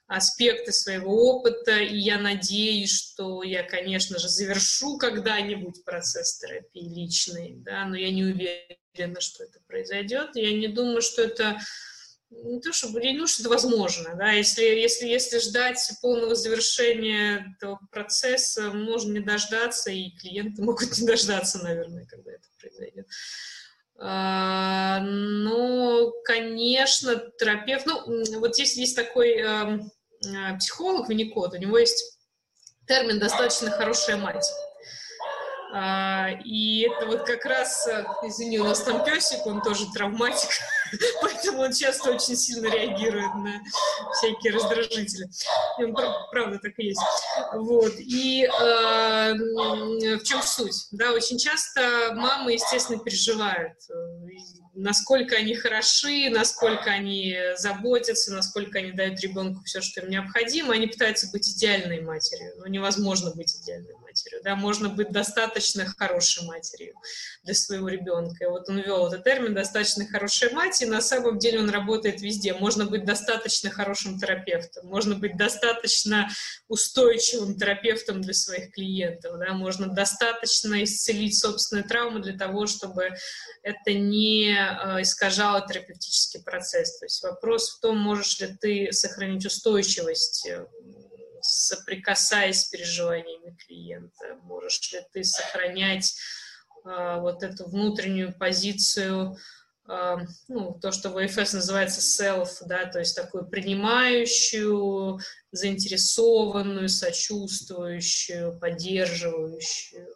аспекты 0.07 0.73
своего 0.73 1.37
опыта, 1.37 1.77
и 1.77 1.99
я 1.99 2.19
надеюсь, 2.19 2.99
что 2.99 3.43
я, 3.43 3.63
конечно 3.65 4.19
же, 4.19 4.31
завершу 4.31 4.97
когда-нибудь 4.97 5.85
процесс 5.85 6.39
терапии 6.39 6.89
личный, 6.89 7.53
да, 7.57 7.85
но 7.85 7.97
я 7.97 8.11
не 8.11 8.25
уверена, 8.25 9.21
что 9.21 9.45
это 9.45 9.59
произойдет. 9.67 10.31
Я 10.37 10.53
не 10.53 10.69
думаю, 10.69 11.03
что 11.03 11.21
это 11.21 11.59
не 12.45 12.61
то 12.61 12.73
чтобы 12.73 13.01
не 13.01 13.13
ну, 13.13 13.27
что 13.27 13.43
это 13.43 13.51
возможно, 13.51 14.15
да, 14.17 14.33
если, 14.33 14.63
если, 14.63 15.07
если 15.07 15.39
ждать 15.39 15.91
полного 16.01 16.35
завершения 16.35 17.55
этого 17.57 17.79
процесса, 17.91 18.71
можно 18.71 19.13
не 19.13 19.21
дождаться, 19.21 19.91
и 19.91 20.11
клиенты 20.11 20.63
могут 20.63 20.99
не 20.99 21.07
дождаться, 21.07 21.63
наверное, 21.63 22.07
когда 22.07 22.33
это 22.33 22.49
произойдет. 22.59 23.07
А, 23.99 25.01
но, 25.01 26.11
конечно, 26.25 27.17
терапевт, 27.39 27.87
ну, 27.87 28.41
вот 28.41 28.55
здесь 28.55 28.77
есть 28.77 28.97
такой 28.97 29.37
э, 29.37 29.79
психолог 30.59 31.09
Винникот, 31.09 31.55
у 31.55 31.59
него 31.59 31.79
есть 31.79 32.19
термин 32.87 33.21
«достаточно 33.21 33.71
хорошая 33.71 34.17
мать». 34.17 34.51
А, 35.75 36.29
и 36.45 36.81
это 36.81 37.07
вот 37.07 37.23
как 37.25 37.45
раз, 37.47 37.87
э, 37.87 38.05
извини, 38.25 38.59
у 38.59 38.65
нас 38.65 38.83
там 38.83 39.05
песик, 39.05 39.47
он 39.47 39.63
тоже 39.63 39.87
травматик, 39.95 40.51
поэтому 41.23 41.63
он 41.63 41.73
часто 41.73 42.11
очень 42.11 42.37
сильно 42.37 42.67
реагирует 42.67 43.35
на 43.35 43.61
всякие 44.13 44.53
раздражители. 44.53 45.29
И 45.79 45.85
он, 45.85 45.95
правда, 46.31 46.59
так 46.59 46.73
и 46.79 46.87
есть. 46.87 47.01
Вот. 47.55 47.93
И 47.99 48.45
э, 48.45 49.35
в 49.35 50.23
чем 50.23 50.43
суть? 50.43 50.89
Да, 50.93 51.13
очень 51.13 51.39
часто 51.39 52.13
мамы, 52.15 52.53
естественно, 52.53 52.99
переживают 52.99 53.75
насколько 54.75 55.37
они 55.37 55.55
хороши, 55.55 56.31
насколько 56.31 56.91
они 56.91 57.37
заботятся, 57.57 58.33
насколько 58.33 58.79
они 58.79 58.93
дают 58.93 59.21
ребенку 59.21 59.63
все, 59.65 59.81
что 59.81 60.01
им 60.01 60.11
необходимо. 60.11 60.75
Они 60.75 60.87
пытаются 60.87 61.31
быть 61.31 61.49
идеальной 61.49 62.01
матерью, 62.01 62.55
но 62.57 62.67
невозможно 62.67 63.33
быть 63.35 63.55
идеальной 63.55 63.95
матерью. 64.13 64.41
Да? 64.45 64.57
Можно 64.57 64.89
быть 64.89 65.11
достаточно 65.11 65.87
хорошей 65.87 66.45
матерью 66.47 66.95
для 67.43 67.55
своего 67.55 67.89
ребенка. 67.89 68.45
И 68.45 68.47
вот 68.47 68.69
он 68.69 68.79
ввел 68.79 69.07
этот 69.09 69.25
термин 69.25 69.55
«достаточно 69.55 70.07
хорошая 70.07 70.51
мать», 70.51 70.81
и 70.83 70.87
на 70.87 71.01
самом 71.01 71.39
деле 71.39 71.61
он 71.61 71.71
работает 71.71 72.21
везде. 72.21 72.55
Можно 72.55 72.87
быть 72.87 73.05
достаточно 73.05 73.71
хорошим 73.71 74.19
терапевтом, 74.19 74.87
можно 74.87 75.15
быть 75.15 75.37
достаточно 75.37 76.29
устойчивым 76.69 77.57
терапевтом 77.57 78.21
для 78.21 78.35
своих 78.35 78.73
клиентов, 78.73 79.39
да? 79.39 79.53
можно 79.53 79.87
достаточно 79.87 80.83
исцелить 80.85 81.39
собственные 81.39 81.85
травмы 81.85 82.21
для 82.21 82.37
того, 82.37 82.67
чтобы 82.67 83.11
это 83.63 83.93
не 83.93 84.53
Э, 84.83 85.01
искажало 85.03 85.67
терапевтический 85.67 86.41
процесс. 86.41 86.99
То 86.99 87.07
есть 87.07 87.23
вопрос 87.23 87.71
в 87.71 87.81
том, 87.81 87.99
можешь 87.99 88.41
ли 88.41 88.49
ты 88.61 88.89
сохранить 88.93 89.47
устойчивость, 89.47 90.47
э, 90.47 90.67
соприкасаясь 91.53 92.61
с 92.61 92.65
переживаниями 92.69 93.57
клиента, 93.57 94.37
можешь 94.43 94.93
ли 94.93 95.01
ты 95.13 95.25
сохранять 95.25 96.15
э, 96.85 97.21
вот 97.21 97.43
эту 97.43 97.69
внутреннюю 97.69 98.33
позицию, 98.37 99.37
ну, 100.49 100.79
то, 100.81 100.93
что 100.93 101.11
в 101.11 101.19
АФС 101.19 101.55
называется 101.55 102.01
self, 102.01 102.65
да, 102.67 102.87
то 102.87 103.01
есть 103.01 103.17
такую 103.17 103.47
принимающую, 103.47 105.19
заинтересованную, 105.51 106.89
сочувствующую, 106.89 108.59
поддерживающую. 108.61 110.07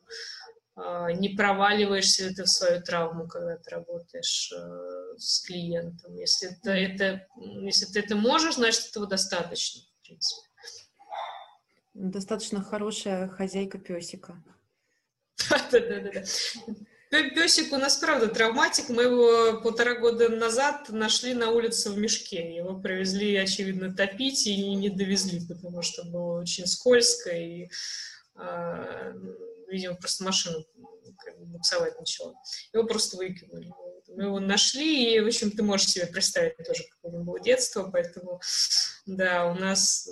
А, 0.77 1.11
не 1.11 1.31
проваливаешься 1.31 2.29
ли 2.29 2.35
ты 2.35 2.45
в 2.45 2.49
свою 2.49 2.83
травму, 2.83 3.27
когда 3.27 3.57
ты 3.57 3.71
работаешь 3.71 4.53
э, 4.53 5.17
с 5.17 5.41
клиентом. 5.41 6.15
Если, 6.15 6.51
это, 6.51 6.71
это, 6.71 7.27
если 7.63 7.87
ты 7.87 8.01
это 8.01 8.15
можешь, 8.15 8.57
значит, 8.57 8.85
этого 8.91 9.07
достаточно, 9.07 9.81
в 9.81 10.07
принципе. 10.07 10.46
Достаточно 11.97 12.63
хорошая 12.63 13.27
хозяйка 13.27 13.79
песика. 13.79 14.37
Да-да-да. 15.49 16.25
Песик 17.11 17.73
у 17.73 17.79
нас, 17.79 17.97
правда, 17.97 18.29
травматик. 18.29 18.91
Мы 18.91 19.05
его 19.05 19.63
полтора 19.63 19.95
года 19.95 20.29
назад 20.29 20.91
нашли 20.91 21.33
на 21.33 21.51
улице 21.51 21.91
в 21.91 21.97
мешке. 21.97 22.55
Его 22.55 22.79
привезли, 22.79 23.35
очевидно, 23.37 23.95
топить 23.95 24.47
и 24.47 24.75
не 24.75 24.91
довезли, 24.91 25.41
потому 25.49 25.81
что 25.81 26.05
было 26.05 26.41
очень 26.43 26.67
скользко 26.67 27.31
и 27.31 27.71
а, 28.35 29.15
видимо, 29.69 29.95
просто 29.95 30.25
машину 30.25 30.67
буксовать 31.39 31.99
начала. 31.99 32.35
Его 32.75 32.87
просто 32.87 33.17
выкинули. 33.17 33.73
Мы 34.09 34.25
его 34.25 34.39
нашли, 34.39 35.15
и, 35.15 35.21
в 35.21 35.27
общем, 35.27 35.51
ты 35.51 35.63
можешь 35.63 35.89
себе 35.89 36.07
представить 36.07 36.59
тоже, 36.59 36.85
какое 36.91 37.23
было 37.23 37.41
детство, 37.41 37.89
поэтому, 37.91 38.41
да, 39.07 39.51
у 39.51 39.55
нас 39.55 40.11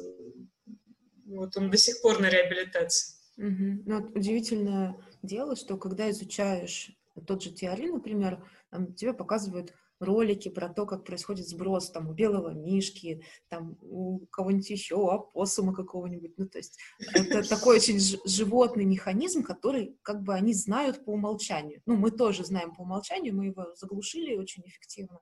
вот 1.27 1.57
он 1.57 1.71
до 1.71 1.77
сих 1.77 2.01
пор 2.03 2.21
на 2.21 2.29
реабилитации. 2.29 3.17
Угу. 3.37 3.83
Ну, 3.87 4.01
вот 4.01 4.17
удивительное 4.17 4.97
дело, 5.23 5.57
что 5.57 5.77
когда 5.77 6.11
изучаешь 6.11 6.93
тот 7.27 7.43
же 7.43 7.51
теорий, 7.51 7.91
например, 7.91 8.45
там, 8.71 8.93
тебе 8.95 9.13
показывают 9.13 9.73
ролики 10.01 10.49
про 10.49 10.69
то, 10.69 10.87
как 10.87 11.05
происходит 11.05 11.49
сброс 11.49 11.91
там 11.91 12.09
у 12.09 12.13
белого 12.13 12.51
мишки, 12.51 13.25
там 13.49 13.77
у 13.81 14.27
кого-нибудь 14.27 14.71
еще, 14.71 14.97
у 14.97 15.09
опоссума 15.09 15.75
какого-нибудь. 15.75 16.37
Ну, 16.37 16.49
то 16.49 16.59
есть 16.59 16.79
это 17.15 17.49
такой 17.49 17.77
очень 17.77 17.99
животный 18.25 18.85
механизм, 18.85 19.43
который 19.43 19.97
как 20.03 20.23
бы 20.23 20.35
они 20.35 20.53
знают 20.53 21.05
по 21.05 21.11
умолчанию. 21.11 21.83
Ну, 21.87 21.97
мы 21.97 22.11
тоже 22.11 22.45
знаем 22.45 22.75
по 22.75 22.83
умолчанию, 22.83 23.35
мы 23.35 23.47
его 23.47 23.75
заглушили 23.77 24.37
очень 24.37 24.65
эффективно. 24.67 25.21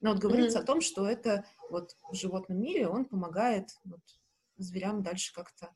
Но 0.00 0.12
вот 0.12 0.20
говорится 0.20 0.58
mm-hmm. 0.58 0.62
о 0.62 0.66
том, 0.66 0.80
что 0.80 1.08
это 1.08 1.44
вот 1.70 1.96
в 2.10 2.14
животном 2.14 2.60
мире 2.60 2.88
он 2.88 3.04
помогает 3.04 3.68
вот, 3.84 4.00
зверям 4.58 5.02
дальше 5.02 5.32
как-то 5.32 5.74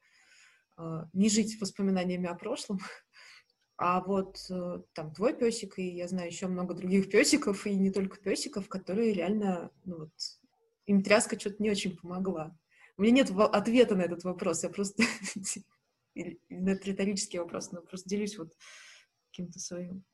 э, 0.78 1.04
не 1.12 1.28
жить 1.28 1.60
воспоминаниями 1.60 2.28
о 2.28 2.34
прошлом, 2.34 2.80
а 3.76 4.00
вот 4.00 4.38
э, 4.50 4.82
там 4.92 5.12
твой 5.12 5.34
песик, 5.34 5.78
и 5.78 5.88
я 5.88 6.08
знаю 6.08 6.28
еще 6.28 6.46
много 6.46 6.74
других 6.74 7.10
песиков, 7.10 7.66
и 7.66 7.74
не 7.74 7.90
только 7.90 8.18
песиков, 8.18 8.68
которые 8.68 9.12
реально, 9.12 9.70
ну 9.84 9.98
вот, 9.98 10.12
им 10.86 11.02
тряска 11.02 11.38
что-то 11.38 11.62
не 11.62 11.70
очень 11.70 11.96
помогла. 11.96 12.56
У 12.96 13.02
меня 13.02 13.14
нет 13.14 13.30
ответа 13.30 13.96
на 13.96 14.02
этот 14.02 14.24
вопрос, 14.24 14.62
я 14.62 14.68
просто... 14.68 15.02
Это 16.14 16.84
риторический 16.84 17.38
вопрос, 17.38 17.72
но 17.72 17.80
просто 17.80 18.06
делюсь 18.10 18.36
вот 18.36 18.54
каким-то 19.30 19.58
своим 19.58 20.04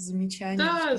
замечанием. 0.00 0.58
Да, 0.58 0.96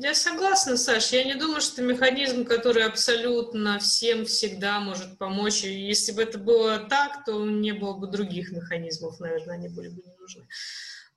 я 0.00 0.14
согласна, 0.14 0.76
Саш. 0.76 1.12
Я 1.12 1.24
не 1.24 1.34
думаю, 1.34 1.60
что 1.60 1.82
механизм, 1.82 2.44
который 2.44 2.84
абсолютно 2.84 3.78
всем 3.78 4.24
всегда 4.24 4.80
может 4.80 5.18
помочь. 5.18 5.64
И 5.64 5.72
если 5.72 6.12
бы 6.12 6.22
это 6.22 6.38
было 6.38 6.78
так, 6.78 7.24
то 7.24 7.44
не 7.44 7.72
было 7.72 7.94
бы 7.94 8.06
других 8.06 8.52
механизмов, 8.52 9.18
наверное, 9.20 9.56
они 9.56 9.68
были 9.68 9.88
бы 9.88 10.02
не 10.02 10.14
нужны. 10.18 10.46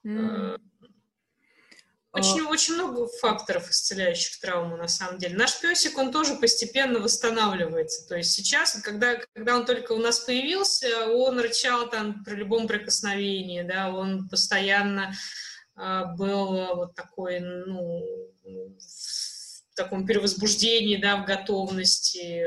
Mm. 0.06 0.60
Очень, 2.12 2.42
а... 2.42 2.50
очень 2.50 2.74
много 2.74 3.08
факторов, 3.08 3.70
исцеляющих 3.70 4.40
травму, 4.40 4.78
на 4.78 4.88
самом 4.88 5.20
деле. 5.20 5.38
Наш 5.38 5.60
песик, 5.60 5.98
он 5.98 6.12
тоже 6.12 6.36
постепенно 6.36 7.00
восстанавливается. 7.00 8.08
То 8.08 8.18
есть 8.18 8.32
сейчас, 8.32 8.82
когда, 8.82 9.18
когда 9.34 9.56
он 9.56 9.66
только 9.66 9.92
у 9.92 10.00
нас 10.00 10.20
появился, 10.20 11.08
он 11.08 11.40
рычал 11.40 11.90
там 11.90 12.24
при 12.24 12.36
любом 12.36 12.68
прикосновении, 12.68 13.62
да, 13.62 13.92
он 13.94 14.28
постоянно 14.28 15.14
был 16.18 16.76
вот 16.76 16.96
такой, 16.96 17.40
ну, 17.40 18.04
таком 19.80 20.06
перевозбуждении, 20.06 20.98
да, 20.98 21.18
в 21.18 21.26
готовности. 21.26 22.46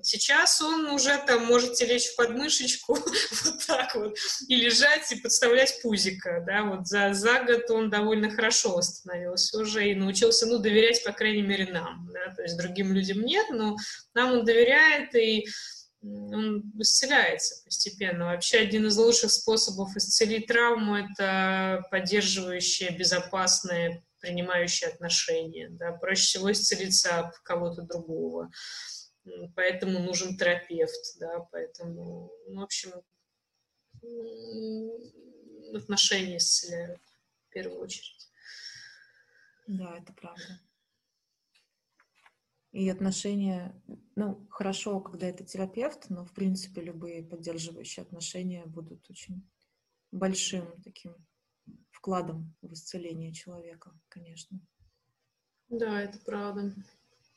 Сейчас 0.00 0.60
он 0.62 0.86
уже 0.86 1.22
там 1.26 1.44
можете 1.44 1.84
лечь 1.84 2.06
в 2.06 2.16
подмышечку 2.16 2.94
вот 3.44 3.66
так 3.66 3.94
вот 3.94 4.16
и 4.48 4.56
лежать 4.56 5.12
и 5.12 5.16
подставлять 5.16 5.80
пузика, 5.82 6.42
да, 6.46 6.64
вот 6.64 6.86
за, 6.86 7.12
за 7.12 7.42
год 7.44 7.70
он 7.70 7.90
довольно 7.90 8.30
хорошо 8.30 8.76
восстановился 8.76 9.58
уже 9.58 9.90
и 9.90 9.94
научился, 9.94 10.46
ну, 10.46 10.58
доверять, 10.58 11.04
по 11.04 11.12
крайней 11.12 11.42
мере, 11.42 11.70
нам, 11.70 12.08
да, 12.12 12.34
то 12.34 12.42
есть 12.42 12.56
другим 12.56 12.94
людям 12.94 13.20
нет, 13.20 13.46
но 13.50 13.76
нам 14.14 14.32
он 14.32 14.44
доверяет 14.44 15.14
и 15.14 15.46
он 16.02 16.72
исцеляется 16.78 17.62
постепенно. 17.64 18.26
Вообще 18.26 18.58
один 18.58 18.86
из 18.86 18.96
лучших 18.96 19.30
способов 19.30 19.96
исцелить 19.96 20.46
травму– 20.46 20.96
это 20.96 21.84
поддерживающее 21.90 22.90
безопасное 22.90 24.04
принимающие 24.22 24.88
отношения. 24.88 25.68
Да? 25.70 25.92
Проще 25.92 26.22
всего 26.22 26.50
исцелиться 26.50 27.18
от 27.18 27.38
кого-то 27.40 27.82
другого. 27.82 28.50
Поэтому 29.54 29.98
нужен 29.98 30.36
терапевт. 30.38 31.18
Да? 31.18 31.40
Поэтому, 31.50 32.32
ну, 32.48 32.60
в 32.60 32.64
общем, 32.64 32.92
отношения 35.74 36.38
исцеляют 36.38 37.00
в 37.48 37.52
первую 37.52 37.80
очередь. 37.80 38.28
Да, 39.66 39.98
это 39.98 40.12
правда. 40.12 40.60
И 42.72 42.88
отношения, 42.88 43.74
ну, 44.16 44.46
хорошо, 44.50 45.00
когда 45.00 45.26
это 45.26 45.44
терапевт, 45.44 46.08
но, 46.08 46.24
в 46.24 46.32
принципе, 46.32 46.80
любые 46.80 47.22
поддерживающие 47.22 48.02
отношения 48.02 48.64
будут 48.64 49.08
очень 49.10 49.46
большим 50.10 50.66
таким 50.82 51.14
вкладом 51.90 52.54
в 52.62 52.72
исцеление 52.72 53.32
человека, 53.32 53.92
конечно. 54.08 54.58
Да, 55.68 56.00
это 56.00 56.18
правда. 56.20 56.72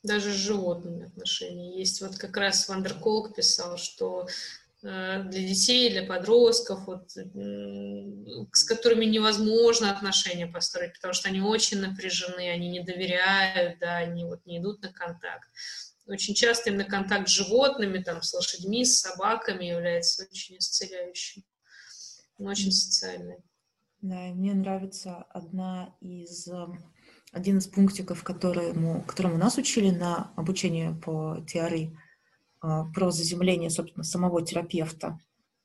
Даже 0.03 0.31
с 0.31 0.35
животными 0.35 1.05
отношения 1.05 1.79
есть. 1.79 2.01
Вот 2.01 2.17
как 2.17 2.37
раз 2.37 2.69
Вандерколк 2.69 3.35
писал, 3.35 3.77
что 3.77 4.27
для 4.85 5.41
детей, 5.41 5.89
для 5.89 6.03
подростков, 6.03 6.85
вот, 6.85 7.09
с 7.09 8.63
которыми 8.65 9.05
невозможно 9.05 9.89
отношения 9.89 10.45
построить, 10.45 10.93
потому 10.93 11.13
что 11.13 11.29
они 11.29 11.41
очень 11.41 11.79
напряжены, 11.79 12.51
они 12.51 12.69
не 12.69 12.81
доверяют, 12.81 13.79
да, 13.79 13.97
они 13.97 14.25
вот 14.25 14.45
не 14.45 14.59
идут 14.59 14.83
на 14.83 14.93
контакт. 14.93 15.49
Очень 16.05 16.35
часто 16.35 16.69
именно 16.69 16.83
контакт 16.83 17.27
с 17.27 17.31
животными, 17.31 17.97
там, 17.97 18.21
с 18.21 18.31
лошадьми, 18.33 18.85
с 18.85 18.99
собаками 18.99 19.65
является 19.65 20.27
очень 20.29 20.59
исцеляющим, 20.59 21.43
очень 22.37 22.71
социальным. 22.71 23.39
Да, 24.01 24.19
мне 24.35 24.53
нравится 24.53 25.25
одна 25.31 25.95
из, 25.99 26.47
эм, 26.47 26.93
один 27.31 27.57
из 27.57 27.65
пунктиков, 27.65 28.23
которому, 28.23 29.03
которому 29.03 29.37
нас 29.37 29.57
учили 29.57 29.89
на 29.89 30.31
обучение 30.35 30.93
по 30.93 31.43
теории 31.47 31.97
про 32.93 33.11
заземление, 33.11 33.69
собственно, 33.69 34.03
самого 34.03 34.43
терапевта. 34.45 35.19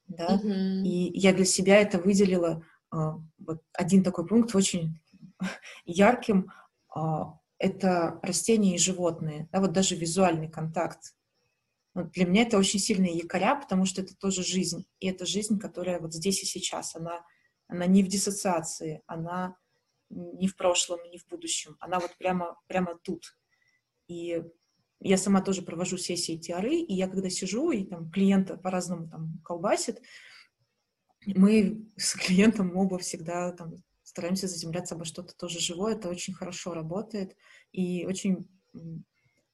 Да? 0.07 0.36
Mm-hmm. 0.36 0.82
И 0.82 1.18
я 1.18 1.32
для 1.32 1.44
себя 1.44 1.76
это 1.80 1.98
выделила 1.98 2.64
а, 2.90 3.18
вот 3.38 3.62
один 3.72 4.03
такой 4.03 4.26
пункт 4.26 4.55
очень 4.55 5.01
ярким. 5.84 6.51
А, 6.94 7.38
это 7.59 8.18
растения 8.22 8.74
и 8.74 8.78
животные, 8.78 9.48
да, 9.53 9.61
вот 9.61 9.72
даже 9.72 9.94
визуальный 9.94 10.48
контакт. 10.48 11.14
Вот 11.94 12.11
для 12.12 12.24
меня 12.24 12.42
это 12.42 12.57
очень 12.57 12.80
сильные 12.80 13.16
якоря, 13.16 13.55
потому 13.55 13.84
что 13.84 14.01
это 14.01 14.16
тоже 14.16 14.42
жизнь. 14.42 14.86
И 14.98 15.09
это 15.09 15.26
жизнь, 15.26 15.59
которая 15.59 16.01
вот 16.01 16.14
здесь 16.14 16.42
и 16.42 16.46
сейчас, 16.46 16.96
она 16.96 17.22
она 17.70 17.86
не 17.86 18.03
в 18.03 18.09
диссоциации, 18.09 19.03
она 19.07 19.57
не 20.11 20.48
в 20.48 20.57
прошлом, 20.57 20.98
не 21.09 21.18
в 21.18 21.26
будущем, 21.28 21.76
она 21.78 22.01
вот 22.01 22.16
прямо, 22.18 22.61
прямо 22.66 22.98
тут. 23.03 23.36
И 24.09 24.42
я 25.01 25.16
сама 25.16 25.40
тоже 25.40 25.62
провожу 25.62 25.96
сессии 25.96 26.38
TRI, 26.38 26.80
и 26.80 26.94
я 26.94 27.09
когда 27.09 27.30
сижу, 27.30 27.70
и 27.70 27.84
там 27.84 28.11
клиента 28.11 28.57
по-разному 28.57 29.09
там 29.09 29.40
колбасит, 29.42 30.03
мы 31.26 31.86
с 31.96 32.14
клиентом 32.14 32.76
оба 32.76 32.98
всегда 32.98 33.53
там 33.53 33.76
стараемся 34.03 34.48
заземляться 34.48 34.94
обо 34.94 35.05
что-то 35.05 35.34
тоже 35.36 35.61
живое, 35.61 35.94
это 35.94 36.09
очень 36.09 36.34
хорошо 36.34 36.74
работает, 36.74 37.36
и 37.72 38.07
очень 38.07 38.48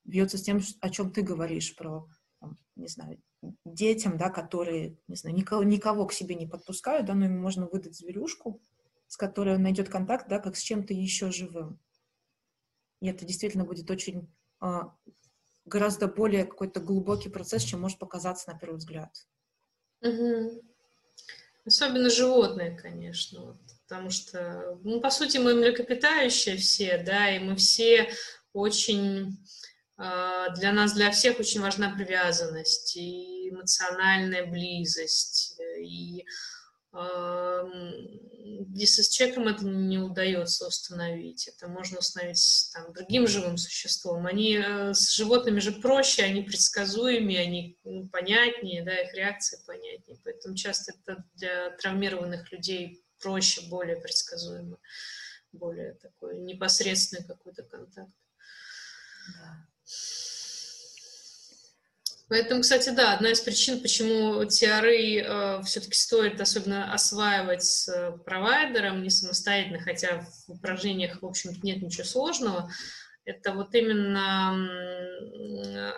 бьется 0.05 0.39
с 0.39 0.43
тем, 0.43 0.61
о 0.81 0.91
чем 0.91 1.13
ты 1.13 1.23
говоришь, 1.23 1.77
про, 1.77 2.09
там, 2.41 2.59
не 2.75 2.89
знаю, 2.89 3.21
детям, 3.65 4.17
да, 4.17 4.31
которые, 4.31 4.99
не 5.09 5.17
знаю, 5.17 5.37
никого, 5.37 5.63
никого 5.63 6.07
к 6.07 6.13
себе 6.13 6.35
не 6.35 6.47
подпускают, 6.47 7.07
да, 7.07 7.15
но 7.15 7.27
им 7.27 7.39
можно 7.39 7.67
выдать 7.67 7.97
зверюшку, 7.97 8.61
с 9.09 9.17
которой 9.17 9.57
он 9.57 9.63
найдет 9.63 9.89
контакт, 9.89 10.29
да, 10.29 10.39
как 10.39 10.57
с 10.57 10.63
чем-то 10.63 10.95
еще 10.95 11.31
живым. 11.31 11.79
И 13.01 13.09
это 13.09 13.25
действительно 13.25 13.65
будет 13.65 13.91
очень 13.91 14.33
а, 14.59 14.95
гораздо 15.67 16.09
более 16.09 16.45
какой-то 16.45 16.81
глубокий 16.81 17.29
процесс, 17.29 17.65
чем 17.65 17.81
может 17.81 17.99
показаться 17.99 18.51
на 18.51 18.59
первый 18.59 18.77
взгляд. 18.77 19.11
Угу. 20.01 20.63
Особенно 21.67 22.11
животные, 22.11 22.79
конечно, 22.81 23.45
вот, 23.45 23.57
потому 23.87 24.11
что, 24.11 24.79
ну, 24.85 25.01
по 25.01 25.11
сути, 25.11 25.39
мы 25.39 25.55
млекопитающие 25.55 26.57
все, 26.57 26.99
да, 26.99 27.35
и 27.35 27.41
мы 27.41 27.57
все 27.57 28.09
очень 28.53 29.37
а, 29.99 30.51
для 30.51 30.73
нас, 30.73 30.93
для 30.93 31.11
всех 31.11 31.41
очень 31.41 31.61
важна 31.61 31.91
привязанность 31.91 32.97
и 32.97 33.51
эмоциональная 33.51 34.47
близость. 34.47 35.59
И 35.81 36.25
если 38.75 39.03
с 39.03 39.09
человеком 39.09 39.49
это 39.49 39.65
не 39.65 39.99
удается 39.99 40.67
установить, 40.67 41.49
это 41.49 41.69
можно 41.69 41.99
установить 41.99 42.71
там, 42.73 42.93
другим 42.93 43.27
живым 43.27 43.57
существом. 43.57 44.27
Они 44.27 44.57
э, 44.57 44.95
с 44.95 45.15
животными 45.15 45.61
же 45.61 45.73
проще, 45.73 46.23
они 46.23 46.43
предсказуемые, 46.43 47.41
они 47.41 47.79
понятнее, 48.13 48.85
да, 48.85 48.95
их 48.95 49.15
реакции 49.15 49.59
понятнее. 49.67 50.19
Поэтому 50.25 50.55
часто 50.55 50.93
это 50.93 51.25
для 51.35 51.71
травмированных 51.71 52.51
людей 52.53 53.03
проще, 53.21 53.63
более 53.69 53.97
предсказуемо, 53.97 54.79
более 55.53 55.95
такой 55.95 56.39
непосредственный 56.39 57.27
какой-то 57.27 57.63
контакт. 57.63 58.13
Да. 59.35 59.67
Поэтому, 62.29 62.63
кстати, 62.63 62.91
да, 62.91 63.15
одна 63.15 63.31
из 63.31 63.41
причин, 63.41 63.81
почему 63.81 64.43
TRE 64.43 65.21
э, 65.21 65.63
все-таки 65.63 65.95
стоит 65.95 66.41
особенно 66.41 66.93
осваивать 66.93 67.63
с 67.63 67.89
э, 67.89 68.19
провайдером 68.25 69.03
не 69.03 69.11
самостоятельно, 69.11 69.79
хотя 69.79 70.27
в 70.49 70.53
упражнениях, 70.53 71.23
в 71.23 71.27
общем-то, 71.27 71.65
нет 71.65 71.83
ничего 71.83 72.05
сложного, 72.05 72.69
это 73.25 73.53
вот 73.53 73.75
именно 73.75 74.57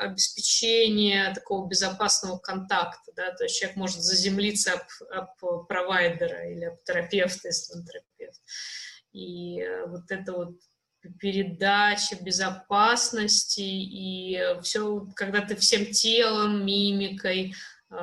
обеспечение 0.01 1.33
такого 1.35 1.69
безопасного 1.69 2.39
контакта, 2.39 3.13
да, 3.15 3.33
то 3.33 3.45
есть 3.45 3.59
человек 3.59 3.77
может 3.77 4.01
заземлиться 4.01 4.73
об, 4.75 5.35
об 5.41 5.67
провайдера 5.67 6.51
или 6.51 6.65
об 6.65 6.83
терапевта, 6.85 7.49
если 7.49 7.75
он 7.75 7.85
терапевт. 7.85 8.41
И 9.13 9.61
э, 9.61 9.87
вот 9.87 10.11
это 10.11 10.33
вот 10.33 10.55
передача 11.19 12.17
безопасности 12.23 13.61
и 13.61 14.39
все, 14.63 15.07
когда 15.15 15.41
ты 15.41 15.57
всем 15.57 15.87
телом, 15.87 16.65
мимикой, 16.65 17.55
э, 17.91 17.95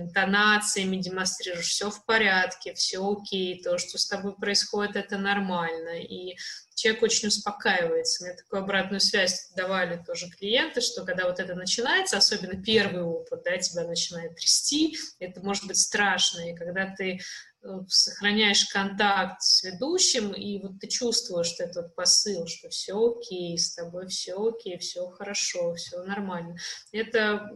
интонациями 0.00 0.96
демонстрируешь, 0.96 1.68
все 1.68 1.90
в 1.90 2.04
порядке, 2.04 2.74
все 2.74 2.98
окей, 2.98 3.62
то, 3.62 3.78
что 3.78 3.98
с 3.98 4.06
тобой 4.06 4.34
происходит, 4.34 4.96
это 4.96 5.18
нормально. 5.18 6.00
И 6.02 6.36
человек 6.78 7.02
очень 7.02 7.28
успокаивается. 7.28 8.24
Мне 8.24 8.34
такую 8.34 8.62
обратную 8.62 9.00
связь 9.00 9.50
давали 9.56 10.02
тоже 10.06 10.30
клиенты, 10.30 10.80
что 10.80 11.04
когда 11.04 11.26
вот 11.26 11.40
это 11.40 11.54
начинается, 11.54 12.16
особенно 12.16 12.62
первый 12.62 13.02
опыт, 13.02 13.42
да, 13.44 13.58
тебя 13.58 13.84
начинает 13.84 14.36
трясти, 14.36 14.96
это 15.18 15.40
может 15.40 15.66
быть 15.66 15.78
страшно, 15.78 16.50
и 16.50 16.54
когда 16.54 16.86
ты 16.86 17.20
э, 17.57 17.57
сохраняешь 17.88 18.66
контакт 18.66 19.42
с 19.42 19.62
ведущим, 19.64 20.32
и 20.32 20.60
вот 20.62 20.78
ты 20.80 20.88
чувствуешь 20.88 21.48
что 21.48 21.64
этот 21.64 21.94
посыл, 21.94 22.46
что 22.46 22.68
все 22.68 22.94
окей, 22.94 23.58
с 23.58 23.74
тобой 23.74 24.08
все 24.08 24.34
окей, 24.34 24.78
все 24.78 25.08
хорошо, 25.10 25.74
все 25.74 26.02
нормально. 26.04 26.56
Это 26.92 27.50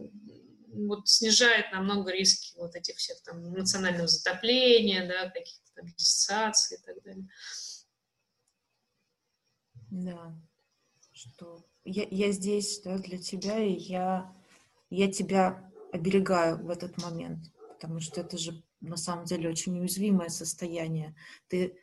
вот 0.73 1.07
снижает 1.07 1.71
намного 1.71 2.11
риски 2.11 2.57
вот 2.57 2.75
этих 2.75 2.97
всех 2.97 3.21
там 3.23 3.47
эмоционального 3.47 4.07
затопления, 4.07 5.07
да, 5.07 5.29
каких-то 5.29 5.71
там 5.75 5.87
диссоциаций 5.87 6.77
и 6.77 6.81
так 6.81 7.03
далее. 7.03 7.27
Да, 9.91 10.35
что 11.11 11.63
я, 11.85 12.07
я 12.09 12.31
здесь 12.31 12.81
да, 12.81 12.97
для 12.97 13.17
тебя, 13.17 13.59
и 13.59 13.73
я, 13.73 14.33
я 14.89 15.11
тебя 15.11 15.71
оберегаю 15.91 16.57
в 16.57 16.69
этот 16.69 16.97
момент, 16.97 17.51
потому 17.69 17.99
что 17.99 18.21
это 18.21 18.37
же 18.37 18.63
на 18.83 18.97
самом 18.97 19.25
деле 19.25 19.49
очень 19.49 19.79
уязвимое 19.79 20.29
состояние. 20.29 21.15
Ты 21.47 21.77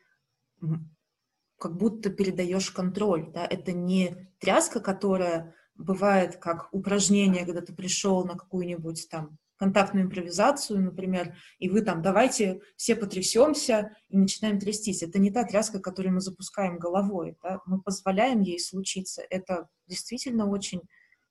как 1.57 1.77
будто 1.77 2.09
передаешь 2.09 2.71
контроль, 2.71 3.31
да, 3.31 3.45
это 3.45 3.71
не 3.71 4.29
тряска, 4.39 4.79
которая 4.79 5.53
бывает 5.75 6.37
как 6.37 6.69
упражнение, 6.71 7.45
когда 7.45 7.61
ты 7.61 7.73
пришел 7.73 8.25
на 8.25 8.35
какую-нибудь 8.35 9.07
там 9.09 9.37
контактную 9.57 10.07
импровизацию, 10.07 10.81
например, 10.81 11.37
и 11.59 11.69
вы 11.69 11.81
там 11.81 12.01
давайте 12.01 12.61
все 12.77 12.95
потрясемся 12.95 13.95
и 14.09 14.17
начинаем 14.17 14.59
трястись. 14.59 15.03
Это 15.03 15.19
не 15.19 15.29
та 15.29 15.43
тряска, 15.43 15.79
которую 15.79 16.15
мы 16.15 16.21
запускаем 16.21 16.79
головой. 16.79 17.37
Да? 17.43 17.59
Мы 17.67 17.79
позволяем 17.79 18.41
ей 18.41 18.59
случиться. 18.59 19.21
Это 19.29 19.67
действительно 19.85 20.49
очень 20.49 20.81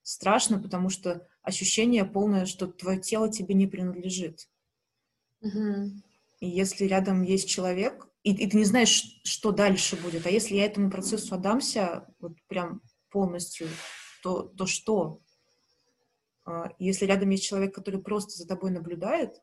страшно, 0.03 0.63
потому 0.63 0.91
что 0.91 1.27
ощущение 1.43 2.05
полное, 2.05 2.47
что 2.47 2.69
твое 2.69 3.01
тело 3.01 3.33
тебе 3.33 3.57
не 3.57 3.67
принадлежит. 3.67 4.49
Угу. 5.41 6.03
И 6.41 6.49
если 6.49 6.85
рядом 6.85 7.23
есть 7.23 7.49
человек, 7.49 8.07
и, 8.23 8.33
и 8.35 8.49
ты 8.49 8.57
не 8.57 8.65
знаешь, 8.65 9.21
что 9.25 9.53
дальше 9.53 9.97
будет, 9.97 10.27
а 10.27 10.31
если 10.31 10.55
я 10.55 10.67
этому 10.67 10.91
процессу 10.91 11.35
отдамся, 11.35 12.07
вот 12.19 12.33
прям 12.49 12.83
полностью, 13.11 13.69
то, 14.23 14.43
то 14.43 14.67
что? 14.67 15.21
А, 16.45 16.71
если 16.79 17.07
рядом 17.07 17.31
есть 17.31 17.45
человек, 17.45 17.75
который 17.75 18.03
просто 18.03 18.33
за 18.33 18.47
тобой 18.47 18.71
наблюдает, 18.71 19.41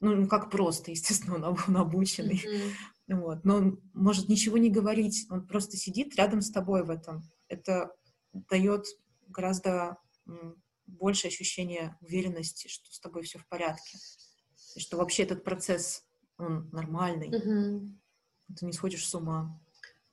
ну, 0.00 0.14
ну 0.14 0.28
как 0.28 0.50
просто, 0.50 0.90
естественно, 0.92 1.36
он, 1.36 1.58
он 1.66 1.76
обученный, 1.76 2.42
mm-hmm. 2.44 3.16
вот, 3.20 3.44
но 3.44 3.56
он 3.56 3.80
может 3.94 4.28
ничего 4.28 4.58
не 4.58 4.70
говорить, 4.70 5.26
он 5.30 5.46
просто 5.46 5.76
сидит 5.76 6.16
рядом 6.16 6.40
с 6.40 6.50
тобой 6.50 6.84
в 6.84 6.90
этом. 6.90 7.22
Это 7.48 7.90
дает 8.32 8.84
гораздо 9.28 9.98
больше 10.86 11.28
ощущения 11.28 11.96
уверенности, 12.00 12.68
что 12.68 12.92
с 12.92 13.00
тобой 13.00 13.22
все 13.22 13.38
в 13.38 13.46
порядке, 13.48 13.98
и 14.76 14.80
что 14.80 14.98
вообще 14.98 15.22
этот 15.22 15.42
процесс, 15.42 16.04
он 16.38 16.68
нормальный, 16.70 17.30
mm-hmm. 17.30 17.88
ты 18.58 18.66
не 18.66 18.72
сходишь 18.72 19.08
с 19.08 19.14
ума. 19.14 19.58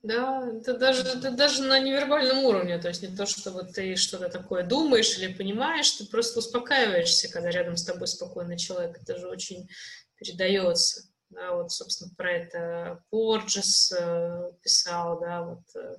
Да, 0.02 0.50
это 0.50 0.78
даже, 0.78 1.02
это 1.04 1.32
даже 1.32 1.64
на 1.64 1.80
невербальном 1.80 2.44
уровне, 2.44 2.78
то 2.78 2.88
есть 2.90 3.02
не 3.02 3.16
то, 3.16 3.26
что 3.26 3.52
вот 3.52 3.74
ты 3.74 3.96
что-то 3.96 4.30
такое 4.30 4.64
думаешь 4.64 5.18
или 5.18 5.34
понимаешь, 5.34 5.92
ты 5.92 6.06
просто 6.06 6.40
успокаиваешься, 6.40 7.32
когда 7.32 7.52
рядом 7.52 7.78
с 7.78 7.86
тобой 7.86 8.08
спокойный 8.08 8.58
человек, 8.58 8.98
это 9.02 9.18
же 9.18 9.28
очень 9.28 9.70
передается. 10.16 11.04
Да, 11.30 11.56
вот, 11.56 11.72
собственно, 11.72 12.12
про 12.16 12.32
это 12.32 13.04
Порджес 13.10 13.92
э, 13.92 14.52
писал, 14.62 15.20
да, 15.20 15.44
вот, 15.44 15.64
э, 15.76 15.96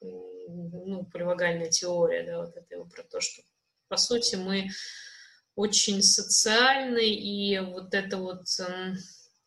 ну, 0.00 1.04
поливагальная 1.12 1.68
теория, 1.68 2.24
да, 2.24 2.40
вот 2.40 2.56
это 2.56 2.74
его 2.74 2.84
про 2.84 3.02
то, 3.02 3.20
что, 3.20 3.42
по 3.88 3.96
сути, 3.96 4.36
мы 4.36 4.68
очень 5.58 6.02
социальны, 6.02 7.08
и 7.08 7.58
вот 7.58 7.94
это 7.94 8.16
вот... 8.16 8.44
Э, 8.60 8.94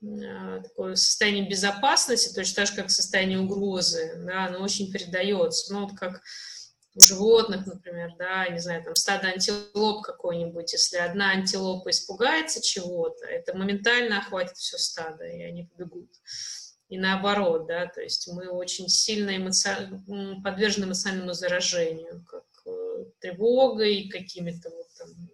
Э, 0.04 0.62
такое 0.64 0.96
состояние 0.96 1.48
безопасности, 1.48 2.34
точно 2.34 2.56
так 2.56 2.68
же, 2.68 2.76
как 2.76 2.90
состояние 2.90 3.40
угрозы, 3.40 4.16
да, 4.26 4.46
оно 4.46 4.64
очень 4.64 4.92
передается. 4.92 5.72
Ну, 5.74 5.84
вот 5.88 5.96
как 5.96 6.22
у 6.96 7.02
животных, 7.02 7.68
например, 7.68 8.16
да, 8.18 8.48
не 8.50 8.60
знаю, 8.60 8.84
там 8.84 8.96
стадо 8.96 9.28
антилоп 9.28 10.02
какой-нибудь, 10.02 10.74
если 10.74 10.98
одна 10.98 11.32
антилопа 11.32 11.92
испугается 11.92 12.62
чего-то, 12.62 13.26
это 13.28 13.56
моментально 13.56 14.18
охватит 14.18 14.58
все 14.58 14.78
стадо, 14.78 15.24
и 15.26 15.44
они 15.44 15.66
побегут. 15.66 16.10
И 16.90 16.98
наоборот, 16.98 17.68
да, 17.68 17.86
то 17.86 18.02
есть 18.02 18.28
мы 18.28 18.50
очень 18.50 18.90
сильно 18.90 19.38
эмоци... 19.38 19.70
подвержены 20.44 20.86
эмоциональному 20.86 21.34
заражению, 21.34 22.26
как 22.28 22.44
э, 22.66 23.06
тревогой, 23.20 24.10
какими-то 24.10 24.72
вот 24.72 24.88
там 24.98 25.31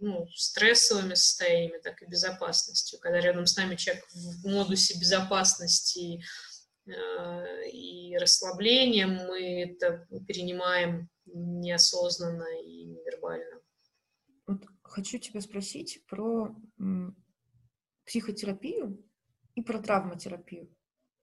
ну, 0.00 0.28
стрессовыми 0.34 1.14
состояниями, 1.14 1.78
так 1.82 2.02
и 2.02 2.06
безопасностью. 2.06 2.98
Когда 3.00 3.20
рядом 3.20 3.46
с 3.46 3.56
нами 3.56 3.76
человек 3.76 4.04
в 4.12 4.46
модусе 4.46 4.98
безопасности 4.98 6.22
э, 6.86 7.70
и 7.70 8.16
расслабления, 8.18 9.06
мы 9.06 9.62
это 9.62 10.06
перенимаем 10.26 11.08
неосознанно 11.26 12.46
и 12.62 12.84
невербально. 12.84 13.60
Вот 14.46 14.64
хочу 14.82 15.18
тебя 15.18 15.40
спросить 15.40 16.04
про 16.06 16.54
м, 16.78 17.16
психотерапию 18.04 19.04
и 19.54 19.62
про 19.62 19.80
травматерапию. 19.80 20.72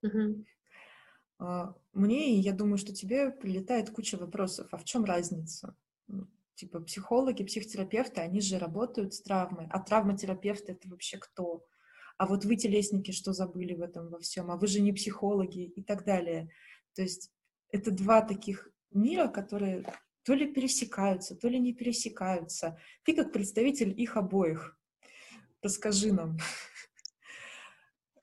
Угу. 0.02 0.44
Мне, 1.92 2.36
и 2.36 2.40
я 2.40 2.52
думаю, 2.52 2.78
что 2.78 2.94
тебе 2.94 3.30
прилетает 3.30 3.90
куча 3.90 4.16
вопросов. 4.16 4.68
А 4.72 4.76
в 4.76 4.84
чем 4.84 5.04
разница? 5.04 5.76
Типа 6.54 6.80
психологи, 6.80 7.44
психотерапевты, 7.44 8.20
они 8.20 8.40
же 8.40 8.58
работают 8.58 9.14
с 9.14 9.22
травмой, 9.22 9.66
а 9.70 9.80
травматерапевты 9.80 10.72
это 10.72 10.88
вообще 10.88 11.18
кто? 11.18 11.66
А 12.16 12.26
вот 12.26 12.44
вы, 12.44 12.56
телесники, 12.56 13.10
что 13.10 13.32
забыли 13.32 13.74
в 13.74 13.82
этом 13.82 14.08
во 14.08 14.20
всем? 14.20 14.50
А 14.50 14.56
вы 14.56 14.66
же 14.66 14.80
не 14.80 14.92
психологи 14.92 15.64
и 15.64 15.82
так 15.82 16.04
далее. 16.04 16.48
То 16.94 17.02
есть 17.02 17.30
это 17.70 17.90
два 17.90 18.22
таких 18.22 18.70
мира, 18.92 19.26
которые 19.26 19.84
то 20.22 20.32
ли 20.32 20.46
пересекаются, 20.52 21.34
то 21.34 21.48
ли 21.48 21.58
не 21.58 21.74
пересекаются. 21.74 22.78
Ты 23.04 23.14
как 23.14 23.32
представитель 23.32 24.00
их 24.00 24.16
обоих. 24.16 24.78
Расскажи 25.60 26.12
нам. 26.12 26.38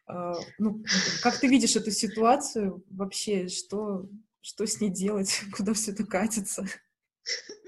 А, 0.08 0.36
ну, 0.58 0.84
как 1.22 1.40
ты 1.40 1.48
видишь 1.48 1.76
эту 1.76 1.92
ситуацию 1.92 2.84
вообще, 2.90 3.48
что, 3.48 4.10
что 4.42 4.66
с 4.66 4.80
ней 4.82 4.90
делать, 4.90 5.42
куда 5.56 5.74
все 5.74 5.92
это 5.92 6.06
катится? 6.06 6.66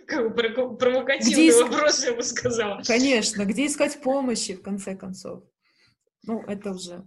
Как 0.07 0.35
бы 0.35 0.75
провокативный 0.77 1.49
где 1.49 1.63
вопрос, 1.63 2.03
я 2.03 2.13
бы 2.13 2.23
сказала. 2.23 2.81
Конечно, 2.83 3.45
где 3.45 3.67
искать 3.67 4.01
помощи, 4.01 4.55
в 4.55 4.61
конце 4.61 4.95
концов? 4.95 5.43
Ну, 6.23 6.41
это 6.47 6.71
уже... 6.71 7.03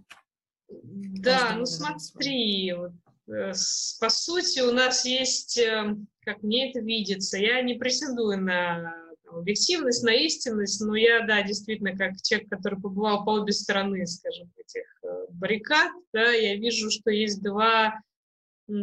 Да, 0.69 1.55
ну 1.57 1.65
смотри, 1.65 2.73
вот, 2.73 2.91
э, 3.33 3.53
по 3.99 4.09
сути 4.09 4.59
у 4.59 4.71
нас 4.71 5.05
есть, 5.05 5.57
э, 5.57 5.95
как 6.25 6.43
мне 6.43 6.69
это 6.69 6.81
видится, 6.81 7.37
я 7.37 7.61
не 7.61 7.75
претендую 7.75 8.41
на 8.41 8.93
объективность, 9.31 10.03
на 10.03 10.13
истинность, 10.13 10.81
но 10.81 10.95
я, 10.95 11.25
да, 11.25 11.41
действительно, 11.41 11.97
как 11.97 12.21
человек, 12.21 12.49
который 12.49 12.79
побывал 12.79 13.23
по 13.23 13.31
обе 13.31 13.53
стороны, 13.53 14.05
скажем, 14.05 14.51
этих 14.57 14.83
э, 15.03 15.27
баррикад, 15.29 15.91
да, 16.13 16.31
я 16.31 16.55
вижу, 16.55 16.91
что 16.91 17.11
есть 17.11 17.41
два 17.41 17.99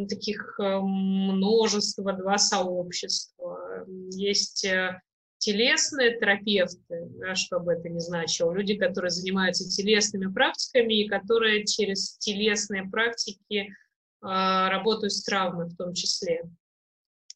таких 0.09 0.59
множества, 0.59 2.15
два 2.15 2.39
сообщества 2.39 3.64
есть 3.87 4.65
э, 4.65 5.01
телесные 5.45 6.19
терапевты, 6.19 7.07
да, 7.19 7.35
что 7.35 7.61
бы 7.61 7.75
это 7.75 7.89
ни 7.91 7.99
значило, 7.99 8.53
люди, 8.53 8.77
которые 8.77 9.11
занимаются 9.11 9.69
телесными 9.69 10.33
практиками 10.33 10.95
и 10.95 11.09
которые 11.09 11.67
через 11.67 12.17
телесные 12.17 12.85
практики 12.89 13.69
э, 13.69 13.69
работают 14.23 15.13
с 15.13 15.23
травмой 15.23 15.67
в 15.67 15.77
том 15.77 15.93
числе. 15.93 16.45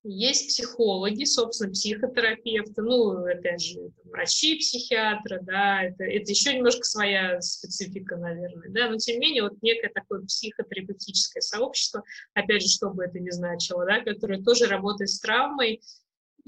есть 0.04 0.48
психологи, 0.48 1.24
собственно, 1.24 1.70
психотерапевты, 1.70 2.80
ну, 2.80 3.26
опять 3.26 3.62
же, 3.62 3.90
врачи, 4.04 4.56
психиатры, 4.56 5.40
да, 5.42 5.82
это, 5.82 6.04
это 6.04 6.30
еще 6.30 6.54
немножко 6.54 6.84
своя 6.84 7.42
специфика, 7.42 8.16
наверное, 8.16 8.70
да, 8.70 8.88
но 8.88 8.96
тем 8.96 9.16
не 9.16 9.26
менее, 9.26 9.42
вот 9.42 9.60
некое 9.60 9.90
такое 9.90 10.22
психотерапевтическое 10.22 11.42
сообщество, 11.42 12.02
опять 12.32 12.62
же, 12.62 12.68
что 12.68 12.88
бы 12.88 13.04
это 13.04 13.18
ни 13.18 13.30
значило, 13.30 13.84
да, 13.84 14.00
которое 14.00 14.42
тоже 14.42 14.64
работает 14.64 15.10
с 15.10 15.20
травмой, 15.20 15.82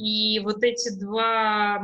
и 0.01 0.41
вот 0.41 0.65
эти 0.65 0.91
два 0.99 1.79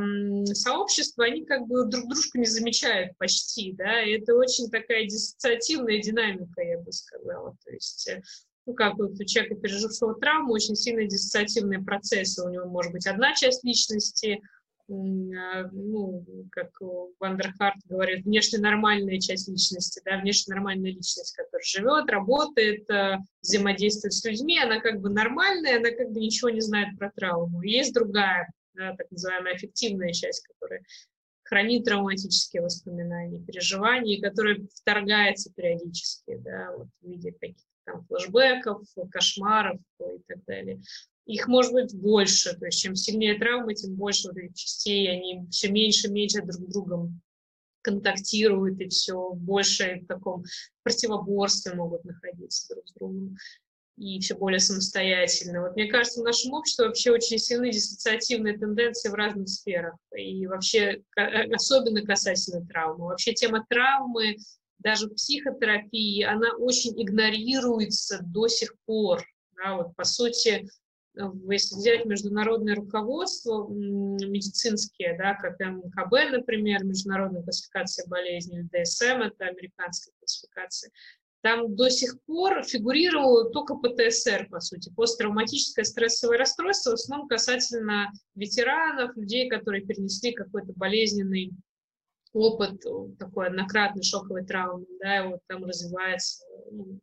сообщества, 0.54 1.26
они 1.26 1.44
как 1.44 1.66
бы 1.66 1.84
друг 1.84 2.08
дружку 2.08 2.38
не 2.38 2.46
замечают 2.46 3.16
почти, 3.18 3.72
да, 3.72 4.02
и 4.02 4.12
это 4.12 4.34
очень 4.34 4.70
такая 4.70 5.04
диссоциативная 5.04 6.00
динамика, 6.00 6.62
я 6.62 6.78
бы 6.78 6.90
сказала, 6.92 7.54
то 7.62 7.70
есть 7.70 8.08
э, 8.08 8.22
ну, 8.64 8.72
как 8.72 8.96
вот 8.96 9.20
у 9.20 9.24
человека, 9.24 9.56
пережившего 9.56 10.14
травму, 10.14 10.54
очень 10.54 10.76
сильно 10.76 11.04
диссоциативные 11.04 11.80
процессы. 11.82 12.42
У 12.42 12.48
него 12.48 12.66
может 12.66 12.90
быть 12.90 13.06
одна 13.06 13.34
часть 13.34 13.62
личности, 13.62 14.40
ну, 14.88 16.24
как 16.50 16.70
Вандерхарт 17.18 17.76
говорит, 17.86 18.24
внешне 18.24 18.58
нормальная 18.58 19.18
часть 19.18 19.48
личности, 19.48 20.00
да, 20.04 20.18
внешне 20.18 20.54
нормальная 20.54 20.90
личность, 20.90 21.34
которая 21.36 21.64
живет, 21.64 22.10
работает, 22.10 22.88
э, 22.90 23.18
взаимодействует 23.42 24.12
с 24.12 24.24
людьми, 24.24 24.58
она 24.58 24.80
как 24.80 25.00
бы 25.00 25.10
нормальная, 25.10 25.78
она 25.78 25.90
как 25.90 26.10
бы 26.12 26.20
ничего 26.20 26.50
не 26.50 26.60
знает 26.60 26.96
про 26.98 27.10
травму. 27.10 27.62
Есть 27.62 27.94
другая, 27.94 28.48
да, 28.74 28.94
так 28.96 29.10
называемая 29.10 29.54
аффективная 29.54 30.12
часть, 30.12 30.46
которая 30.46 30.82
хранит 31.42 31.84
травматические 31.84 32.62
воспоминания, 32.62 33.40
переживания, 33.40 34.20
которая 34.20 34.58
вторгается 34.74 35.52
периодически, 35.54 36.36
да, 36.38 36.72
вот 36.76 36.88
в 37.00 37.08
виде 37.08 37.32
каких-то 37.32 37.62
там, 37.84 38.04
флешбеков, 38.06 38.82
кошмаров 39.10 39.80
и 40.00 40.22
так 40.26 40.44
далее. 40.44 40.80
Их 41.26 41.48
может 41.48 41.72
быть 41.72 41.94
больше, 41.94 42.56
то 42.56 42.66
есть 42.66 42.80
чем 42.80 42.94
сильнее 42.94 43.38
травмы, 43.38 43.74
тем 43.74 43.94
больше 43.94 44.28
вот 44.28 44.38
этих 44.38 44.54
частей, 44.54 45.10
они 45.10 45.46
все 45.50 45.68
меньше 45.68 46.06
и 46.06 46.10
меньше 46.10 46.40
друг 46.40 46.52
с 46.52 46.72
другом 46.72 47.20
контактируют, 47.82 48.80
и 48.80 48.88
все 48.88 49.30
больше 49.34 50.00
в 50.02 50.06
таком 50.06 50.44
противоборстве 50.82 51.74
могут 51.74 52.04
находиться 52.04 52.74
друг 52.74 52.88
с 52.88 52.92
другом 52.92 53.36
и 53.96 54.20
все 54.20 54.34
более 54.34 54.60
самостоятельно. 54.60 55.62
Вот 55.62 55.74
мне 55.74 55.86
кажется, 55.86 56.20
в 56.20 56.24
нашем 56.24 56.52
обществе 56.52 56.86
вообще 56.86 57.12
очень 57.12 57.38
сильны 57.38 57.70
диссоциативные 57.70 58.58
тенденции 58.58 59.08
в 59.08 59.14
разных 59.14 59.48
сферах, 59.48 59.94
и 60.14 60.46
вообще 60.46 61.02
особенно 61.52 62.02
касательно 62.02 62.66
травмы. 62.66 63.06
Вообще 63.06 63.32
тема 63.32 63.64
травмы 63.68 64.36
даже 64.78 65.08
психотерапии, 65.08 66.22
она 66.22 66.54
очень 66.58 67.00
игнорируется 67.00 68.20
до 68.22 68.48
сих 68.48 68.74
пор. 68.84 69.24
Да, 69.56 69.76
вот, 69.76 69.96
по 69.96 70.04
сути, 70.04 70.68
если 71.48 71.76
взять 71.76 72.04
международное 72.04 72.74
руководство 72.74 73.66
медицинские, 73.68 75.16
да, 75.16 75.34
как 75.34 75.58
МКБ, 75.58 76.32
например, 76.32 76.84
Международная 76.84 77.42
классификация 77.42 78.06
болезней, 78.06 78.62
ДСМ, 78.64 79.22
это 79.22 79.46
американская 79.46 80.14
классификация, 80.18 80.90
там 81.42 81.74
до 81.76 81.88
сих 81.90 82.20
пор 82.22 82.64
фигурировало 82.64 83.50
только 83.50 83.76
ПТСР, 83.76 84.48
по 84.50 84.60
сути, 84.60 84.92
посттравматическое 84.94 85.84
стрессовое 85.84 86.38
расстройство, 86.38 86.90
в 86.90 86.94
основном 86.94 87.28
касательно 87.28 88.10
ветеранов, 88.34 89.16
людей, 89.16 89.48
которые 89.48 89.86
перенесли 89.86 90.32
какой-то 90.32 90.72
болезненный 90.74 91.52
опыт 92.32 92.84
такой 93.18 93.46
однократной 93.46 94.02
шоковой 94.02 94.44
травмы, 94.44 94.86
да, 95.00 95.24
и 95.24 95.28
вот 95.28 95.40
там 95.46 95.64
развивается 95.64 96.44
ну, 96.70 97.00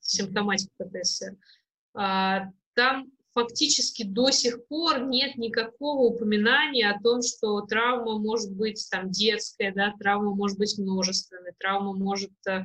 симптоматика 0.00 0.70
ПТСР. 0.84 1.36
А, 1.94 2.50
там 2.76 3.10
фактически 3.34 4.02
до 4.02 4.30
сих 4.30 4.66
пор 4.66 5.06
нет 5.06 5.36
никакого 5.36 6.14
упоминания 6.14 6.90
о 6.90 7.00
том, 7.02 7.20
что 7.22 7.60
травма 7.62 8.18
может 8.18 8.52
быть 8.52 8.86
там 8.90 9.10
детская, 9.10 9.72
да, 9.74 9.92
травма 9.98 10.34
может 10.34 10.58
быть 10.58 10.78
множественной, 10.78 11.52
травма 11.58 11.92
может 11.92 12.30
э, 12.48 12.62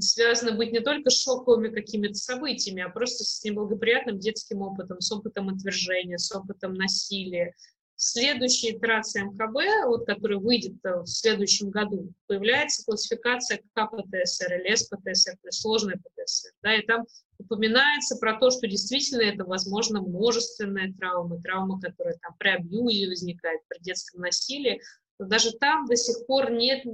связана 0.00 0.56
быть 0.56 0.72
не 0.72 0.80
только 0.80 1.10
с 1.10 1.22
шоковыми 1.22 1.68
какими-то 1.68 2.14
событиями, 2.14 2.82
а 2.82 2.88
просто 2.88 3.24
с 3.24 3.44
неблагоприятным 3.44 4.18
детским 4.18 4.62
опытом, 4.62 5.00
с 5.00 5.12
опытом 5.12 5.50
отвержения, 5.50 6.18
с 6.18 6.34
опытом 6.34 6.74
насилия, 6.74 7.54
следующей 8.02 8.72
итерации 8.72 9.22
МКБ, 9.22 9.86
вот, 9.86 10.06
которая 10.06 10.38
выйдет 10.38 10.74
э, 10.84 11.00
в 11.02 11.06
следующем 11.06 11.70
году, 11.70 12.12
появляется 12.26 12.84
классификация 12.84 13.62
КПТСР 13.74 14.54
или 14.54 14.74
СПТСР, 14.74 15.32
то 15.40 15.46
есть 15.46 15.60
сложная 15.60 15.96
ПТСР. 15.96 16.50
Да, 16.62 16.74
и 16.74 16.84
там 16.84 17.04
упоминается 17.42 18.16
про 18.16 18.38
то, 18.38 18.50
что 18.50 18.66
действительно 18.66 19.22
это, 19.22 19.44
возможно, 19.44 20.00
множественная 20.00 20.92
травма, 20.92 21.40
травма, 21.40 21.80
которая 21.80 22.16
там 22.22 22.34
при 22.38 22.48
абьюзе 22.48 23.08
возникает, 23.08 23.60
при 23.68 23.80
детском 23.80 24.20
насилии. 24.20 24.80
Но 25.18 25.26
даже 25.26 25.52
там 25.52 25.86
до 25.86 25.96
сих 25.96 26.26
пор 26.26 26.50
нет 26.50 26.84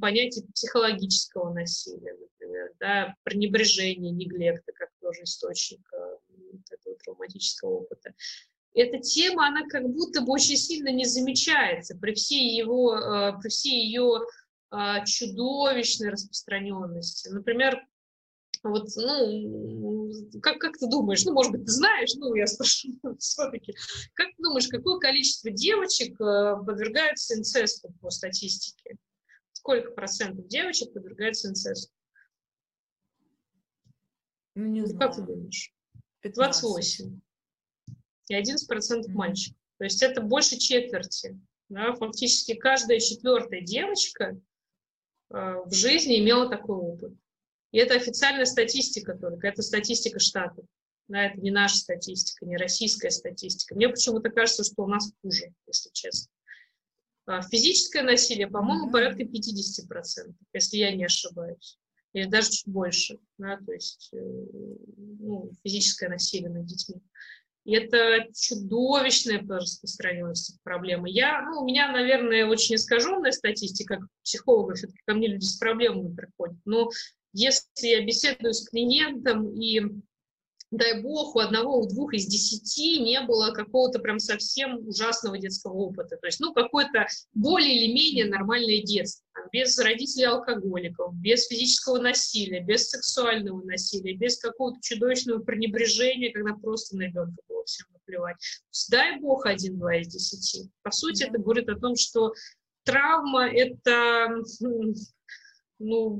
понятия 0.00 0.42
психологического 0.54 1.52
насилия, 1.52 2.14
например, 2.14 2.72
да, 2.80 3.14
пренебрежения, 3.24 4.12
неглекта, 4.12 4.72
как 4.72 4.88
тоже 5.00 5.24
источник 5.24 5.80
э, 5.92 6.16
этого 6.70 6.96
травматического 6.96 7.80
опыта 7.80 8.14
эта 8.74 8.98
тема, 8.98 9.48
она 9.48 9.66
как 9.68 9.88
будто 9.88 10.22
бы 10.22 10.32
очень 10.32 10.56
сильно 10.56 10.90
не 10.90 11.04
замечается 11.04 11.96
при 11.96 12.14
всей 12.14 12.56
его, 12.56 12.96
э, 12.96 13.32
при 13.40 13.48
всей 13.48 13.84
ее 13.86 14.20
э, 14.70 15.04
чудовищной 15.04 16.10
распространенности. 16.10 17.28
Например, 17.28 17.80
вот, 18.62 18.88
ну, 18.96 20.10
как, 20.42 20.58
как 20.58 20.76
ты 20.78 20.88
думаешь, 20.88 21.24
ну, 21.24 21.32
может 21.32 21.52
быть, 21.52 21.64
ты 21.64 21.70
знаешь, 21.70 22.14
ну, 22.16 22.34
я 22.34 22.46
спрошу 22.46 22.88
все-таки, 23.18 23.74
как 24.14 24.28
ты 24.28 24.42
думаешь, 24.42 24.68
какое 24.68 24.98
количество 24.98 25.50
девочек 25.50 26.20
э, 26.20 26.56
подвергаются 26.64 27.38
инцесту 27.38 27.92
по 28.00 28.10
статистике? 28.10 28.96
Сколько 29.52 29.90
процентов 29.92 30.46
девочек 30.48 30.92
подвергаются 30.92 31.48
инцесту? 31.48 31.92
Ну, 34.54 34.66
не 34.66 34.86
знаю. 34.86 34.98
Как 34.98 35.16
ты 35.16 35.22
думаешь? 35.22 35.72
15. 36.20 36.62
28 36.62 37.20
и 38.28 38.34
11% 38.34 39.08
мальчиков. 39.12 39.56
То 39.78 39.84
есть 39.84 40.02
это 40.02 40.20
больше 40.20 40.58
четверти. 40.58 41.40
Да? 41.68 41.94
Фактически 41.94 42.54
каждая 42.54 42.98
четвертая 42.98 43.60
девочка 43.60 44.40
э, 45.30 45.54
в 45.64 45.72
жизни 45.72 46.18
имела 46.18 46.48
такой 46.48 46.76
опыт. 46.76 47.12
И 47.72 47.78
это 47.78 47.94
официальная 47.94 48.46
статистика 48.46 49.14
только, 49.14 49.48
это 49.48 49.62
статистика 49.62 50.18
штатов. 50.18 50.64
Да, 51.08 51.24
это 51.24 51.40
не 51.40 51.50
наша 51.50 51.76
статистика, 51.76 52.44
не 52.44 52.56
российская 52.56 53.10
статистика. 53.10 53.74
Мне 53.74 53.88
почему-то 53.88 54.30
кажется, 54.30 54.62
что 54.62 54.82
у 54.82 54.86
нас 54.86 55.10
хуже, 55.22 55.54
если 55.66 55.90
честно. 55.92 56.30
А 57.26 57.42
физическое 57.42 58.02
насилие, 58.02 58.46
по-моему, 58.46 58.90
порядка 58.90 59.22
50%, 59.22 60.34
если 60.52 60.76
я 60.76 60.94
не 60.94 61.04
ошибаюсь. 61.04 61.78
Или 62.14 62.26
даже 62.26 62.50
чуть 62.50 62.68
больше. 62.68 63.18
Да, 63.36 63.58
то 63.58 63.72
есть 63.72 64.08
э, 64.12 64.18
ну, 64.18 65.50
физическое 65.62 66.08
насилие 66.08 66.50
над 66.50 66.64
детьми. 66.64 67.02
И 67.64 67.74
это 67.74 68.26
чудовищная 68.34 69.42
по 69.42 69.56
распространенности 69.56 70.58
проблемы. 70.62 71.10
Я, 71.10 71.42
ну, 71.42 71.60
у 71.60 71.66
меня, 71.66 71.92
наверное, 71.92 72.46
очень 72.46 72.76
искаженная 72.76 73.32
статистика, 73.32 73.96
как 73.96 74.08
психолога, 74.22 74.74
все-таки 74.74 75.00
ко 75.04 75.12
мне 75.12 75.28
люди 75.28 75.44
с 75.44 75.58
проблемами 75.58 76.14
приходят. 76.14 76.56
Но 76.64 76.88
если 77.32 77.86
я 77.86 78.04
беседую 78.04 78.54
с 78.54 78.68
клиентом 78.68 79.52
и 79.60 79.80
дай 80.70 81.00
бог, 81.02 81.36
у 81.36 81.38
одного, 81.38 81.80
у 81.80 81.88
двух 81.88 82.12
из 82.14 82.26
десяти 82.26 83.00
не 83.00 83.20
было 83.22 83.52
какого-то 83.52 83.98
прям 83.98 84.18
совсем 84.18 84.86
ужасного 84.86 85.38
детского 85.38 85.72
опыта. 85.72 86.16
То 86.16 86.26
есть, 86.26 86.40
ну, 86.40 86.52
какое-то 86.52 87.06
более 87.32 87.74
или 87.74 87.92
менее 87.92 88.26
нормальное 88.26 88.82
детство. 88.82 89.24
без 89.52 89.78
родителей 89.78 90.26
алкоголиков, 90.26 91.14
без 91.14 91.46
физического 91.46 91.98
насилия, 91.98 92.60
без 92.60 92.90
сексуального 92.90 93.62
насилия, 93.62 94.14
без 94.14 94.38
какого-то 94.38 94.78
чудовищного 94.82 95.38
пренебрежения, 95.42 96.32
когда 96.32 96.54
просто 96.54 96.96
на 96.96 97.02
ребенка 97.02 97.40
было 97.48 97.64
всем 97.64 97.86
наплевать. 97.92 98.36
дай 98.90 99.18
бог, 99.20 99.46
один-два 99.46 99.96
из 99.96 100.08
десяти. 100.08 100.70
По 100.82 100.90
сути, 100.90 101.24
это 101.24 101.38
говорит 101.38 101.68
о 101.68 101.78
том, 101.78 101.96
что 101.96 102.34
травма— 102.84 103.48
это 103.52 104.42
ну, 105.78 106.18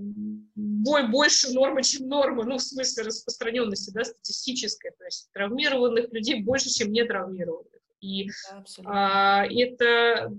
бой 0.54 1.08
больше 1.08 1.52
нормы, 1.52 1.82
чем 1.82 2.08
норма, 2.08 2.44
ну, 2.44 2.58
в 2.58 2.62
смысле 2.62 3.04
распространенности, 3.04 3.90
да, 3.90 4.04
статистической, 4.04 4.92
то 4.96 5.04
есть 5.04 5.30
травмированных 5.32 6.12
людей 6.12 6.42
больше, 6.42 6.70
чем 6.70 6.92
не 6.92 7.04
травмированных. 7.04 7.72
И 8.00 8.28
да, 8.50 8.64
а, 8.84 9.46
это, 9.46 10.32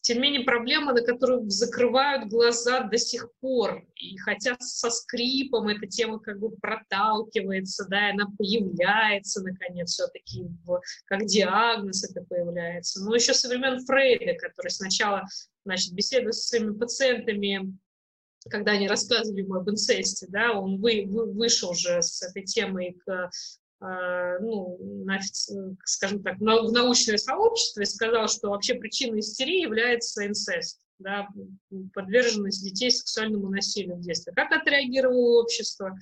тем 0.00 0.16
не 0.16 0.22
менее, 0.22 0.44
проблема, 0.44 0.92
на 0.92 1.02
которую 1.02 1.48
закрывают 1.48 2.28
глаза 2.28 2.80
до 2.80 2.98
сих 2.98 3.30
пор. 3.38 3.86
И 3.94 4.16
хотя 4.18 4.56
со 4.58 4.90
скрипом 4.90 5.68
эта 5.68 5.86
тема 5.86 6.18
как 6.18 6.40
бы 6.40 6.50
проталкивается, 6.50 7.86
да, 7.88 8.08
и 8.08 8.12
она 8.12 8.26
появляется, 8.36 9.40
наконец, 9.44 9.92
все-таки 9.92 10.46
как 11.04 11.26
диагноз 11.26 12.02
это 12.10 12.24
появляется. 12.24 13.04
Но 13.04 13.14
еще 13.14 13.32
со 13.32 13.48
времен 13.48 13.84
Фрейда, 13.84 14.34
который 14.34 14.70
сначала, 14.70 15.22
значит, 15.64 15.92
беседуя 15.92 16.32
со 16.32 16.48
своими 16.48 16.76
пациентами, 16.76 17.78
когда 18.50 18.72
они 18.72 18.88
рассказывали 18.88 19.42
ему 19.42 19.54
об 19.54 19.68
инцесте, 19.70 20.26
да, 20.28 20.52
он 20.52 20.80
вы, 20.80 21.04
вы, 21.06 21.32
вышел 21.32 21.74
же 21.74 22.02
с 22.02 22.22
этой 22.22 22.44
темой 22.44 22.96
к 23.04 23.30
э, 23.82 24.38
ну, 24.40 24.78
на, 25.04 25.20
скажем 25.84 26.22
так, 26.22 26.38
в 26.38 26.42
научное 26.42 27.18
сообщество 27.18 27.82
и 27.82 27.86
сказал, 27.86 28.28
что 28.28 28.50
вообще 28.50 28.74
причиной 28.74 29.20
истерии 29.20 29.62
является 29.62 30.26
инцест, 30.26 30.80
да, 30.98 31.28
подверженность 31.94 32.64
детей 32.64 32.90
сексуальному 32.90 33.50
насилию 33.50 33.96
в 33.96 34.00
детстве. 34.00 34.32
Как 34.34 34.52
отреагировало 34.52 35.42
общество? 35.42 35.96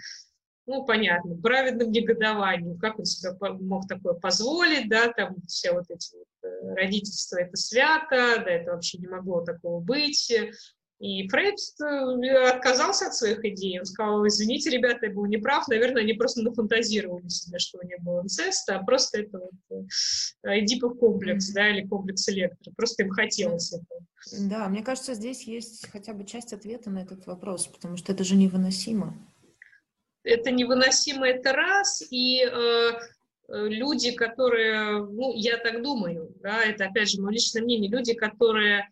ну, 0.66 0.84
понятно, 0.84 1.36
праведным 1.36 1.90
негодованием, 1.90 2.78
как 2.78 2.98
он 2.98 3.04
себе 3.04 3.32
мог 3.60 3.86
такое 3.86 4.14
позволить, 4.14 4.88
да, 4.88 5.12
там 5.12 5.36
все 5.46 5.72
вот 5.72 5.84
эти 5.90 6.14
вот 6.14 6.26
э, 6.42 6.74
родительства, 6.74 7.38
это 7.38 7.56
свято, 7.56 8.42
да, 8.42 8.50
это 8.50 8.72
вообще 8.72 8.98
не 8.98 9.06
могло 9.06 9.42
такого 9.42 9.80
быть. 9.80 10.32
И 11.00 11.28
Фрейд 11.28 11.56
э, 11.82 12.48
отказался 12.48 13.08
от 13.08 13.14
своих 13.14 13.44
идей, 13.44 13.80
он 13.80 13.84
сказал, 13.84 14.26
извините, 14.26 14.70
ребята, 14.70 15.06
я 15.06 15.12
был 15.12 15.26
неправ, 15.26 15.66
наверное, 15.68 16.02
они 16.02 16.12
просто 16.12 16.42
нафантазировали 16.42 17.28
себе, 17.28 17.58
что 17.58 17.82
не 17.82 17.96
было 17.98 18.22
инцеста, 18.22 18.76
а 18.76 18.84
просто 18.84 19.22
это 19.22 19.38
вот 19.38 19.86
э, 20.44 20.60
Эдипов 20.60 20.96
комплекс, 20.98 21.50
да, 21.52 21.68
или 21.68 21.86
комплекс 21.86 22.28
электро, 22.28 22.72
просто 22.76 23.02
им 23.02 23.10
хотелось 23.10 23.72
этого. 23.72 24.06
Да, 24.48 24.68
мне 24.68 24.82
кажется, 24.82 25.14
здесь 25.14 25.42
есть 25.42 25.88
хотя 25.90 26.14
бы 26.14 26.24
часть 26.24 26.52
ответа 26.52 26.90
на 26.90 27.02
этот 27.02 27.26
вопрос, 27.26 27.66
потому 27.66 27.96
что 27.96 28.12
это 28.12 28.22
же 28.22 28.36
невыносимо. 28.36 29.14
Это 30.22 30.52
невыносимо, 30.52 31.26
это 31.26 31.52
раз, 31.52 32.02
и 32.10 32.40
э, 32.40 32.50
э, 32.50 33.68
люди, 33.68 34.12
которые, 34.12 35.04
ну, 35.04 35.34
я 35.34 35.58
так 35.58 35.82
думаю, 35.82 36.32
да, 36.40 36.62
это 36.62 36.86
опять 36.86 37.10
же 37.10 37.20
мое 37.20 37.32
личное 37.32 37.62
мнение, 37.62 37.90
люди, 37.90 38.14
которые 38.14 38.88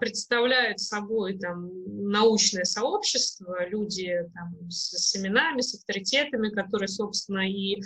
представляют 0.00 0.80
собой 0.80 1.38
там 1.38 1.70
научное 2.10 2.64
сообщество, 2.64 3.66
люди 3.66 4.14
там, 4.34 4.70
с, 4.70 4.90
с 4.90 5.16
именами, 5.16 5.60
с 5.60 5.74
авторитетами, 5.74 6.50
которые, 6.50 6.88
собственно, 6.88 7.48
и 7.48 7.80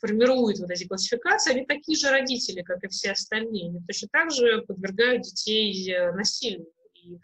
формируют 0.00 0.58
вот 0.58 0.70
эти 0.70 0.86
классификации, 0.86 1.52
они 1.52 1.66
такие 1.66 1.98
же 1.98 2.10
родители, 2.10 2.62
как 2.62 2.82
и 2.84 2.88
все 2.88 3.12
остальные. 3.12 3.68
Они 3.68 3.80
точно 3.86 4.08
так 4.10 4.30
же 4.30 4.62
подвергают 4.62 5.22
детей 5.22 5.92
э, 5.92 6.12
насилию. 6.12 6.66
И 6.94 7.18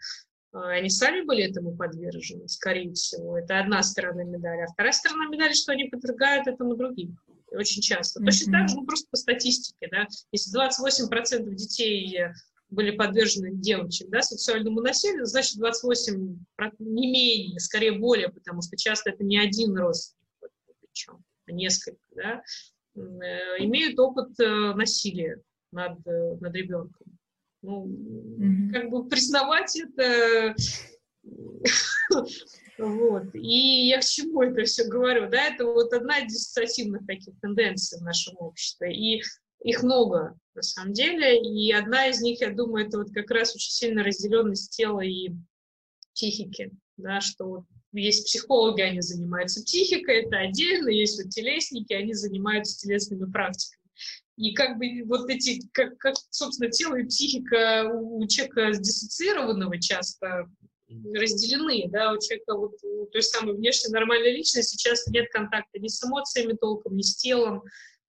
а, 0.51 0.69
они 0.69 0.89
сами 0.89 1.21
были 1.21 1.43
этому 1.49 1.75
подвержены, 1.75 2.47
скорее 2.47 2.93
всего. 2.93 3.37
Это 3.37 3.59
одна 3.59 3.81
сторона 3.83 4.23
медали. 4.23 4.61
А 4.61 4.67
вторая 4.67 4.93
сторона 4.93 5.27
медали, 5.27 5.53
что 5.53 5.71
они 5.73 5.85
подвергают 5.85 6.47
этому 6.47 6.75
других 6.75 7.09
очень 7.55 7.81
часто. 7.81 8.19
Mm-hmm. 8.19 8.25
Точно 8.25 8.51
так 8.51 8.69
же, 8.69 8.75
ну, 8.75 8.85
просто 8.85 9.07
по 9.09 9.17
статистике, 9.17 9.87
да, 9.91 10.07
если 10.31 10.51
28% 10.57 11.53
детей 11.53 12.19
были 12.73 12.91
подвержены 12.91 13.51
девочек, 13.53 14.09
да, 14.09 14.21
сексуальному 14.21 14.81
насилию, 14.81 15.25
значит, 15.25 15.57
28 15.57 16.37
не 16.79 17.07
менее, 17.11 17.59
скорее 17.59 17.93
более, 17.93 18.29
потому 18.29 18.61
что 18.61 18.75
часто 18.77 19.11
это 19.11 19.23
не 19.23 19.37
один 19.37 19.77
родственник, 19.77 20.27
причем, 20.81 21.23
а 21.47 21.51
несколько, 21.51 22.01
да, 22.15 22.41
э, 22.95 22.99
имеют 23.59 23.99
опыт 23.99 24.39
э, 24.39 24.73
насилия 24.73 25.41
над, 25.71 26.05
э, 26.07 26.35
над 26.39 26.55
ребенком. 26.55 27.07
Ну, 27.61 27.87
mm-hmm. 27.87 28.71
как 28.71 28.89
бы 28.89 29.07
признавать 29.07 29.79
это... 29.79 30.55
Вот. 32.77 33.35
И 33.35 33.87
я 33.87 33.99
к 33.99 34.05
чему 34.05 34.41
это 34.41 34.63
все 34.63 34.85
говорю? 34.85 35.29
Да, 35.29 35.47
это 35.47 35.65
вот 35.65 35.93
одна 35.93 36.19
из 36.19 36.33
диссоциативных 36.33 37.05
таких 37.05 37.39
тенденций 37.39 37.99
в 37.99 38.03
нашем 38.03 38.35
обществе. 38.39 38.93
И 38.93 39.21
их 39.63 39.83
много, 39.83 40.37
на 40.55 40.61
самом 40.61 40.93
деле. 40.93 41.39
И 41.41 41.71
одна 41.71 42.07
из 42.07 42.21
них, 42.21 42.41
я 42.41 42.51
думаю, 42.51 42.87
это 42.87 42.97
вот 42.97 43.11
как 43.13 43.29
раз 43.31 43.55
очень 43.55 43.71
сильная 43.71 44.03
разделенность 44.03 44.75
тела 44.75 45.01
и 45.01 45.29
психики. 46.13 46.71
Да, 46.97 47.21
что 47.21 47.45
вот 47.45 47.63
есть 47.91 48.25
психологи, 48.25 48.81
они 48.81 49.01
занимаются 49.01 49.63
психикой, 49.63 50.23
это 50.23 50.37
отдельно, 50.37 50.89
есть 50.89 51.21
вот 51.21 51.31
телесники, 51.31 51.93
они 51.93 52.13
занимаются 52.13 52.77
телесными 52.77 53.31
практиками. 53.31 53.81
И 54.35 54.53
как 54.53 54.77
бы 54.77 55.03
вот 55.05 55.29
эти, 55.29 55.67
как, 55.73 55.97
как 55.97 56.15
собственно, 56.31 56.71
тело 56.71 56.95
и 56.95 57.05
психика 57.05 57.89
у 57.93 58.25
человека 58.27 58.71
диссоциированного 58.79 59.79
часто 59.79 60.49
разделены, 61.13 61.89
да, 61.89 62.11
у 62.13 62.19
человека 62.19 62.55
вот 62.55 62.75
у 62.83 63.05
той 63.07 63.23
самой 63.23 63.55
внешней 63.55 63.91
нормальной 63.91 64.31
личности 64.31 64.77
часто 64.77 65.11
нет 65.11 65.29
контакта 65.31 65.79
ни 65.79 65.87
с 65.87 66.03
эмоциями 66.03 66.53
толком, 66.53 66.95
ни 66.95 67.01
с 67.01 67.15
телом, 67.15 67.63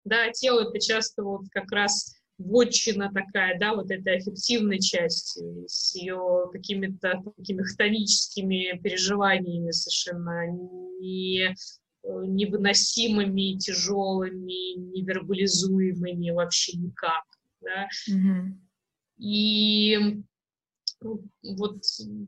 да, 0.05 0.30
тело 0.32 0.68
это 0.68 0.78
часто 0.78 1.22
вот 1.22 1.43
как 1.51 1.70
раз 1.72 2.16
вотчина 2.39 3.11
такая, 3.12 3.59
да, 3.59 3.74
вот 3.74 3.91
этой 3.91 4.16
аффективной 4.16 4.80
части, 4.80 5.41
с 5.66 5.95
ее 5.95 6.49
какими-то 6.53 7.22
такими 7.37 7.62
хтоническими 7.62 8.78
переживаниями 8.82 9.70
совершенно 9.70 10.47
не 11.01 11.55
невыносимыми, 12.07 13.59
тяжелыми, 13.59 14.76
невербализуемыми 14.76 16.30
вообще 16.30 16.76
никак. 16.76 17.24
Да? 17.62 17.89
Mm-hmm. 18.11 18.53
И 19.18 19.97
ну, 19.99 20.24
вот 21.42 21.82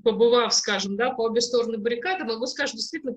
побывав, 0.04 0.54
скажем, 0.54 0.96
да, 0.96 1.10
по 1.10 1.22
обе 1.22 1.40
стороны 1.40 1.78
баррикады, 1.78 2.24
могу 2.24 2.46
сказать, 2.46 2.68
что 2.68 2.78
действительно 2.78 3.16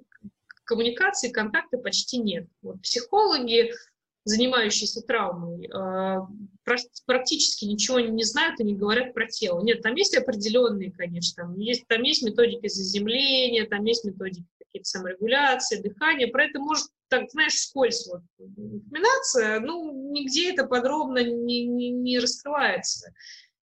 коммуникации, 0.63 1.31
контакта 1.31 1.77
почти 1.77 2.19
нет. 2.19 2.47
Вот 2.61 2.81
психологи, 2.81 3.71
занимающиеся 4.23 5.01
травмой, 5.01 5.67
э, 5.67 6.17
практически 7.05 7.65
ничего 7.65 7.99
не 7.99 8.23
знают 8.23 8.59
и 8.59 8.63
не 8.63 8.75
говорят 8.75 9.13
про 9.13 9.27
тело. 9.27 9.61
Нет, 9.61 9.81
там 9.81 9.95
есть 9.95 10.15
определенные, 10.15 10.91
конечно, 10.91 11.43
там 11.43 11.57
есть, 11.57 11.87
там 11.87 12.03
есть 12.03 12.21
методики 12.21 12.67
заземления, 12.67 13.65
там 13.67 13.83
есть 13.85 14.03
методики 14.03 14.45
какие-то 14.59 14.87
саморегуляции, 14.87 15.81
дыхание. 15.81 16.27
Про 16.27 16.45
это 16.45 16.59
может, 16.59 16.85
так, 17.07 17.31
знаешь, 17.31 17.55
скользь 17.55 18.07
вот 18.07 18.21
упоминаться, 18.37 19.59
ну, 19.61 20.11
нигде 20.11 20.53
это 20.53 20.65
подробно 20.65 21.23
не, 21.23 21.65
не, 21.65 21.89
не 21.89 22.19
раскрывается. 22.19 23.11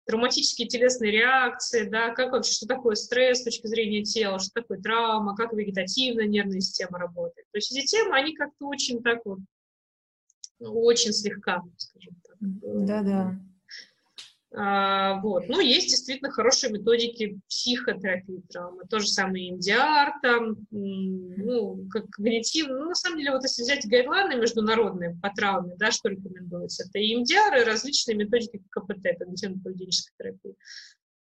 Травматические 0.10 0.68
телесные 0.68 1.12
реакции, 1.12 1.88
да, 1.88 2.10
как 2.10 2.32
вообще, 2.32 2.52
что 2.52 2.66
такое 2.66 2.96
стресс 2.96 3.42
с 3.42 3.44
точки 3.44 3.68
зрения 3.68 4.04
тела, 4.04 4.40
что 4.40 4.50
такое 4.56 4.80
травма, 4.80 5.36
как 5.36 5.54
вегетативная 5.54 6.26
нервная 6.26 6.62
система 6.62 6.98
работает. 6.98 7.46
То 7.52 7.58
есть 7.60 7.72
эти 7.72 7.86
темы, 7.86 8.16
они 8.16 8.34
как-то 8.34 8.66
очень 8.66 9.04
так 9.04 9.20
вот, 9.24 9.38
очень 10.58 11.14
слегка, 11.14 11.62
скажем 11.78 12.16
так. 12.24 12.38
Да-да. 12.40 13.40
А, 14.56 15.20
вот. 15.22 15.48
Но 15.48 15.60
есть 15.60 15.90
действительно 15.90 16.32
хорошие 16.32 16.74
методики 16.74 17.40
психотерапии 17.48 18.42
травмы. 18.50 18.84
То 18.90 19.00
же 19.00 19.08
самое 19.08 19.54
MDR, 19.54 20.10
там, 20.24 20.58
ну, 20.72 21.88
как 21.92 22.10
когнитивно. 22.10 22.80
Ну, 22.80 22.90
на 22.90 22.96
самом 22.96 23.20
деле, 23.20 23.32
вот 23.32 23.44
если 23.44 23.62
взять 23.62 23.86
гайдлайны 23.86 24.36
международные 24.36 25.16
по 25.22 25.30
травме, 25.30 25.76
да, 25.78 25.92
что 25.92 26.10
рекомендуется, 26.10 26.86
это 26.88 26.98
и 26.98 27.16
MDR, 27.16 27.62
и 27.62 27.64
различные 27.64 28.16
методики 28.16 28.62
КПТ, 28.72 29.06
когнитивно-поведенческой 29.20 30.14
терапии. 30.18 30.56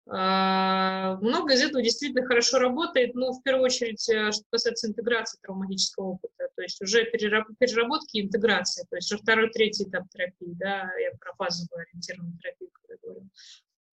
А, 0.08 1.18
много 1.22 1.54
из 1.54 1.64
этого 1.64 1.82
действительно 1.82 2.28
хорошо 2.28 2.60
работает, 2.60 3.16
но 3.16 3.32
в 3.32 3.42
первую 3.42 3.66
очередь, 3.66 4.08
э, 4.08 4.32
что 4.32 4.44
касается 4.52 4.88
интеграции 4.88 5.40
травматического 5.42 6.10
опыта, 6.10 6.48
то 6.56 6.62
есть 6.62 6.80
уже 6.80 7.06
переработки 7.06 8.18
и 8.18 8.22
интеграции, 8.22 8.86
то 8.88 8.98
есть 8.98 9.12
уже 9.12 9.24
второй, 9.24 9.50
третий 9.50 9.86
этап 9.86 10.08
терапии, 10.10 10.54
да, 10.60 10.92
я 11.00 11.10
про 11.20 11.34
фазовую 11.34 11.82
ориентированную 11.82 12.38
терапию 12.38 12.70
говорю. 13.06 13.30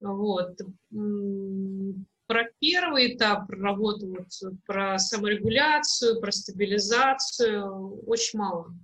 Вот. 0.01 0.59
Про 2.27 2.45
первый 2.61 3.15
этап 3.15 3.51
работы, 3.51 4.07
вот, 4.07 4.29
про 4.65 4.99
саморегуляцию, 4.99 6.21
про 6.21 6.33
стабилизацию 6.33 8.03
очень 8.07 8.39
мало, 8.39 8.75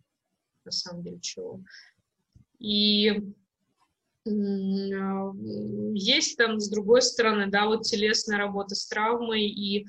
на 0.64 0.70
самом 0.70 1.02
деле, 1.02 1.18
чего. 1.20 1.60
И 2.58 3.32
Э, 4.28 5.32
есть 5.94 6.36
там, 6.36 6.60
с 6.60 6.68
другой 6.68 7.02
стороны, 7.02 7.46
да, 7.48 7.66
вот 7.66 7.82
телесная 7.82 8.38
работа 8.38 8.74
с 8.74 8.86
травмой, 8.86 9.44
и 9.46 9.86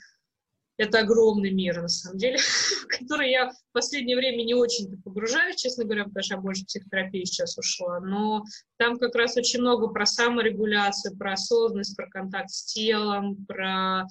это 0.79 0.99
огромный 0.99 1.51
мир, 1.51 1.81
на 1.81 1.89
самом 1.89 2.17
деле, 2.17 2.37
в 2.83 2.87
который 2.87 3.29
я 3.31 3.49
в 3.49 3.55
последнее 3.73 4.15
время 4.15 4.43
не 4.43 4.53
очень-то 4.53 4.97
погружаюсь, 5.03 5.57
честно 5.57 5.83
говоря, 5.83 6.05
потому 6.05 6.23
что 6.23 6.35
я 6.35 6.41
больше 6.41 6.65
психотерапии 6.65 7.25
сейчас 7.25 7.57
ушла, 7.57 7.99
но 7.99 8.43
там 8.77 8.97
как 8.97 9.13
раз 9.13 9.35
очень 9.35 9.59
много 9.59 9.89
про 9.89 10.05
саморегуляцию, 10.05 11.17
про 11.17 11.33
осознанность, 11.33 11.95
про 11.97 12.09
контакт 12.09 12.49
с 12.49 12.73
телом, 12.73 13.45
про 13.45 14.05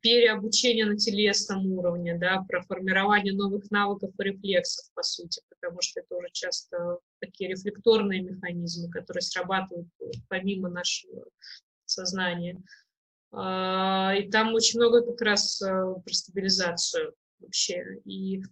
переобучение 0.00 0.86
на 0.86 0.96
телесном 0.96 1.66
уровне, 1.72 2.16
да, 2.16 2.44
про 2.48 2.62
формирование 2.62 3.34
новых 3.34 3.70
навыков 3.70 4.10
и 4.18 4.22
рефлексов, 4.22 4.86
по 4.94 5.02
сути, 5.02 5.40
потому 5.48 5.80
что 5.80 6.00
это 6.00 6.16
уже 6.16 6.28
часто 6.32 6.98
такие 7.20 7.50
рефлекторные 7.50 8.22
механизмы, 8.22 8.90
которые 8.90 9.22
срабатывают 9.22 9.88
помимо 10.28 10.68
нашего 10.68 11.24
сознания. 11.86 12.62
А, 13.36 14.14
и 14.14 14.30
там 14.30 14.54
очень 14.54 14.78
много 14.78 15.02
как 15.02 15.20
раз 15.20 15.60
э, 15.60 15.66
про 15.66 16.12
стабилизацию 16.12 17.14
вообще. 17.40 17.82
И, 18.04 18.42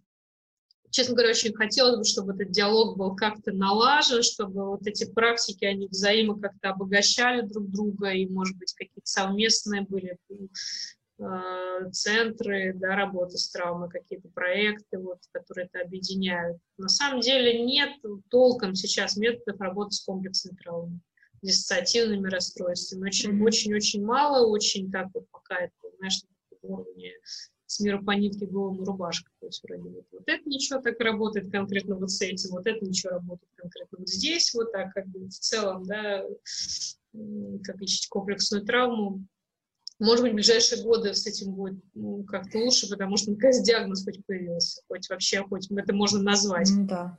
честно 0.90 1.14
говоря, 1.14 1.30
очень 1.30 1.54
хотелось 1.54 1.98
бы, 1.98 2.04
чтобы 2.04 2.34
этот 2.34 2.50
диалог 2.50 2.96
был 2.96 3.14
как-то 3.14 3.52
налажен, 3.52 4.22
чтобы 4.22 4.70
вот 4.70 4.86
эти 4.86 5.04
практики, 5.04 5.64
они 5.64 5.86
взаимо 5.86 6.38
как-то 6.40 6.70
обогащали 6.70 7.42
друг 7.42 7.70
друга, 7.70 8.10
и, 8.10 8.26
может 8.26 8.58
быть, 8.58 8.74
какие-то 8.74 9.06
совместные 9.06 9.82
были 9.82 10.18
э, 11.18 11.90
центры, 11.92 12.72
да, 12.74 12.96
работы 12.96 13.38
с 13.38 13.50
травмой, 13.50 13.88
какие-то 13.88 14.30
проекты, 14.30 14.98
вот, 14.98 15.18
которые 15.30 15.68
это 15.72 15.86
объединяют. 15.86 16.58
На 16.76 16.88
самом 16.88 17.20
деле 17.20 17.64
нет 17.64 17.90
толком 18.30 18.74
сейчас 18.74 19.16
методов 19.16 19.60
работы 19.60 19.92
с 19.92 20.00
комплексной 20.04 20.56
травмой, 20.56 20.98
диссоциативными 21.42 22.28
расстройствами. 22.28 23.08
Очень-очень-очень 23.08 24.04
мало, 24.04 24.46
очень 24.46 24.90
так 24.90 25.08
вот 25.12 25.28
пока 25.30 25.56
это, 25.56 25.74
знаешь, 25.98 26.22
на 26.22 26.68
уровне 26.68 27.12
с 27.66 27.80
мира 27.80 28.02
по 28.02 28.12
нитке 28.12 28.46
голому 28.46 28.84
рубашка. 28.84 29.30
То 29.40 29.46
есть 29.46 29.62
вроде 29.64 29.88
вот, 29.88 30.04
вот 30.12 30.22
это 30.26 30.48
ничего 30.48 30.80
так 30.80 31.00
работает 31.00 31.50
конкретно 31.50 31.96
вот 31.96 32.10
с 32.10 32.20
этим, 32.20 32.50
вот 32.50 32.66
это 32.66 32.84
ничего 32.84 33.12
работает 33.12 33.50
конкретно 33.56 33.98
вот 33.98 34.08
здесь, 34.08 34.52
вот 34.54 34.72
так 34.72 34.92
как 34.92 35.06
бы 35.08 35.26
в 35.26 35.30
целом, 35.30 35.84
да, 35.84 36.24
как 37.64 37.80
лечить 37.80 38.08
комплексную 38.08 38.64
травму. 38.64 39.24
Может 39.98 40.22
быть, 40.22 40.32
в 40.32 40.34
ближайшие 40.36 40.82
годы 40.82 41.14
с 41.14 41.26
этим 41.26 41.52
будет 41.52 41.78
ну, 41.94 42.24
как-то 42.24 42.58
лучше, 42.58 42.88
потому 42.88 43.16
что 43.16 43.30
наконец 43.30 43.62
диагноз 43.62 44.04
хоть 44.04 44.24
появился, 44.26 44.82
хоть 44.88 45.08
вообще, 45.08 45.42
хоть 45.42 45.70
это 45.70 45.94
можно 45.94 46.20
назвать. 46.20 46.68
Да. 46.86 47.16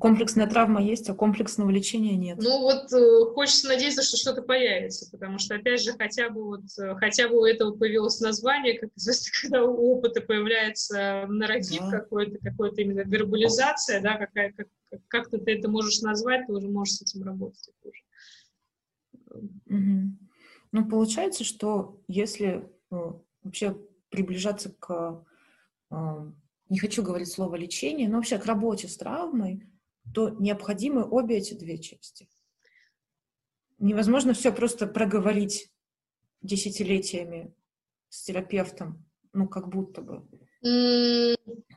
Комплексная 0.00 0.48
травма 0.48 0.82
есть, 0.82 1.08
а 1.08 1.14
комплексного 1.14 1.70
лечения 1.70 2.16
нет. 2.16 2.38
Ну 2.40 2.62
вот 2.62 2.92
э, 2.92 3.32
хочется 3.32 3.68
надеяться, 3.68 4.02
что 4.02 4.16
что-то 4.16 4.42
появится, 4.42 5.08
потому 5.10 5.38
что, 5.38 5.54
опять 5.54 5.82
же, 5.82 5.92
хотя 5.92 6.30
бы 6.30 6.42
вот, 6.42 6.64
э, 6.80 6.96
хотя 6.96 7.28
бы 7.28 7.38
у 7.38 7.44
этого 7.44 7.76
появилось 7.76 8.18
название, 8.20 8.76
как 8.76 8.90
известно, 8.96 9.30
когда 9.42 9.64
у 9.64 9.92
опыта 9.92 10.20
появляется 10.20 11.26
нарратив 11.28 11.82
да. 11.82 12.00
какой-то, 12.00 12.38
какой-то 12.38 12.82
именно 12.82 13.00
вербализация, 13.00 14.00
да, 14.00 14.16
какая, 14.16 14.52
как, 14.52 14.66
как 15.06 15.30
ты 15.30 15.38
это 15.46 15.70
можешь 15.70 16.00
назвать, 16.00 16.46
ты 16.46 16.52
уже 16.52 16.68
можешь 16.68 16.94
с 16.94 17.02
этим 17.02 17.22
работать. 17.22 17.70
Угу. 19.30 20.18
Ну, 20.72 20.88
получается, 20.88 21.44
что 21.44 22.02
если 22.08 22.68
э, 22.90 23.12
вообще 23.44 23.76
приближаться 24.10 24.74
к, 24.76 25.24
э, 25.92 25.94
не 26.68 26.78
хочу 26.80 27.04
говорить 27.04 27.30
слово 27.30 27.54
лечение, 27.54 28.08
но 28.08 28.16
вообще 28.16 28.38
к 28.38 28.46
работе 28.46 28.88
с 28.88 28.96
травмой, 28.96 29.68
то 30.12 30.30
необходимы 30.30 31.08
обе 31.08 31.38
эти 31.38 31.54
две 31.54 31.78
части. 31.78 32.28
Невозможно 33.78 34.34
все 34.34 34.52
просто 34.52 34.86
проговорить 34.86 35.70
десятилетиями 36.42 37.54
с 38.08 38.24
терапевтом, 38.24 39.04
ну, 39.32 39.48
как 39.48 39.68
будто 39.68 40.02
бы. 40.02 40.24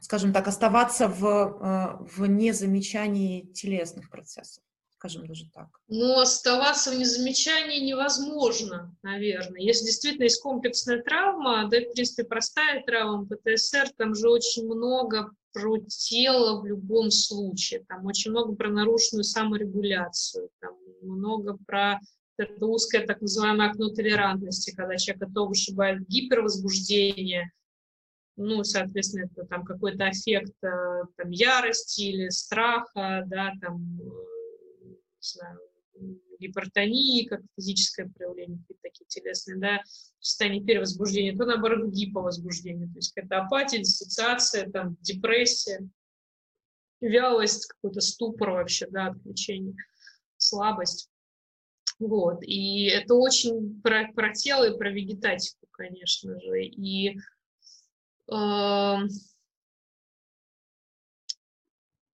Скажем 0.02 0.32
так, 0.32 0.48
оставаться 0.48 1.08
в, 1.08 1.26
э, 1.26 2.06
в 2.06 2.26
незамечании 2.28 3.42
телесных 3.54 4.10
процессов 4.10 4.64
скажем 4.98 5.28
даже 5.28 5.46
так. 5.54 5.68
Ну, 5.88 6.20
оставаться 6.20 6.92
в 6.92 6.98
незамечании 6.98 7.86
невозможно, 7.86 8.96
наверное. 9.04 9.62
Если 9.62 9.86
действительно 9.86 10.24
есть 10.24 10.42
комплексная 10.42 11.04
травма, 11.04 11.70
да, 11.70 11.80
в 11.80 11.94
принципе, 11.94 12.24
простая 12.24 12.84
травма, 12.84 13.28
ПТСР, 13.28 13.92
там 13.96 14.16
же 14.16 14.28
очень 14.30 14.66
много 14.66 15.32
про 15.58 15.78
тело 15.88 16.62
в 16.62 16.66
любом 16.66 17.12
случае, 17.12 17.84
там 17.88 18.06
очень 18.06 18.32
много 18.32 18.56
про 18.56 18.70
нарушенную 18.70 19.24
саморегуляцию, 19.24 20.50
там 20.60 20.76
много 21.02 21.58
про 21.66 22.00
узкое 22.62 23.06
так 23.06 23.22
называемое 23.22 23.70
окно 23.70 23.90
толерантности, 23.90 24.76
когда 24.76 24.98
человека 24.98 25.28
то 25.34 25.48
вышибает 25.48 26.08
гипервозбуждение, 26.08 27.52
ну, 28.36 28.64
соответственно, 28.64 29.26
это 29.26 29.46
там 29.48 29.66
какой-то 29.66 30.06
аффект 30.06 30.54
э, 30.64 31.04
там, 31.16 31.32
ярости 31.32 32.02
или 32.02 32.30
страха, 32.30 33.24
да, 33.26 33.52
там, 33.60 34.00
э, 34.00 34.86
не 34.86 34.98
знаю, 35.22 35.60
гипертонии, 36.40 37.26
как 37.26 37.42
физическое 37.56 38.08
проявление, 38.10 38.60
какие-то 38.60 38.82
такие 38.82 39.06
телесные, 39.08 39.58
да, 39.58 39.82
в 40.20 40.26
состоянии 40.26 40.64
перевозбуждения, 40.64 41.38
то, 41.38 41.46
наоборот, 41.46 41.90
гиповозбуждение, 41.92 42.88
то 42.88 42.96
есть 42.98 43.14
какая-то 43.14 43.46
апатия, 43.46 43.80
диссоциация, 43.80 44.70
там, 44.70 44.98
депрессия, 45.02 45.88
вялость, 47.02 47.68
какой-то 47.68 48.02
ступор 48.02 48.52
вообще, 48.52 48.88
да, 48.88 49.08
отключение, 49.08 49.76
слабость. 50.38 51.10
Вот, 52.00 52.44
и 52.44 52.86
это 52.86 53.16
очень 53.16 53.82
про, 53.82 54.12
про 54.14 54.32
тело 54.34 54.70
и 54.70 54.78
про 54.78 54.92
вегетатику, 54.92 55.68
конечно 55.72 56.40
же, 56.40 56.64
и 56.64 57.18
э, 58.32 58.96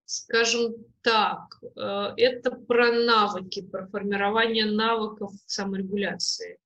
скажем 0.05 0.92
так, 1.03 1.61
э, 1.75 2.13
это 2.17 2.51
про 2.51 2.91
навыки, 2.91 3.61
про 3.61 3.87
формирование 3.87 4.65
навыков 4.65 5.31
саморегуляции. 5.45 6.57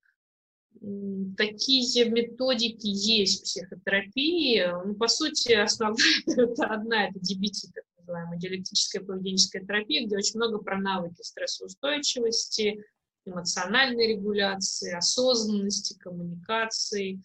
Такие 1.35 2.07
методики 2.09 2.85
есть 2.85 3.39
в 3.39 3.43
психотерапии. 3.45 4.63
Ну, 4.85 4.93
по 4.93 5.07
сути, 5.07 5.53
основная 5.53 5.97
это 6.27 6.65
одна, 6.67 7.07
это 7.07 7.17
DBT, 7.19 7.71
так 7.73 7.83
называемая 7.97 8.37
диалектическая 8.37 9.03
поведенческая 9.03 9.65
терапия, 9.65 10.05
где 10.05 10.17
очень 10.17 10.37
много 10.37 10.59
про 10.59 10.77
навыки 10.77 11.23
стрессоустойчивости, 11.23 12.83
эмоциональной 13.25 14.13
регуляции, 14.13 14.95
осознанности, 14.95 15.97
коммуникации. 15.97 17.23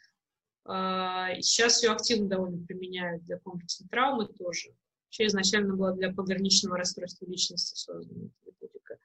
А, 0.64 1.34
сейчас 1.42 1.82
ее 1.82 1.90
активно 1.90 2.26
довольно 2.28 2.64
применяют 2.64 3.22
для 3.24 3.38
комплексной 3.38 3.88
травмы 3.88 4.28
тоже 4.28 4.72
вообще 5.12 5.26
изначально 5.26 5.74
была 5.74 5.92
для 5.92 6.10
пограничного 6.10 6.78
расстройства 6.78 7.26
личности 7.26 7.78
создана 7.78 8.30
методика. 8.46 8.98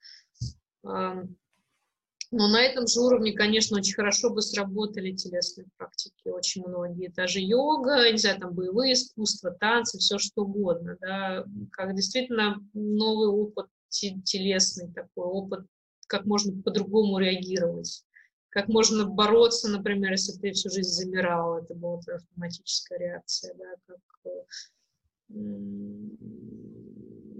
Но 2.29 2.49
на 2.49 2.61
этом 2.61 2.87
же 2.87 2.99
уровне, 2.99 3.31
конечно, 3.31 3.77
очень 3.77 3.93
хорошо 3.93 4.29
бы 4.29 4.41
сработали 4.41 5.13
телесные 5.13 5.65
практики, 5.77 6.27
очень 6.27 6.65
многие. 6.67 7.07
Даже 7.09 7.39
йога, 7.39 8.11
не 8.11 8.17
знаю, 8.17 8.39
там 8.39 8.53
боевые 8.53 8.93
искусства, 8.93 9.51
танцы, 9.51 9.97
все 9.97 10.17
что 10.17 10.43
угодно, 10.43 10.97
да, 10.99 11.45
как 11.71 11.95
действительно 11.95 12.57
новый 12.73 13.29
опыт 13.29 13.67
телесный 13.89 14.91
такой, 14.91 15.25
опыт, 15.25 15.65
как 16.07 16.25
можно 16.25 16.61
по-другому 16.61 17.17
реагировать, 17.17 18.03
как 18.49 18.67
можно 18.67 19.05
бороться, 19.05 19.69
например, 19.69 20.11
если 20.11 20.33
ты 20.33 20.51
всю 20.51 20.69
жизнь 20.69 20.89
замирал, 20.89 21.59
это 21.59 21.73
была 21.75 21.99
автоматическая 22.13 22.99
реакция, 22.99 23.55
да, 23.55 23.73
как 23.85 24.01
э, 24.25 24.43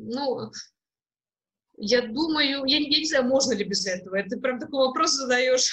ну, 0.07 0.51
я 1.77 2.01
думаю, 2.07 2.65
я, 2.65 2.77
я 2.77 2.99
не 2.99 3.05
знаю, 3.05 3.25
можно 3.25 3.53
ли 3.53 3.63
без 3.63 3.85
этого. 3.85 4.15
Это 4.15 4.37
прям 4.37 4.59
такой 4.59 4.87
вопрос 4.87 5.11
задаешь, 5.11 5.71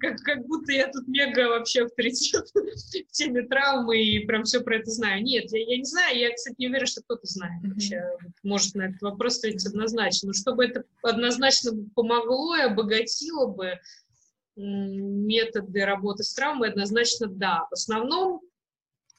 как, 0.00 0.18
как 0.18 0.46
будто 0.46 0.72
я 0.72 0.88
тут 0.88 1.08
мега 1.08 1.48
вообще 1.48 1.84
авторитет 1.84 2.44
в 2.52 3.12
теме 3.12 3.42
травмы 3.42 4.02
и 4.02 4.26
прям 4.26 4.44
все 4.44 4.60
про 4.60 4.76
это 4.76 4.90
знаю. 4.90 5.22
Нет, 5.22 5.50
я, 5.50 5.60
я 5.60 5.78
не 5.78 5.84
знаю, 5.84 6.18
я, 6.18 6.34
кстати, 6.34 6.56
не 6.58 6.68
уверена, 6.68 6.86
что 6.86 7.02
кто-то 7.02 7.26
знает 7.26 7.62
вообще, 7.62 8.02
может 8.42 8.74
на 8.74 8.88
этот 8.88 9.00
вопрос 9.00 9.38
ответить 9.38 9.66
однозначно. 9.66 10.28
Но 10.28 10.32
чтобы 10.34 10.66
это 10.66 10.84
однозначно 11.02 11.72
помогло 11.94 12.56
и 12.56 12.62
обогатило 12.62 13.46
бы 13.46 13.78
методы 14.56 15.86
работы 15.86 16.22
с 16.22 16.34
травмой, 16.34 16.68
однозначно 16.68 17.28
да. 17.28 17.66
В 17.70 17.72
основном 17.72 18.42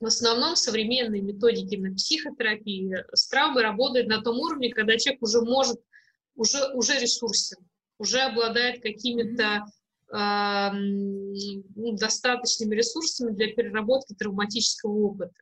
в 0.02 0.06
основном 0.08 0.56
современные 0.56 1.22
методики 1.22 1.76
на 1.76 1.93
психотерапии 1.93 2.91
с 3.14 3.28
травмой 3.28 3.62
работают 3.62 4.08
на 4.08 4.22
том 4.22 4.39
уровне, 4.39 4.74
когда 4.74 4.97
человек 4.97 5.22
уже 5.22 5.41
может, 5.41 5.80
уже, 6.36 6.74
уже 6.74 6.99
ресурсен, 6.99 7.60
уже 7.99 8.20
обладает 8.22 8.82
какими-то 8.82 9.64
э, 10.12 10.72
достаточными 11.97 12.76
ресурсами 12.76 13.36
для 13.36 13.54
переработки 13.54 14.16
травматического 14.16 14.91
опыта. 14.91 15.36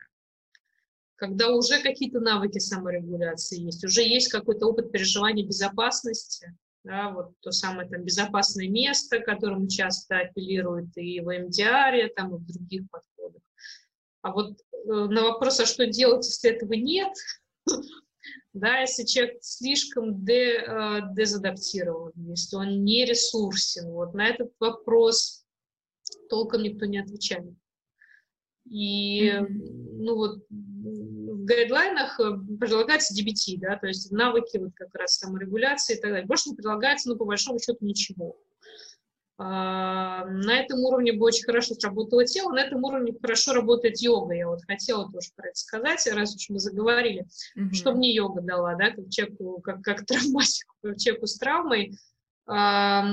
Когда 1.16 1.49
уже 1.51 1.82
какие-то 1.82 2.20
навыки 2.20 2.60
саморегуляции 2.60 3.62
есть, 3.62 3.84
уже 3.86 4.01
есть 4.01 4.28
какой-то 4.28 4.68
опыт 4.68 4.91
переживания 4.91 5.45
безопасности, 5.45 6.53
да, 6.84 7.12
вот 7.12 7.32
то 7.39 7.51
самое 7.51 7.89
там 7.89 8.03
безопасное 8.03 8.68
место, 8.68 9.20
к 9.20 9.26
которому 9.26 9.70
часто 9.70 10.20
апеллируют 10.20 10.89
и 10.97 11.22
в 11.22 11.28
МДР, 11.28 12.12
там, 12.16 12.36
и 12.36 12.39
в 12.39 12.45
других 12.45 12.89
подходах. 12.89 13.09
А 14.22 14.32
вот 14.32 14.51
э, 14.51 14.88
на 14.88 15.24
вопрос, 15.24 15.59
а 15.59 15.65
что 15.65 15.88
делать, 15.88 16.26
если 16.26 16.51
этого 16.51 16.74
нет, 16.74 17.13
да, 18.53 18.80
если 18.80 19.05
человек 19.05 19.38
слишком 19.41 20.24
де, 20.26 20.57
э, 20.57 20.99
дезадаптирован, 21.15 22.11
если 22.15 22.55
он 22.55 22.84
не 22.84 23.05
ресурсен, 23.05 23.89
вот 23.91 24.13
на 24.13 24.28
этот 24.28 24.51
вопрос 24.59 25.45
толком 26.30 26.63
никто 26.63 26.86
не 26.86 26.99
отвечает. 26.99 27.53
И, 28.65 29.30
mm-hmm. 29.30 29.47
ну 29.99 30.15
вот, 30.15 30.45
в 30.49 31.45
гайдлайнах 31.45 32.20
э, 32.20 32.38
предлагается 32.59 33.13
DBT, 33.13 33.57
да, 33.57 33.78
то 33.78 33.88
есть 33.88 34.11
навыки 34.11 34.57
вот 34.57 34.72
как 34.76 34.93
раз 34.93 35.17
саморегуляции 35.17 35.95
и 35.95 35.99
так 35.99 36.11
далее. 36.11 36.28
Больше 36.28 36.49
не 36.49 36.55
предлагается, 36.55 37.09
ну, 37.09 37.15
по 37.15 37.26
большому 37.26 37.59
счету, 37.59 37.78
ничего. 37.82 38.38
А, 39.41 40.26
на 40.26 40.59
этом 40.59 40.80
уровне 40.80 41.14
бы 41.14 41.26
очень 41.26 41.45
хорошо 41.45 41.73
сработало 41.73 42.26
тело, 42.26 42.51
на 42.51 42.59
этом 42.59 42.84
уровне 42.84 43.14
хорошо 43.22 43.53
работает 43.53 44.01
йога. 44.01 44.35
Я 44.35 44.49
вот 44.49 44.59
хотела 44.68 45.09
тоже 45.09 45.30
про 45.34 45.47
это 45.47 45.55
сказать, 45.55 46.05
раз 46.11 46.35
уж 46.35 46.49
мы 46.49 46.59
заговорили, 46.59 47.26
mm-hmm. 47.57 47.73
что 47.73 47.93
мне 47.93 48.14
йога 48.14 48.41
дала, 48.41 48.76
да, 48.76 48.91
как 48.91 49.09
человеку, 49.09 49.61
как, 49.61 49.81
как 49.81 50.05
травматику, 50.05 50.76
как 50.84 50.97
человеку 50.97 51.27
с 51.27 51.38
травмой. 51.38 51.97
а, 52.45 53.05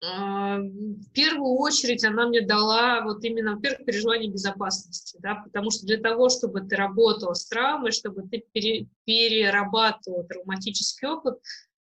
в 0.00 1.10
первую 1.12 1.58
очередь 1.58 2.02
она 2.06 2.26
мне 2.26 2.40
дала 2.40 3.02
вот 3.02 3.22
именно, 3.24 3.56
во-первых, 3.56 3.84
переживание 3.84 4.32
безопасности, 4.32 5.18
да, 5.20 5.34
потому 5.44 5.70
что 5.70 5.84
для 5.84 5.98
того, 5.98 6.30
чтобы 6.30 6.62
ты 6.62 6.76
работала 6.76 7.34
с 7.34 7.46
травмой, 7.46 7.92
чтобы 7.92 8.22
ты 8.22 8.42
пере, 8.52 8.86
перерабатывал 9.04 10.24
травматический 10.26 11.08
опыт, 11.08 11.34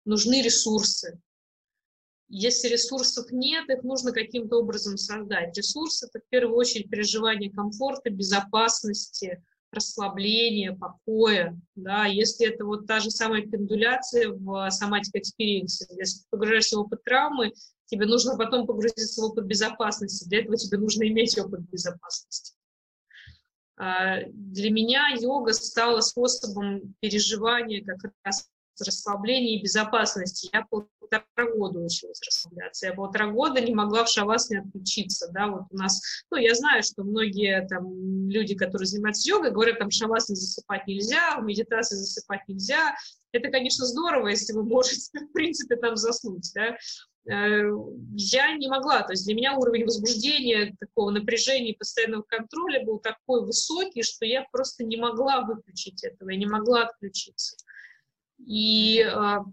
нужны 0.05 0.41
ресурсы. 0.41 1.19
Если 2.29 2.67
ресурсов 2.67 3.31
нет, 3.31 3.69
их 3.69 3.83
нужно 3.83 4.11
каким-то 4.11 4.57
образом 4.57 4.97
создать. 4.97 5.57
Ресурсы– 5.57 6.07
это 6.09 6.19
в 6.19 6.29
первую 6.29 6.57
очередь 6.57 6.89
переживание 6.89 7.51
комфорта, 7.51 8.09
безопасности, 8.09 9.41
расслабления, 9.71 10.75
покоя. 10.75 11.57
Да? 11.75 12.05
Если 12.05 12.47
это 12.47 12.65
вот 12.65 12.85
та 12.85 12.99
же 12.99 13.11
самая 13.11 13.43
пендуляция 13.43 14.29
в 14.29 14.69
somatic 14.71 15.15
experience 15.15 15.75
е, 15.75 15.87
если 15.97 16.19
ты 16.19 16.25
погружаешься 16.29 16.77
в 16.77 16.81
опыт 16.81 17.03
травмы, 17.03 17.53
тебе 17.85 18.05
нужно 18.05 18.35
потом 18.37 18.67
погрузиться 18.67 19.21
в 19.21 19.25
опыт 19.25 19.45
безопасности. 19.45 20.27
Для 20.27 20.41
этого 20.41 20.57
тебе 20.57 20.77
нужно 20.77 21.07
иметь 21.07 21.37
опыт 21.37 21.61
безопасности. 21.61 22.55
А, 23.77 24.23
для 24.31 24.71
меня 24.71 25.07
йога 25.19 25.53
стала 25.53 26.01
способом 26.01 26.95
переживания 26.99 27.85
как 27.85 28.11
раз 28.23 28.49
расслабления 28.81 29.57
и 29.57 29.61
безопасности. 29.61 30.49
Я 30.53 30.65
полтора 30.69 31.23
года 31.55 31.79
училась 31.79 32.21
расслабляться. 32.25 32.87
Я 32.87 32.93
полтора 32.93 33.27
года 33.27 33.61
не 33.61 33.73
могла 33.73 34.03
в 34.05 34.09
шавасне 34.09 34.59
отключиться. 34.59 35.29
Да? 35.31 35.47
Вот 35.47 35.63
у 35.71 35.77
нас, 35.77 36.01
ну, 36.31 36.37
я 36.37 36.53
знаю, 36.53 36.83
что 36.83 37.03
многие 37.03 37.65
там 37.67 38.29
люди, 38.29 38.55
которые 38.55 38.87
занимаются 38.87 39.29
йогой, 39.29 39.51
говорят, 39.51 39.79
там 39.79 39.91
шавасне 39.91 40.35
засыпать 40.35 40.87
нельзя, 40.87 41.37
в 41.39 41.43
медитации 41.43 41.95
засыпать 41.95 42.41
нельзя. 42.47 42.95
Это, 43.31 43.49
конечно, 43.49 43.85
здорово, 43.85 44.29
если 44.29 44.53
вы 44.53 44.63
можете, 44.63 45.19
в 45.19 45.33
принципе, 45.33 45.75
там 45.75 45.95
заснуть, 45.95 46.49
да, 46.55 46.77
Э, 47.29 47.69
я 48.15 48.53
не 48.55 48.67
могла. 48.67 49.03
То 49.03 49.11
есть 49.11 49.25
для 49.25 49.35
меня 49.35 49.57
уровень 49.57 49.83
возбуждения, 49.83 50.75
такого 50.79 51.11
напряжения 51.11 51.73
постоянного 51.73 52.23
контроля 52.23 52.83
был 52.85 52.99
такой 52.99 53.45
высокий, 53.45 54.03
что 54.03 54.25
я 54.25 54.45
просто 54.51 54.85
не 54.85 54.97
могла 54.97 55.41
выключить 55.41 56.03
этого, 56.03 56.29
я 56.29 56.37
не 56.37 56.45
могла 56.45 56.83
отключиться. 56.83 57.57
И 58.39 59.01
а, 59.01 59.43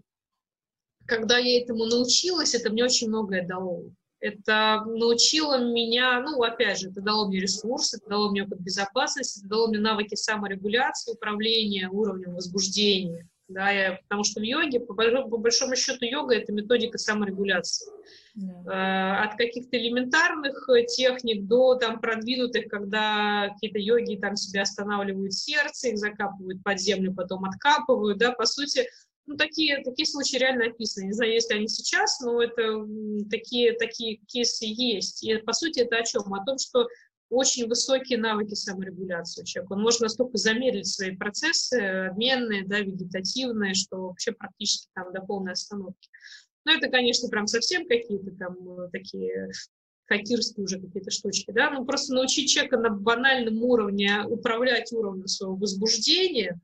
когда 1.05 1.37
я 1.37 1.61
этому 1.61 1.85
научилась, 1.85 2.55
это 2.55 2.69
мне 2.69 2.83
очень 2.83 3.07
многое 3.09 3.45
дало. 3.45 3.83
Это 4.19 4.83
научило 4.85 5.63
меня, 5.63 6.21
ну, 6.21 6.41
опять 6.41 6.79
же, 6.79 6.89
это 6.89 7.01
дало 7.01 7.27
мне 7.27 7.39
ресурсы, 7.39 7.97
это 7.97 8.09
дало 8.09 8.31
мне 8.31 8.43
опыт 8.43 8.59
безопасности, 8.59 9.39
это 9.39 9.49
дало 9.49 9.67
мне 9.67 9.79
навыки 9.79 10.15
саморегуляции, 10.15 11.11
управления 11.11 11.89
уровнем 11.89 12.33
возбуждения 12.33 13.29
да, 13.47 13.69
я, 13.69 13.99
потому 14.03 14.23
что 14.23 14.39
в 14.39 14.43
йоге, 14.43 14.79
по, 14.79 14.93
по 14.95 15.37
большому 15.37 15.75
счету, 15.75 16.03
йога– 16.05 16.35
это 16.35 16.51
методика 16.51 16.97
саморегуляции. 16.97 17.91
Yeah. 18.35 18.69
Э, 18.69 19.23
от 19.23 19.37
каких-то 19.37 19.77
элементарных 19.77 20.67
э, 20.69 20.85
техник 20.85 21.45
до 21.45 21.75
там 21.75 21.99
продвинутых, 22.01 22.67
когда 22.67 23.49
какие-то 23.53 23.79
йоги 23.79 24.17
там 24.17 24.35
себя 24.35 24.63
останавливают 24.63 25.33
сердце, 25.33 25.89
их 25.89 25.97
закапывают 25.97 26.63
под 26.63 26.79
землю, 26.79 27.13
потом 27.13 27.45
откапывают, 27.45 28.17
да, 28.17 28.31
по 28.31 28.45
сути, 28.45 28.89
ну, 29.27 29.37
такие, 29.37 29.83
такие 29.83 30.05
случаи 30.05 30.37
реально 30.37 30.65
описаны. 30.65 31.05
Не 31.05 31.13
знаю, 31.13 31.31
есть 31.31 31.49
ли 31.51 31.57
они 31.57 31.67
сейчас, 31.67 32.19
но 32.21 32.41
это 32.41 32.85
такие, 33.29 33.73
такие 33.73 34.17
кейсы 34.27 34.65
есть. 34.67 35.23
И, 35.23 35.37
по 35.37 35.53
сути, 35.53 35.79
это 35.79 35.97
о 35.97 36.03
чем? 36.03 36.33
О 36.33 36.45
том, 36.45 36.57
что 36.59 36.87
очень 37.35 37.67
высокие 37.67 38.17
навыки 38.17 38.53
саморегуляции 38.53 39.41
у 39.41 39.45
человека. 39.45 39.73
Он 39.73 39.81
может 39.81 39.99
настолько 39.99 40.37
замедлить 40.37 40.87
свои 40.87 41.15
процессы, 41.15 41.75
обменные, 42.09 42.65
да, 42.65 42.79
вегетативные, 42.79 43.73
что 43.73 44.07
вообще 44.07 44.31
практически 44.31 44.89
там 44.93 45.11
до 45.13 45.21
полной 45.21 45.51
остановки. 45.53 46.09
Но 46.65 46.73
это, 46.73 46.89
конечно, 46.89 47.29
прям 47.29 47.45
совсем 47.47 47.87
какие-то 47.87 48.31
там 48.37 48.55
э, 48.79 48.89
такие 48.91 49.51
хакерские 50.05 50.63
уже 50.63 50.79
какие-то 50.79 51.11
штучки, 51.11 51.51
да, 51.51 51.71
ну 51.71 51.83
просто 51.85 52.13
научить 52.13 52.51
человека 52.51 52.77
на 52.77 52.89
банальном 52.89 53.57
уровне 53.63 54.23
управлять 54.27 54.91
уровнем 54.91 55.27
своего 55.27 55.55
возбуждения, 55.55 56.59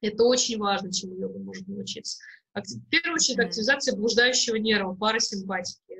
это 0.00 0.24
очень 0.24 0.58
важно, 0.58 0.92
чему 0.92 1.14
йога 1.14 1.38
может 1.38 1.68
научиться. 1.68 2.18
В 2.54 2.88
первую 2.90 3.14
очередь, 3.14 3.38
активизация 3.38 3.96
блуждающего 3.96 4.56
нерва, 4.56 4.94
парасимпатики. 4.94 5.96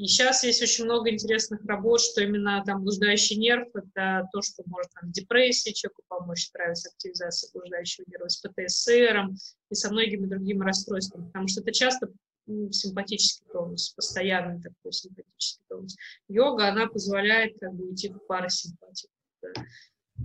И 0.00 0.06
сейчас 0.06 0.44
есть 0.44 0.62
очень 0.62 0.86
много 0.86 1.10
интересных 1.10 1.62
работ, 1.66 2.00
что 2.00 2.22
именно 2.22 2.64
там 2.64 2.80
блуждающий 2.80 3.36
нерв– 3.36 3.68
это 3.74 4.26
то, 4.32 4.40
что 4.40 4.62
может 4.64 4.90
там, 4.98 5.12
депрессии 5.12 5.72
человеку 5.72 6.02
помочь 6.08 6.46
справиться 6.46 6.88
с 6.88 6.92
активизацией 6.94 7.52
блуждающего 7.52 8.06
нерва, 8.08 8.28
с 8.28 8.38
ПТСР 8.38 9.28
и 9.68 9.74
со 9.74 9.92
многими 9.92 10.24
другими 10.24 10.64
расстройствами, 10.64 11.26
потому 11.26 11.48
что 11.48 11.60
это 11.60 11.72
часто 11.72 12.08
симпатический 12.46 13.46
тонус, 13.52 13.90
постоянный 13.90 14.62
такой 14.62 14.90
симпатический 14.90 15.62
тонус. 15.68 15.94
Йога, 16.28 16.68
она 16.68 16.86
позволяет 16.86 17.58
как 17.60 17.74
бы 17.74 17.88
уйти 17.88 18.08
в 18.08 18.26
парасимпатику. 18.26 19.12
Да. 19.42 19.52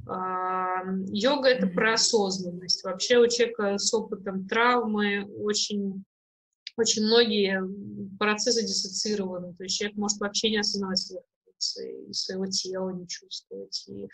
А, 0.08 0.84
йога– 1.08 1.50
это 1.50 1.68
про 1.68 1.96
осознанность. 1.96 2.82
Вообще 2.86 3.18
у 3.18 3.28
человека 3.28 3.78
с 3.78 3.94
опытом 3.94 4.48
травмы 4.48 5.26
очень 5.38 6.06
очень 6.78 7.06
многие 7.06 7.62
процессы 8.18 8.62
диссоциированы, 8.62 9.54
то 9.56 9.64
есть 9.64 9.78
человек 9.78 9.98
может 9.98 10.20
вообще 10.20 10.50
не 10.50 10.58
осознавать 10.58 11.00
своих 11.00 11.24
эмоций, 11.46 12.14
своего 12.14 12.46
тела 12.48 12.90
не 12.92 13.08
чувствовать, 13.08 13.86
и 13.88 14.04
э, 14.04 14.08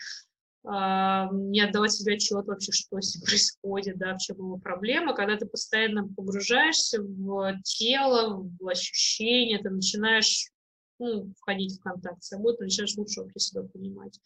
не 1.32 1.60
отдавать 1.60 1.92
себе 1.92 2.14
отчет 2.14 2.46
вообще, 2.46 2.72
что 2.72 3.00
с 3.00 3.14
ним 3.14 3.24
происходит, 3.26 3.98
да, 3.98 4.14
в 4.14 4.18
чем 4.18 4.36
его 4.36 4.58
проблема. 4.58 5.14
Когда 5.14 5.36
ты 5.36 5.46
постоянно 5.46 6.08
погружаешься 6.08 7.02
в 7.02 7.60
тело, 7.64 8.48
в 8.60 8.68
ощущения, 8.68 9.58
ты 9.58 9.70
начинаешь 9.70 10.50
ну, 10.98 11.32
входить 11.38 11.78
в 11.78 11.82
контакт 11.82 12.22
с 12.22 12.28
собой, 12.28 12.56
ты 12.56 12.64
начинаешь 12.64 12.96
лучше 12.96 13.22
вообще 13.22 13.40
себя 13.40 13.62
понимать. 13.62 14.20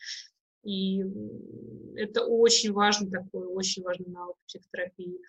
И 0.63 1.05
это 1.95 2.27
очень 2.27 2.73
важный 2.73 3.11
такой, 3.11 3.47
очень 3.47 3.83
важный 3.83 4.09
навык 4.09 4.37
психотерапии. 4.47 5.21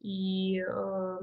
И 0.00 0.58
э, 0.58 1.18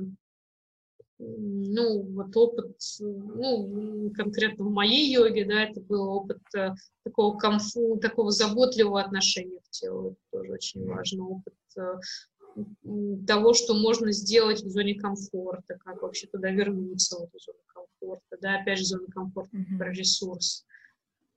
ну, 1.22 2.02
вот 2.14 2.35
опыт, 2.35 2.77
ну, 2.99 4.11
конкретно 4.15 4.65
в 4.65 4.72
моей 4.72 5.11
йоге, 5.11 5.45
да, 5.45 5.64
это 5.64 5.80
был 5.81 6.10
опыт 6.10 6.41
э, 6.56 6.72
такого 7.03 7.38
комфу, 7.38 7.98
такого 7.98 8.31
заботливого 8.31 9.02
отношения 9.02 9.60
к 9.60 9.69
телу, 9.69 10.11
это 10.11 10.18
тоже 10.31 10.53
очень 10.53 10.85
важно, 10.85 11.27
опыт 11.27 11.53
э, 11.77 11.99
того, 13.27 13.53
что 13.53 13.73
можно 13.73 14.11
сделать 14.11 14.61
в 14.61 14.69
зоне 14.69 14.95
комфорта, 14.95 15.77
как 15.84 16.02
вообще 16.02 16.27
туда 16.27 16.49
вернуться, 16.49 17.18
в 17.18 17.23
эту 17.23 17.39
зону 17.39 17.60
комфорта, 17.68 18.38
да, 18.41 18.60
опять 18.60 18.80
же, 18.80 18.85
зона 18.85 19.07
комфорта, 19.07 19.56
mm-hmm. 19.56 19.77
про 19.77 19.91
ресурс. 19.91 20.65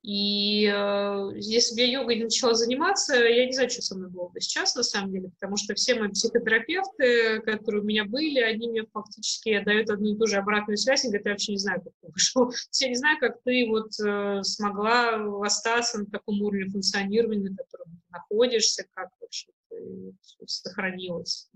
И 0.05 0.67
э, 0.67 1.31
бы 1.33 1.81
я 1.81 1.87
йогой 1.87 2.23
начала 2.23 2.53
заниматься, 2.53 3.15
я 3.15 3.47
не 3.47 3.53
знаю, 3.53 3.71
что 3.71 3.81
со 3.81 3.97
мной 3.97 4.11
было 4.11 4.29
бы 4.29 4.39
сейчас, 4.39 4.75
на 4.75 4.83
самом 4.83 5.13
деле, 5.13 5.31
потому 5.31 5.57
что 5.57 5.75
все 5.75 5.95
мои 5.95 6.11
психотерапевты, 6.11 7.41
которые 7.41 7.81
у 7.81 7.87
меня 7.87 8.05
были, 8.05 8.39
они 8.41 8.69
мне 8.69 8.85
фактически 8.93 9.65
дают 9.65 9.89
одну 9.89 10.15
и 10.15 10.19
ту 10.19 10.27
же 10.27 10.37
обратную 10.37 10.77
связь, 10.77 11.07
и 11.07 11.09
говорят, 11.09 11.25
я 11.25 11.33
вообще 11.33 11.53
не 11.53 11.59
знаю, 11.59 11.81
как 11.81 11.95
ты 12.03 12.09
вышел. 12.13 12.53
Я 12.83 12.89
не 12.91 12.97
знаю, 12.97 13.19
как 13.19 13.43
ты 13.45 13.67
вот 13.67 13.99
э, 13.99 14.43
смогла 14.43 15.43
остаться 15.43 16.01
на 16.01 16.07
таком 16.07 16.43
уровне 16.43 16.71
функционирования, 16.71 17.49
на 17.49 17.57
котором 17.57 17.87
ты 17.87 18.13
находишься, 18.13 18.85
как 18.93 19.09
вообще 19.23 19.49
ты 19.71 20.15
сохранилась. 20.45 21.49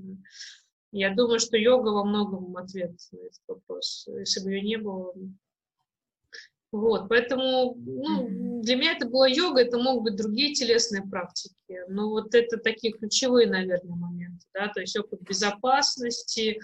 Я 0.91 1.15
думаю, 1.15 1.39
что 1.39 1.59
йога 1.59 1.91
во 1.91 2.03
многом 2.03 2.57
ответ 2.57 2.93
на 3.13 3.19
этот 3.19 3.43
вопрос. 3.47 4.09
Если 4.09 4.43
бы 4.43 4.53
ее 4.53 4.63
не 4.63 4.79
было, 4.79 5.13
вот, 6.71 7.09
поэтому 7.09 7.75
ну, 7.77 8.61
для 8.63 8.77
меня 8.77 8.93
это 8.93 9.09
была 9.09 9.27
йога, 9.27 9.63
это 9.63 9.79
могут 9.79 10.05
быть 10.05 10.17
другие 10.17 10.53
телесные 10.53 11.03
практики, 11.03 11.55
но 11.89 12.11
вот 12.11 12.35
это 12.35 12.59
такие 12.59 12.93
ключевые, 12.93 13.49
наверное, 13.49 13.97
моменты, 13.97 14.47
да, 14.53 14.69
то 14.69 14.81
есть 14.81 14.97
опыт 14.99 15.23
безопасности 15.23 16.59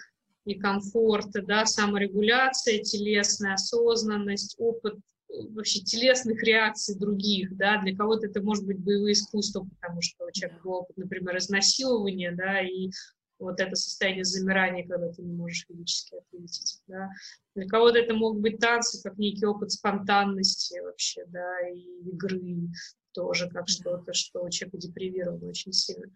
и 0.45 0.55
комфорта, 0.59 1.43
да, 1.43 1.65
саморегуляция 1.65 2.81
телесная, 2.81 3.55
осознанность, 3.55 4.57
опыт 4.59 4.97
э, 5.31 5.49
вообще 5.51 5.81
телесных 5.81 6.43
реакций 6.43 6.99
других, 6.99 7.57
да, 7.57 7.81
для 7.81 7.97
кого-то 7.97 8.27
это 8.27 8.43
может 8.43 8.67
быть 8.67 8.79
боевое 8.79 9.13
искусство, 9.13 9.67
потому 9.81 10.03
что 10.03 10.27
у 10.27 10.31
человека 10.33 10.61
был 10.63 10.73
опыт, 10.73 10.99
например, 10.99 11.39
изнасилования, 11.39 12.33
да, 12.33 12.61
и 12.61 12.91
вот 13.39 13.61
это 13.61 13.75
состояние 13.77 14.25
замирания, 14.25 14.87
когда 14.87 15.11
ты 15.11 15.23
не 15.23 15.33
можешь 15.33 15.67
физически 15.67 16.17
ответить. 16.17 16.81
Да. 16.87 17.11
Для 17.55 17.67
кого-то 17.67 17.99
это 17.99 18.15
могут 18.15 18.41
быть 18.41 18.59
танцы, 18.59 19.03
как 19.03 19.19
некий 19.19 19.47
опыт 19.47 19.73
спонтанности 19.73 20.79
вообще, 20.81 21.25
да, 21.27 21.69
и 21.69 21.81
игры 22.11 22.69
тоже 23.13 23.49
как 23.49 23.69
что-то, 23.69 24.13
что 24.13 24.43
у 24.43 24.51
человека 24.51 24.79
депривировано 24.79 25.49
очень 25.49 25.73
сильно. 25.73 26.13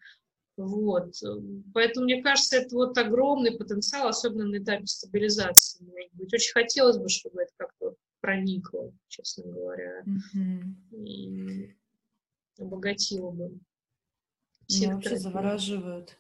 Вот. 0.57 1.15
Поэтому, 1.73 2.05
мне 2.05 2.20
кажется, 2.20 2.57
это 2.57 2.74
вот 2.74 2.99
огромный 2.99 3.57
потенциал, 3.57 4.09
особенно 4.09 4.47
на 4.47 4.59
этапе 4.59 4.86
стабилизации, 4.86 5.85
может 5.85 6.12
быть. 6.15 6.35
Очень 6.35 6.53
хотелось 6.53 6.99
бы, 6.99 7.09
чтобы 7.09 7.43
это 7.43 7.53
как-то 7.57 7.95
проникло, 8.20 8.93
честно 9.07 9.45
говоря, 9.45 10.03
mm-hmm. 10.05 11.05
и 11.05 11.77
обогатило 12.59 13.31
бы. 13.31 13.61
Меня 14.69 14.97
вообще 14.97 15.16
завораживают 15.16 16.19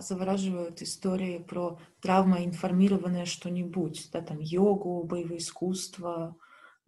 завораживают 0.00 0.82
истории 0.82 1.38
про 1.38 1.78
травмоинформированное 2.00 3.24
что-нибудь, 3.24 4.10
да, 4.12 4.20
там 4.20 4.40
йогу, 4.40 5.04
боевые 5.04 5.38
искусства, 5.38 6.36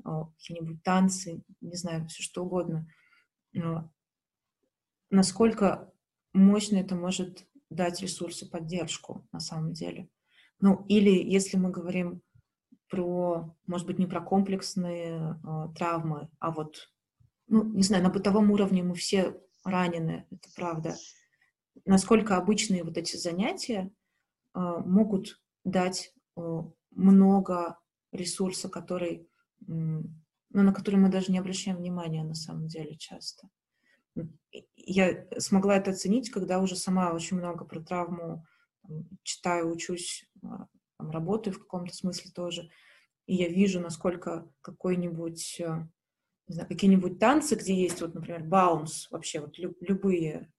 а, 0.05 0.25
какие-нибудь 0.25 0.83
танцы, 0.83 1.43
не 1.61 1.77
знаю, 1.77 2.07
все 2.09 2.23
что 2.23 2.45
угодно. 2.45 2.89
Но 3.53 3.93
насколько 5.11 5.93
мощно 6.33 6.79
это 6.79 6.95
может 6.95 7.47
дать 7.69 8.01
ресурсы 8.01 8.49
поддержку 8.49 9.27
на 9.33 9.41
самом 9.41 9.73
деле. 9.73 10.09
Ну, 10.61 10.85
или 10.89 11.11
если 11.11 11.57
мы 11.57 11.71
говорим 11.71 12.23
про, 12.89 13.57
может 13.67 13.87
быть, 13.87 13.99
не 13.99 14.07
про 14.07 14.21
комплексные 14.21 15.39
э, 15.43 15.69
травмы, 15.77 16.29
а 16.41 16.51
вот, 16.51 16.91
ну, 17.47 17.65
не 17.65 17.83
знаю, 17.83 18.03
на 18.03 18.11
бытовом 18.11 18.51
уровне 18.51 18.83
мы 18.83 18.95
все 18.95 19.41
ранены, 19.65 20.27
это 20.31 20.49
правда. 20.57 20.97
Насколько 21.85 22.37
обычные 22.37 22.85
вот 22.85 22.97
эти 22.97 23.17
занятия 23.17 23.91
э, 24.55 24.59
могут 24.59 25.41
дать 25.65 26.15
э, 26.37 26.63
много 26.91 27.79
ресурса, 28.13 28.69
который, 28.69 29.29
э, 29.61 29.65
ну, 29.67 30.03
на 30.51 30.73
который 30.73 30.97
мы 30.97 31.09
даже 31.09 31.33
не 31.33 31.39
обращаем 31.39 31.79
внимания 31.79 32.25
на 32.25 32.35
самом 32.35 32.67
деле 32.67 32.97
часто. 32.97 33.49
Я 34.77 35.27
смогла 35.39 35.77
это 35.77 35.93
оценить, 35.93 36.31
когда 36.31 36.61
уже 36.61 36.77
сама 36.77 37.13
очень 37.13 37.39
много 37.39 37.65
про 37.65 37.81
травму 37.81 38.45
читаю, 39.23 39.71
учусь 39.71 40.29
а, 40.43 40.67
там, 40.99 41.11
работаю 41.11 41.55
в 41.55 41.61
каком-то 41.61 41.95
смысле 41.95 42.31
тоже, 42.33 42.71
и 43.27 43.37
я 43.37 43.49
вижу, 43.49 43.81
насколько 43.81 44.51
какой-нибудь, 44.61 45.61
э, 45.61 45.87
не 46.49 46.55
знаю, 46.55 46.69
какие-нибудь 46.69 47.19
танцы, 47.19 47.55
где 47.55 47.75
есть, 47.75 48.01
вот, 48.01 48.15
например, 48.15 48.43
баунс, 48.43 49.09
вообще 49.11 49.41
вот 49.41 49.57
люб, 49.59 49.77
любые, 49.81 50.53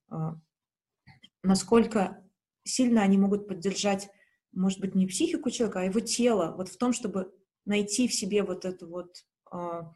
насколько 1.44 2.24
сильно 2.64 3.02
они 3.02 3.18
могут 3.18 3.48
поддержать, 3.48 4.10
может 4.52 4.80
быть, 4.80 4.96
не 4.96 5.08
психику 5.08 5.50
человека, 5.50 5.82
а 5.82 5.86
его 5.86 6.00
тело, 6.00 6.54
вот 6.56 6.70
в 6.70 6.78
том, 6.78 6.94
чтобы 6.94 7.34
найти 7.66 8.08
в 8.08 8.14
себе 8.14 8.44
вот 8.44 8.66
этот 8.66 8.90
вот 8.90 9.26
а, 9.52 9.96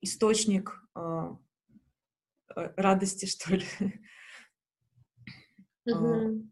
источник 0.00 0.82
радости, 2.54 3.26
что 3.26 3.54
ли. 3.54 3.64
Mm-hmm. 5.88 6.46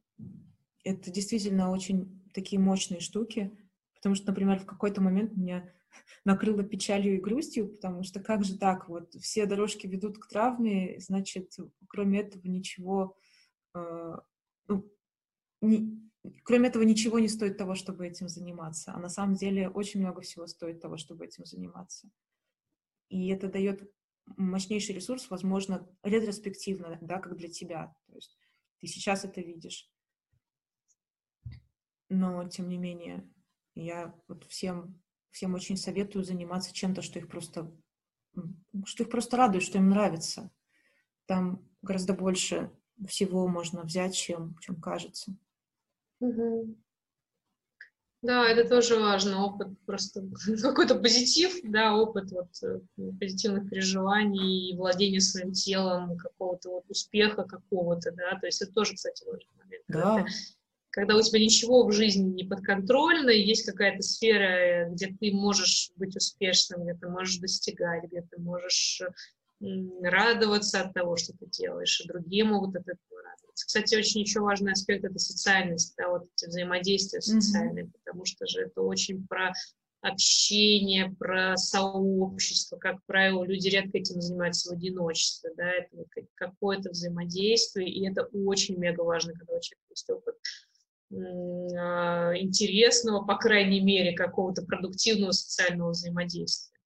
Это 0.84 1.10
действительно 1.10 1.70
очень 1.70 2.24
такие 2.32 2.60
мощные 2.60 3.00
штуки, 3.00 3.56
потому 3.94 4.14
что, 4.14 4.28
например, 4.28 4.60
в 4.60 4.66
какой-то 4.66 5.00
момент 5.00 5.36
меня 5.36 5.70
накрыло 6.24 6.62
печалью 6.62 7.16
и 7.16 7.20
грустью, 7.20 7.68
потому 7.68 8.02
что 8.04 8.20
как 8.20 8.44
же 8.44 8.58
так, 8.58 8.88
вот 8.88 9.14
все 9.14 9.46
дорожки 9.46 9.86
ведут 9.86 10.18
к 10.18 10.28
травме, 10.28 10.98
значит, 11.00 11.56
кроме 11.88 12.20
этого 12.20 12.46
ничего, 12.46 13.16
э, 13.16 13.27
ну, 13.74 14.92
не, 15.60 16.10
кроме 16.44 16.68
этого 16.68 16.82
ничего 16.82 17.18
не 17.18 17.28
стоит 17.28 17.56
того, 17.56 17.74
чтобы 17.74 18.06
этим 18.06 18.28
заниматься, 18.28 18.92
а 18.92 18.98
на 18.98 19.08
самом 19.08 19.34
деле 19.34 19.68
очень 19.68 20.00
много 20.00 20.20
всего 20.20 20.46
стоит 20.46 20.80
того, 20.80 20.96
чтобы 20.96 21.26
этим 21.26 21.44
заниматься. 21.44 22.10
И 23.08 23.28
это 23.28 23.48
дает 23.48 23.90
мощнейший 24.36 24.94
ресурс, 24.94 25.30
возможно, 25.30 25.88
ретроспективно, 26.02 26.98
да, 27.00 27.18
как 27.18 27.36
для 27.36 27.48
тебя. 27.48 27.94
То 28.06 28.14
есть 28.14 28.38
ты 28.78 28.86
сейчас 28.86 29.24
это 29.24 29.40
видишь, 29.40 29.90
но 32.08 32.48
тем 32.48 32.68
не 32.68 32.78
менее 32.78 33.28
я 33.74 34.14
вот 34.28 34.44
всем, 34.44 35.00
всем 35.30 35.54
очень 35.54 35.76
советую 35.76 36.24
заниматься 36.24 36.74
чем-то, 36.74 37.02
что 37.02 37.18
их 37.18 37.28
просто, 37.28 37.74
что 38.84 39.04
их 39.04 39.10
просто 39.10 39.36
радует, 39.36 39.64
что 39.64 39.78
им 39.78 39.90
нравится. 39.90 40.50
Там 41.26 41.68
гораздо 41.82 42.14
больше 42.14 42.72
всего 43.06 43.46
можно 43.46 43.82
взять, 43.82 44.14
чем, 44.14 44.56
чем 44.60 44.80
кажется. 44.80 45.34
Угу. 46.20 46.76
Да, 48.22 48.48
это 48.48 48.68
тоже 48.68 48.98
важно, 48.98 49.44
опыт 49.44 49.68
просто 49.86 50.24
какой-то 50.62 50.96
позитив, 50.96 51.60
да, 51.62 51.94
опыт 51.94 52.32
вот 52.32 52.48
э, 52.64 52.80
позитивных 53.20 53.70
переживаний, 53.70 54.76
владения 54.76 55.20
своим 55.20 55.52
телом, 55.52 56.16
какого-то 56.16 56.70
вот 56.70 56.84
успеха 56.90 57.44
какого-то, 57.44 58.10
да, 58.10 58.36
то 58.40 58.46
есть 58.46 58.60
это 58.60 58.72
тоже, 58.72 58.94
кстати, 58.94 59.24
важный 59.24 59.54
момент. 59.56 59.84
Да 59.86 60.26
когда 60.90 61.16
у 61.16 61.22
тебя 61.22 61.38
ничего 61.38 61.86
в 61.86 61.92
жизни 61.92 62.28
не 62.28 62.44
подконтрольно, 62.44 63.30
есть 63.30 63.64
какая-то 63.64 64.02
сфера, 64.02 64.90
где 64.90 65.06
ты 65.06 65.32
можешь 65.32 65.92
быть 65.96 66.16
успешным, 66.16 66.82
где 66.82 66.94
ты 66.94 67.08
можешь 67.08 67.38
достигать, 67.38 68.04
где 68.04 68.22
ты 68.22 68.40
можешь 68.40 69.02
радоваться 70.02 70.82
от 70.82 70.94
того, 70.94 71.16
что 71.16 71.32
ты 71.32 71.46
делаешь, 71.46 72.00
и 72.00 72.08
другие 72.08 72.44
могут 72.44 72.76
от 72.76 72.82
этого 72.82 73.22
радоваться. 73.22 73.66
Кстати, 73.66 73.96
очень 73.96 74.20
еще 74.20 74.40
важный 74.40 74.72
аспект— 74.72 75.04
это 75.06 75.18
социальность, 75.18 75.94
да, 75.96 76.08
вот 76.08 76.28
эти 76.36 76.48
взаимодействия 76.48 77.20
социальные, 77.20 77.86
mm-hmm. 77.86 77.92
потому 78.04 78.24
что 78.24 78.46
же 78.46 78.62
это 78.62 78.82
очень 78.82 79.26
про 79.26 79.52
общение, 80.00 81.10
про 81.18 81.56
сообщество. 81.56 82.76
Как 82.76 82.98
правило, 83.06 83.44
люди 83.44 83.68
редко 83.68 83.98
этим 83.98 84.20
занимаются 84.20 84.70
в 84.70 84.76
одиночестве, 84.76 85.52
да, 85.56 85.70
это 85.70 85.88
вот 85.92 86.06
какое-то 86.34 86.90
взаимодействие, 86.90 87.88
и 87.90 88.08
это 88.08 88.28
очень 88.32 88.76
мега 88.78 89.02
важно, 89.02 89.32
когда 89.32 89.54
у 89.54 89.60
человека 89.60 89.86
есть 89.90 90.10
опыт 90.10 90.36
а, 91.76 92.36
интересного, 92.36 93.24
по 93.24 93.36
крайней 93.36 93.80
мере, 93.80 94.14
какого-то 94.14 94.62
продуктивного 94.62 95.32
социального 95.32 95.90
взаимодействия. 95.90 96.77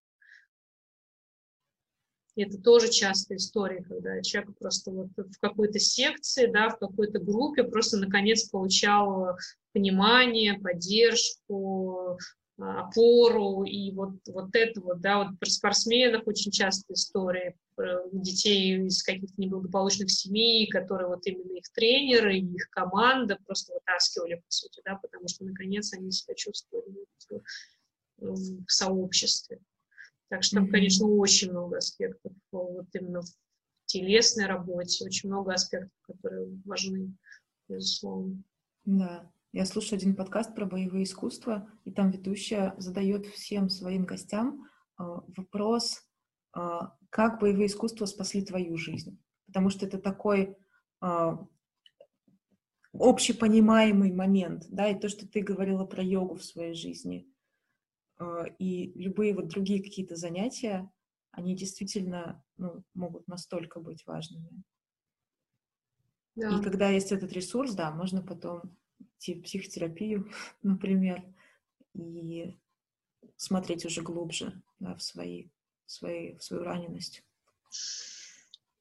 И 2.34 2.42
это 2.42 2.58
тоже 2.58 2.90
частая 2.90 3.36
история, 3.36 3.82
когда 3.82 4.22
человек 4.22 4.56
просто 4.58 4.90
вот 4.90 5.08
в 5.16 5.38
какой-то 5.40 5.78
секции, 5.78 6.46
да, 6.46 6.70
в 6.70 6.78
какой-то 6.78 7.18
группе 7.18 7.62
просто 7.62 7.98
наконец 7.98 8.48
получал 8.48 9.36
понимание, 9.72 10.58
поддержку, 10.58 12.18
опору, 12.56 13.64
и 13.64 13.92
вот, 13.92 14.14
вот 14.28 14.54
это 14.54 14.80
вот, 14.80 15.00
да, 15.00 15.24
вот 15.24 15.38
про 15.38 15.50
спортсменов 15.50 16.22
очень 16.26 16.50
часто 16.50 16.92
истории, 16.94 17.56
про 17.74 18.02
детей 18.12 18.86
из 18.86 19.02
каких-то 19.02 19.34
неблагополучных 19.36 20.10
семей, 20.10 20.68
которые 20.68 21.08
вот 21.08 21.26
именно 21.26 21.56
их 21.56 21.70
тренеры, 21.72 22.38
их 22.38 22.68
команда 22.70 23.38
просто 23.46 23.74
вытаскивали, 23.74 24.36
по 24.36 24.50
сути, 24.50 24.80
да, 24.84 24.96
потому 24.96 25.28
что, 25.28 25.44
наконец, 25.44 25.92
они 25.92 26.10
себя 26.12 26.34
чувствовали 26.34 27.04
в, 28.18 28.34
в 28.66 28.70
сообществе. 28.70 29.60
Так 30.32 30.44
что 30.44 30.56
там, 30.56 30.68
конечно, 30.68 31.06
очень 31.06 31.50
много 31.50 31.76
аспектов 31.76 32.32
вот 32.52 32.86
именно 32.94 33.20
в 33.20 33.28
телесной 33.84 34.46
работе, 34.46 35.04
очень 35.04 35.28
много 35.28 35.52
аспектов, 35.52 35.92
которые 36.06 36.58
важны, 36.64 37.12
безусловно. 37.68 38.42
Да. 38.86 39.30
Я 39.52 39.66
слушаю 39.66 39.98
один 39.98 40.16
подкаст 40.16 40.54
про 40.54 40.64
боевые 40.64 41.04
искусства, 41.04 41.70
и 41.84 41.90
там 41.90 42.10
ведущая 42.10 42.74
задает 42.78 43.26
всем 43.26 43.68
своим 43.68 44.06
гостям 44.06 44.66
э, 44.98 45.02
вопрос, 45.36 46.02
э, 46.56 46.60
как 47.10 47.38
боевые 47.38 47.66
искусства 47.66 48.06
спасли 48.06 48.42
твою 48.42 48.78
жизнь. 48.78 49.22
Потому 49.48 49.68
что 49.68 49.84
это 49.84 49.98
такой 49.98 50.56
э, 51.02 51.36
общепонимаемый 52.94 54.12
момент, 54.12 54.64
да, 54.70 54.88
и 54.88 54.98
то, 54.98 55.10
что 55.10 55.28
ты 55.28 55.42
говорила 55.42 55.84
про 55.84 56.02
йогу 56.02 56.36
в 56.36 56.42
своей 56.42 56.72
жизни, 56.72 57.26
э, 57.28 57.31
и 58.58 58.92
любые 58.94 59.34
вот 59.34 59.48
другие 59.48 59.82
какие-то 59.82 60.16
занятия, 60.16 60.90
они 61.32 61.56
действительно 61.56 62.44
ну, 62.56 62.84
могут 62.94 63.26
настолько 63.26 63.80
быть 63.80 64.06
важными. 64.06 64.62
Да. 66.34 66.58
И 66.58 66.62
когда 66.62 66.88
есть 66.88 67.12
этот 67.12 67.32
ресурс, 67.32 67.74
да, 67.74 67.90
можно 67.90 68.22
потом 68.22 68.76
идти 69.00 69.34
в 69.34 69.42
психотерапию, 69.42 70.30
например, 70.62 71.22
и 71.94 72.56
смотреть 73.36 73.84
уже 73.84 74.02
глубже 74.02 74.62
да, 74.78 74.94
в, 74.94 75.02
свои, 75.02 75.48
в, 75.86 75.90
свои, 75.90 76.36
в 76.36 76.42
свою 76.42 76.62
раненость. 76.62 77.24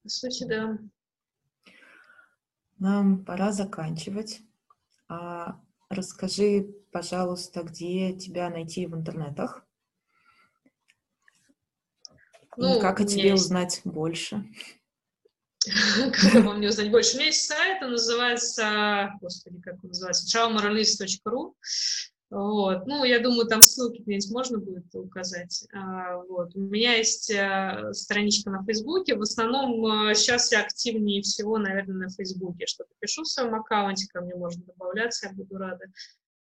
По 0.03 0.09
сути, 0.09 0.45
да. 0.45 0.77
Нам 2.79 3.23
пора 3.25 3.51
заканчивать. 3.51 4.41
А 5.07 5.61
расскажи, 5.93 6.67
пожалуйста, 6.91 7.63
где 7.63 8.13
тебя 8.13 8.49
найти 8.49 8.85
в 8.85 8.95
интернетах? 8.95 9.65
Ну, 12.57 12.77
и 12.77 12.81
как 12.81 12.99
о 12.99 13.05
тебе 13.05 13.29
есть... 13.29 13.43
узнать 13.43 13.81
больше? 13.85 14.43
как 16.13 16.35
обо 16.35 16.53
мне 16.53 16.69
узнать 16.69 16.91
больше. 16.91 17.13
У 17.13 17.17
меня 17.17 17.27
есть 17.27 17.45
сайт, 17.45 17.81
он 17.83 17.91
называется, 17.91 19.13
господи, 19.21 19.61
как 19.61 19.75
он 19.83 19.89
называется, 19.89 20.37
traumorelease.ru. 20.37 21.53
Вот. 22.31 22.87
Ну, 22.87 23.03
я 23.03 23.19
думаю, 23.19 23.45
там 23.45 23.61
ссылки 23.61 24.01
где-нибудь 24.01 24.31
можно 24.31 24.57
будет 24.57 24.95
указать. 24.95 25.67
А, 25.73 26.15
вот. 26.15 26.55
У 26.55 26.59
меня 26.59 26.95
есть 26.95 27.29
а, 27.29 27.93
страничка 27.93 28.49
на 28.49 28.63
Фейсбуке. 28.63 29.15
В 29.15 29.21
основном 29.21 29.85
а, 29.85 30.15
сейчас 30.15 30.49
я 30.53 30.61
активнее 30.61 31.21
всего, 31.23 31.57
наверное, 31.57 32.07
на 32.07 32.09
Фейсбуке. 32.09 32.67
Что-то 32.67 32.89
пишу 32.99 33.23
в 33.23 33.27
своем 33.27 33.53
аккаунте, 33.53 34.07
ко 34.07 34.21
мне 34.21 34.33
можно 34.33 34.63
добавляться, 34.63 35.27
я 35.27 35.33
буду 35.33 35.57
рада. 35.57 35.85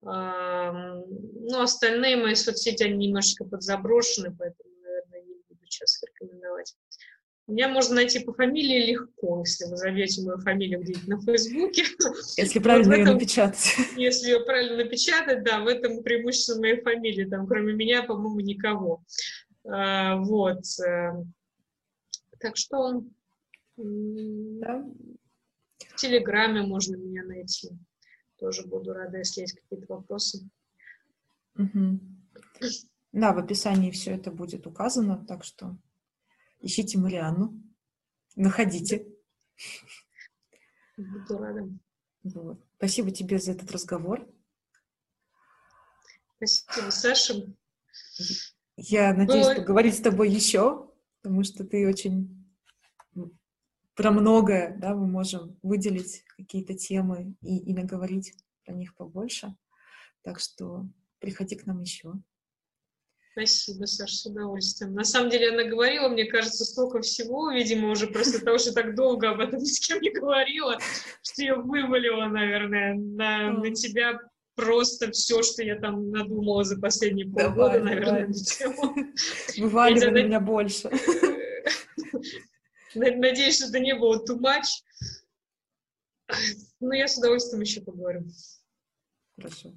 Ну, 0.04 1.60
остальные 1.60 2.16
мои 2.16 2.34
соцсети, 2.34 2.82
они 2.82 3.06
немножечко 3.06 3.44
подзаброшены, 3.44 4.34
поэтому, 4.36 4.68
наверное, 4.82 5.22
не 5.22 5.34
буду 5.48 5.60
сейчас 5.64 6.02
рекомендовать. 6.02 6.74
Меня 7.52 7.68
можно 7.68 7.96
найти 7.96 8.20
по 8.20 8.32
фамилии 8.32 8.92
легко, 8.92 9.40
если 9.40 9.66
вы 9.66 9.76
забьете 9.76 10.22
мою 10.22 10.38
фамилию 10.38 10.80
где-нибудь 10.80 11.06
на 11.06 11.20
Фейсбуке. 11.20 11.84
Если 12.38 12.58
правильно 12.60 12.88
вот 12.88 12.96
ее 12.96 13.12
напечатать. 13.12 13.74
Если 13.94 14.30
ее 14.30 14.40
правильно 14.40 14.78
напечатать, 14.78 15.44
да, 15.44 15.60
в 15.60 15.66
этом 15.66 16.02
преимущество 16.02 16.58
моей 16.58 16.80
фамилии. 16.80 17.26
Там, 17.26 17.46
кроме 17.46 17.74
меня, 17.74 18.04
по-моему, 18.04 18.40
никого. 18.40 19.04
А, 19.66 20.16
вот. 20.16 20.62
Э, 20.80 21.12
так 22.40 22.56
что 22.56 23.04
да. 23.76 24.86
в 25.78 25.96
Телеграме 25.96 26.62
можно 26.62 26.96
меня 26.96 27.22
найти. 27.22 27.68
Тоже 28.38 28.66
буду 28.66 28.94
рада, 28.94 29.18
если 29.18 29.42
есть 29.42 29.60
какие-то 29.60 29.92
вопросы. 29.92 30.48
Угу. 31.58 32.00
Да, 33.12 33.34
в 33.34 33.38
описании 33.38 33.90
все 33.90 34.12
это 34.12 34.30
будет 34.30 34.66
указано, 34.66 35.22
так 35.28 35.44
что 35.44 35.76
ищите 36.62 36.98
Марианну, 36.98 37.60
находите. 38.36 39.06
Буду 40.96 41.38
рада. 41.38 41.68
Вот. 42.22 42.64
Спасибо 42.76 43.10
тебе 43.10 43.38
за 43.38 43.52
этот 43.52 43.70
разговор. 43.70 44.26
Спасибо, 46.36 46.90
Саша. 46.90 47.34
Я 48.76 49.12
надеюсь 49.12 49.46
Было... 49.46 49.54
поговорить 49.56 49.96
с 49.96 50.00
тобой 50.00 50.30
еще, 50.30 50.90
потому 51.20 51.44
что 51.44 51.64
ты 51.64 51.86
очень 51.86 52.38
про 53.94 54.10
многое, 54.10 54.76
да, 54.78 54.94
мы 54.94 55.06
можем 55.06 55.58
выделить 55.62 56.24
какие-то 56.36 56.74
темы 56.74 57.36
и, 57.42 57.58
и 57.58 57.74
наговорить 57.74 58.34
про 58.64 58.72
них 58.72 58.94
побольше. 58.96 59.54
Так 60.22 60.40
что 60.40 60.86
приходи 61.18 61.56
к 61.56 61.66
нам 61.66 61.80
еще. 61.80 62.14
Спасибо, 63.32 63.86
Саша, 63.86 64.14
с 64.14 64.26
удовольствием. 64.26 64.94
На 64.94 65.04
самом 65.04 65.30
деле 65.30 65.52
она 65.52 65.64
говорила, 65.64 66.08
мне 66.08 66.26
кажется, 66.26 66.66
столько 66.66 67.00
всего, 67.00 67.50
видимо, 67.50 67.90
уже 67.90 68.06
просто 68.06 68.44
того, 68.44 68.58
что 68.58 68.74
так 68.74 68.94
долго 68.94 69.30
об 69.30 69.40
этом 69.40 69.58
ни 69.60 69.64
с 69.64 69.80
кем 69.80 70.02
не 70.02 70.10
говорила, 70.10 70.76
что 71.22 71.42
я 71.42 71.56
вывалила, 71.56 72.26
наверное, 72.26 72.94
на, 72.94 73.52
на 73.52 73.74
тебя 73.74 74.20
просто 74.54 75.10
все, 75.12 75.42
что 75.42 75.62
я 75.62 75.76
там 75.76 76.10
надумала 76.10 76.62
за 76.62 76.78
последние 76.78 77.26
полгода, 77.26 77.54
давай, 77.54 77.80
наверное, 77.80 78.26
на 78.26 78.34
тему. 78.34 78.94
Вываливай 79.56 80.10
на 80.10 80.24
меня 80.26 80.40
больше. 80.40 80.90
Надеюсь, 82.94 83.56
что 83.56 83.68
это 83.68 83.80
не 83.80 83.94
было 83.94 84.22
too 84.22 84.38
much. 84.38 84.82
Но 86.80 86.94
я 86.94 87.08
с 87.08 87.16
удовольствием 87.16 87.62
еще 87.62 87.80
поговорю. 87.80 88.26
Хорошо. 89.36 89.72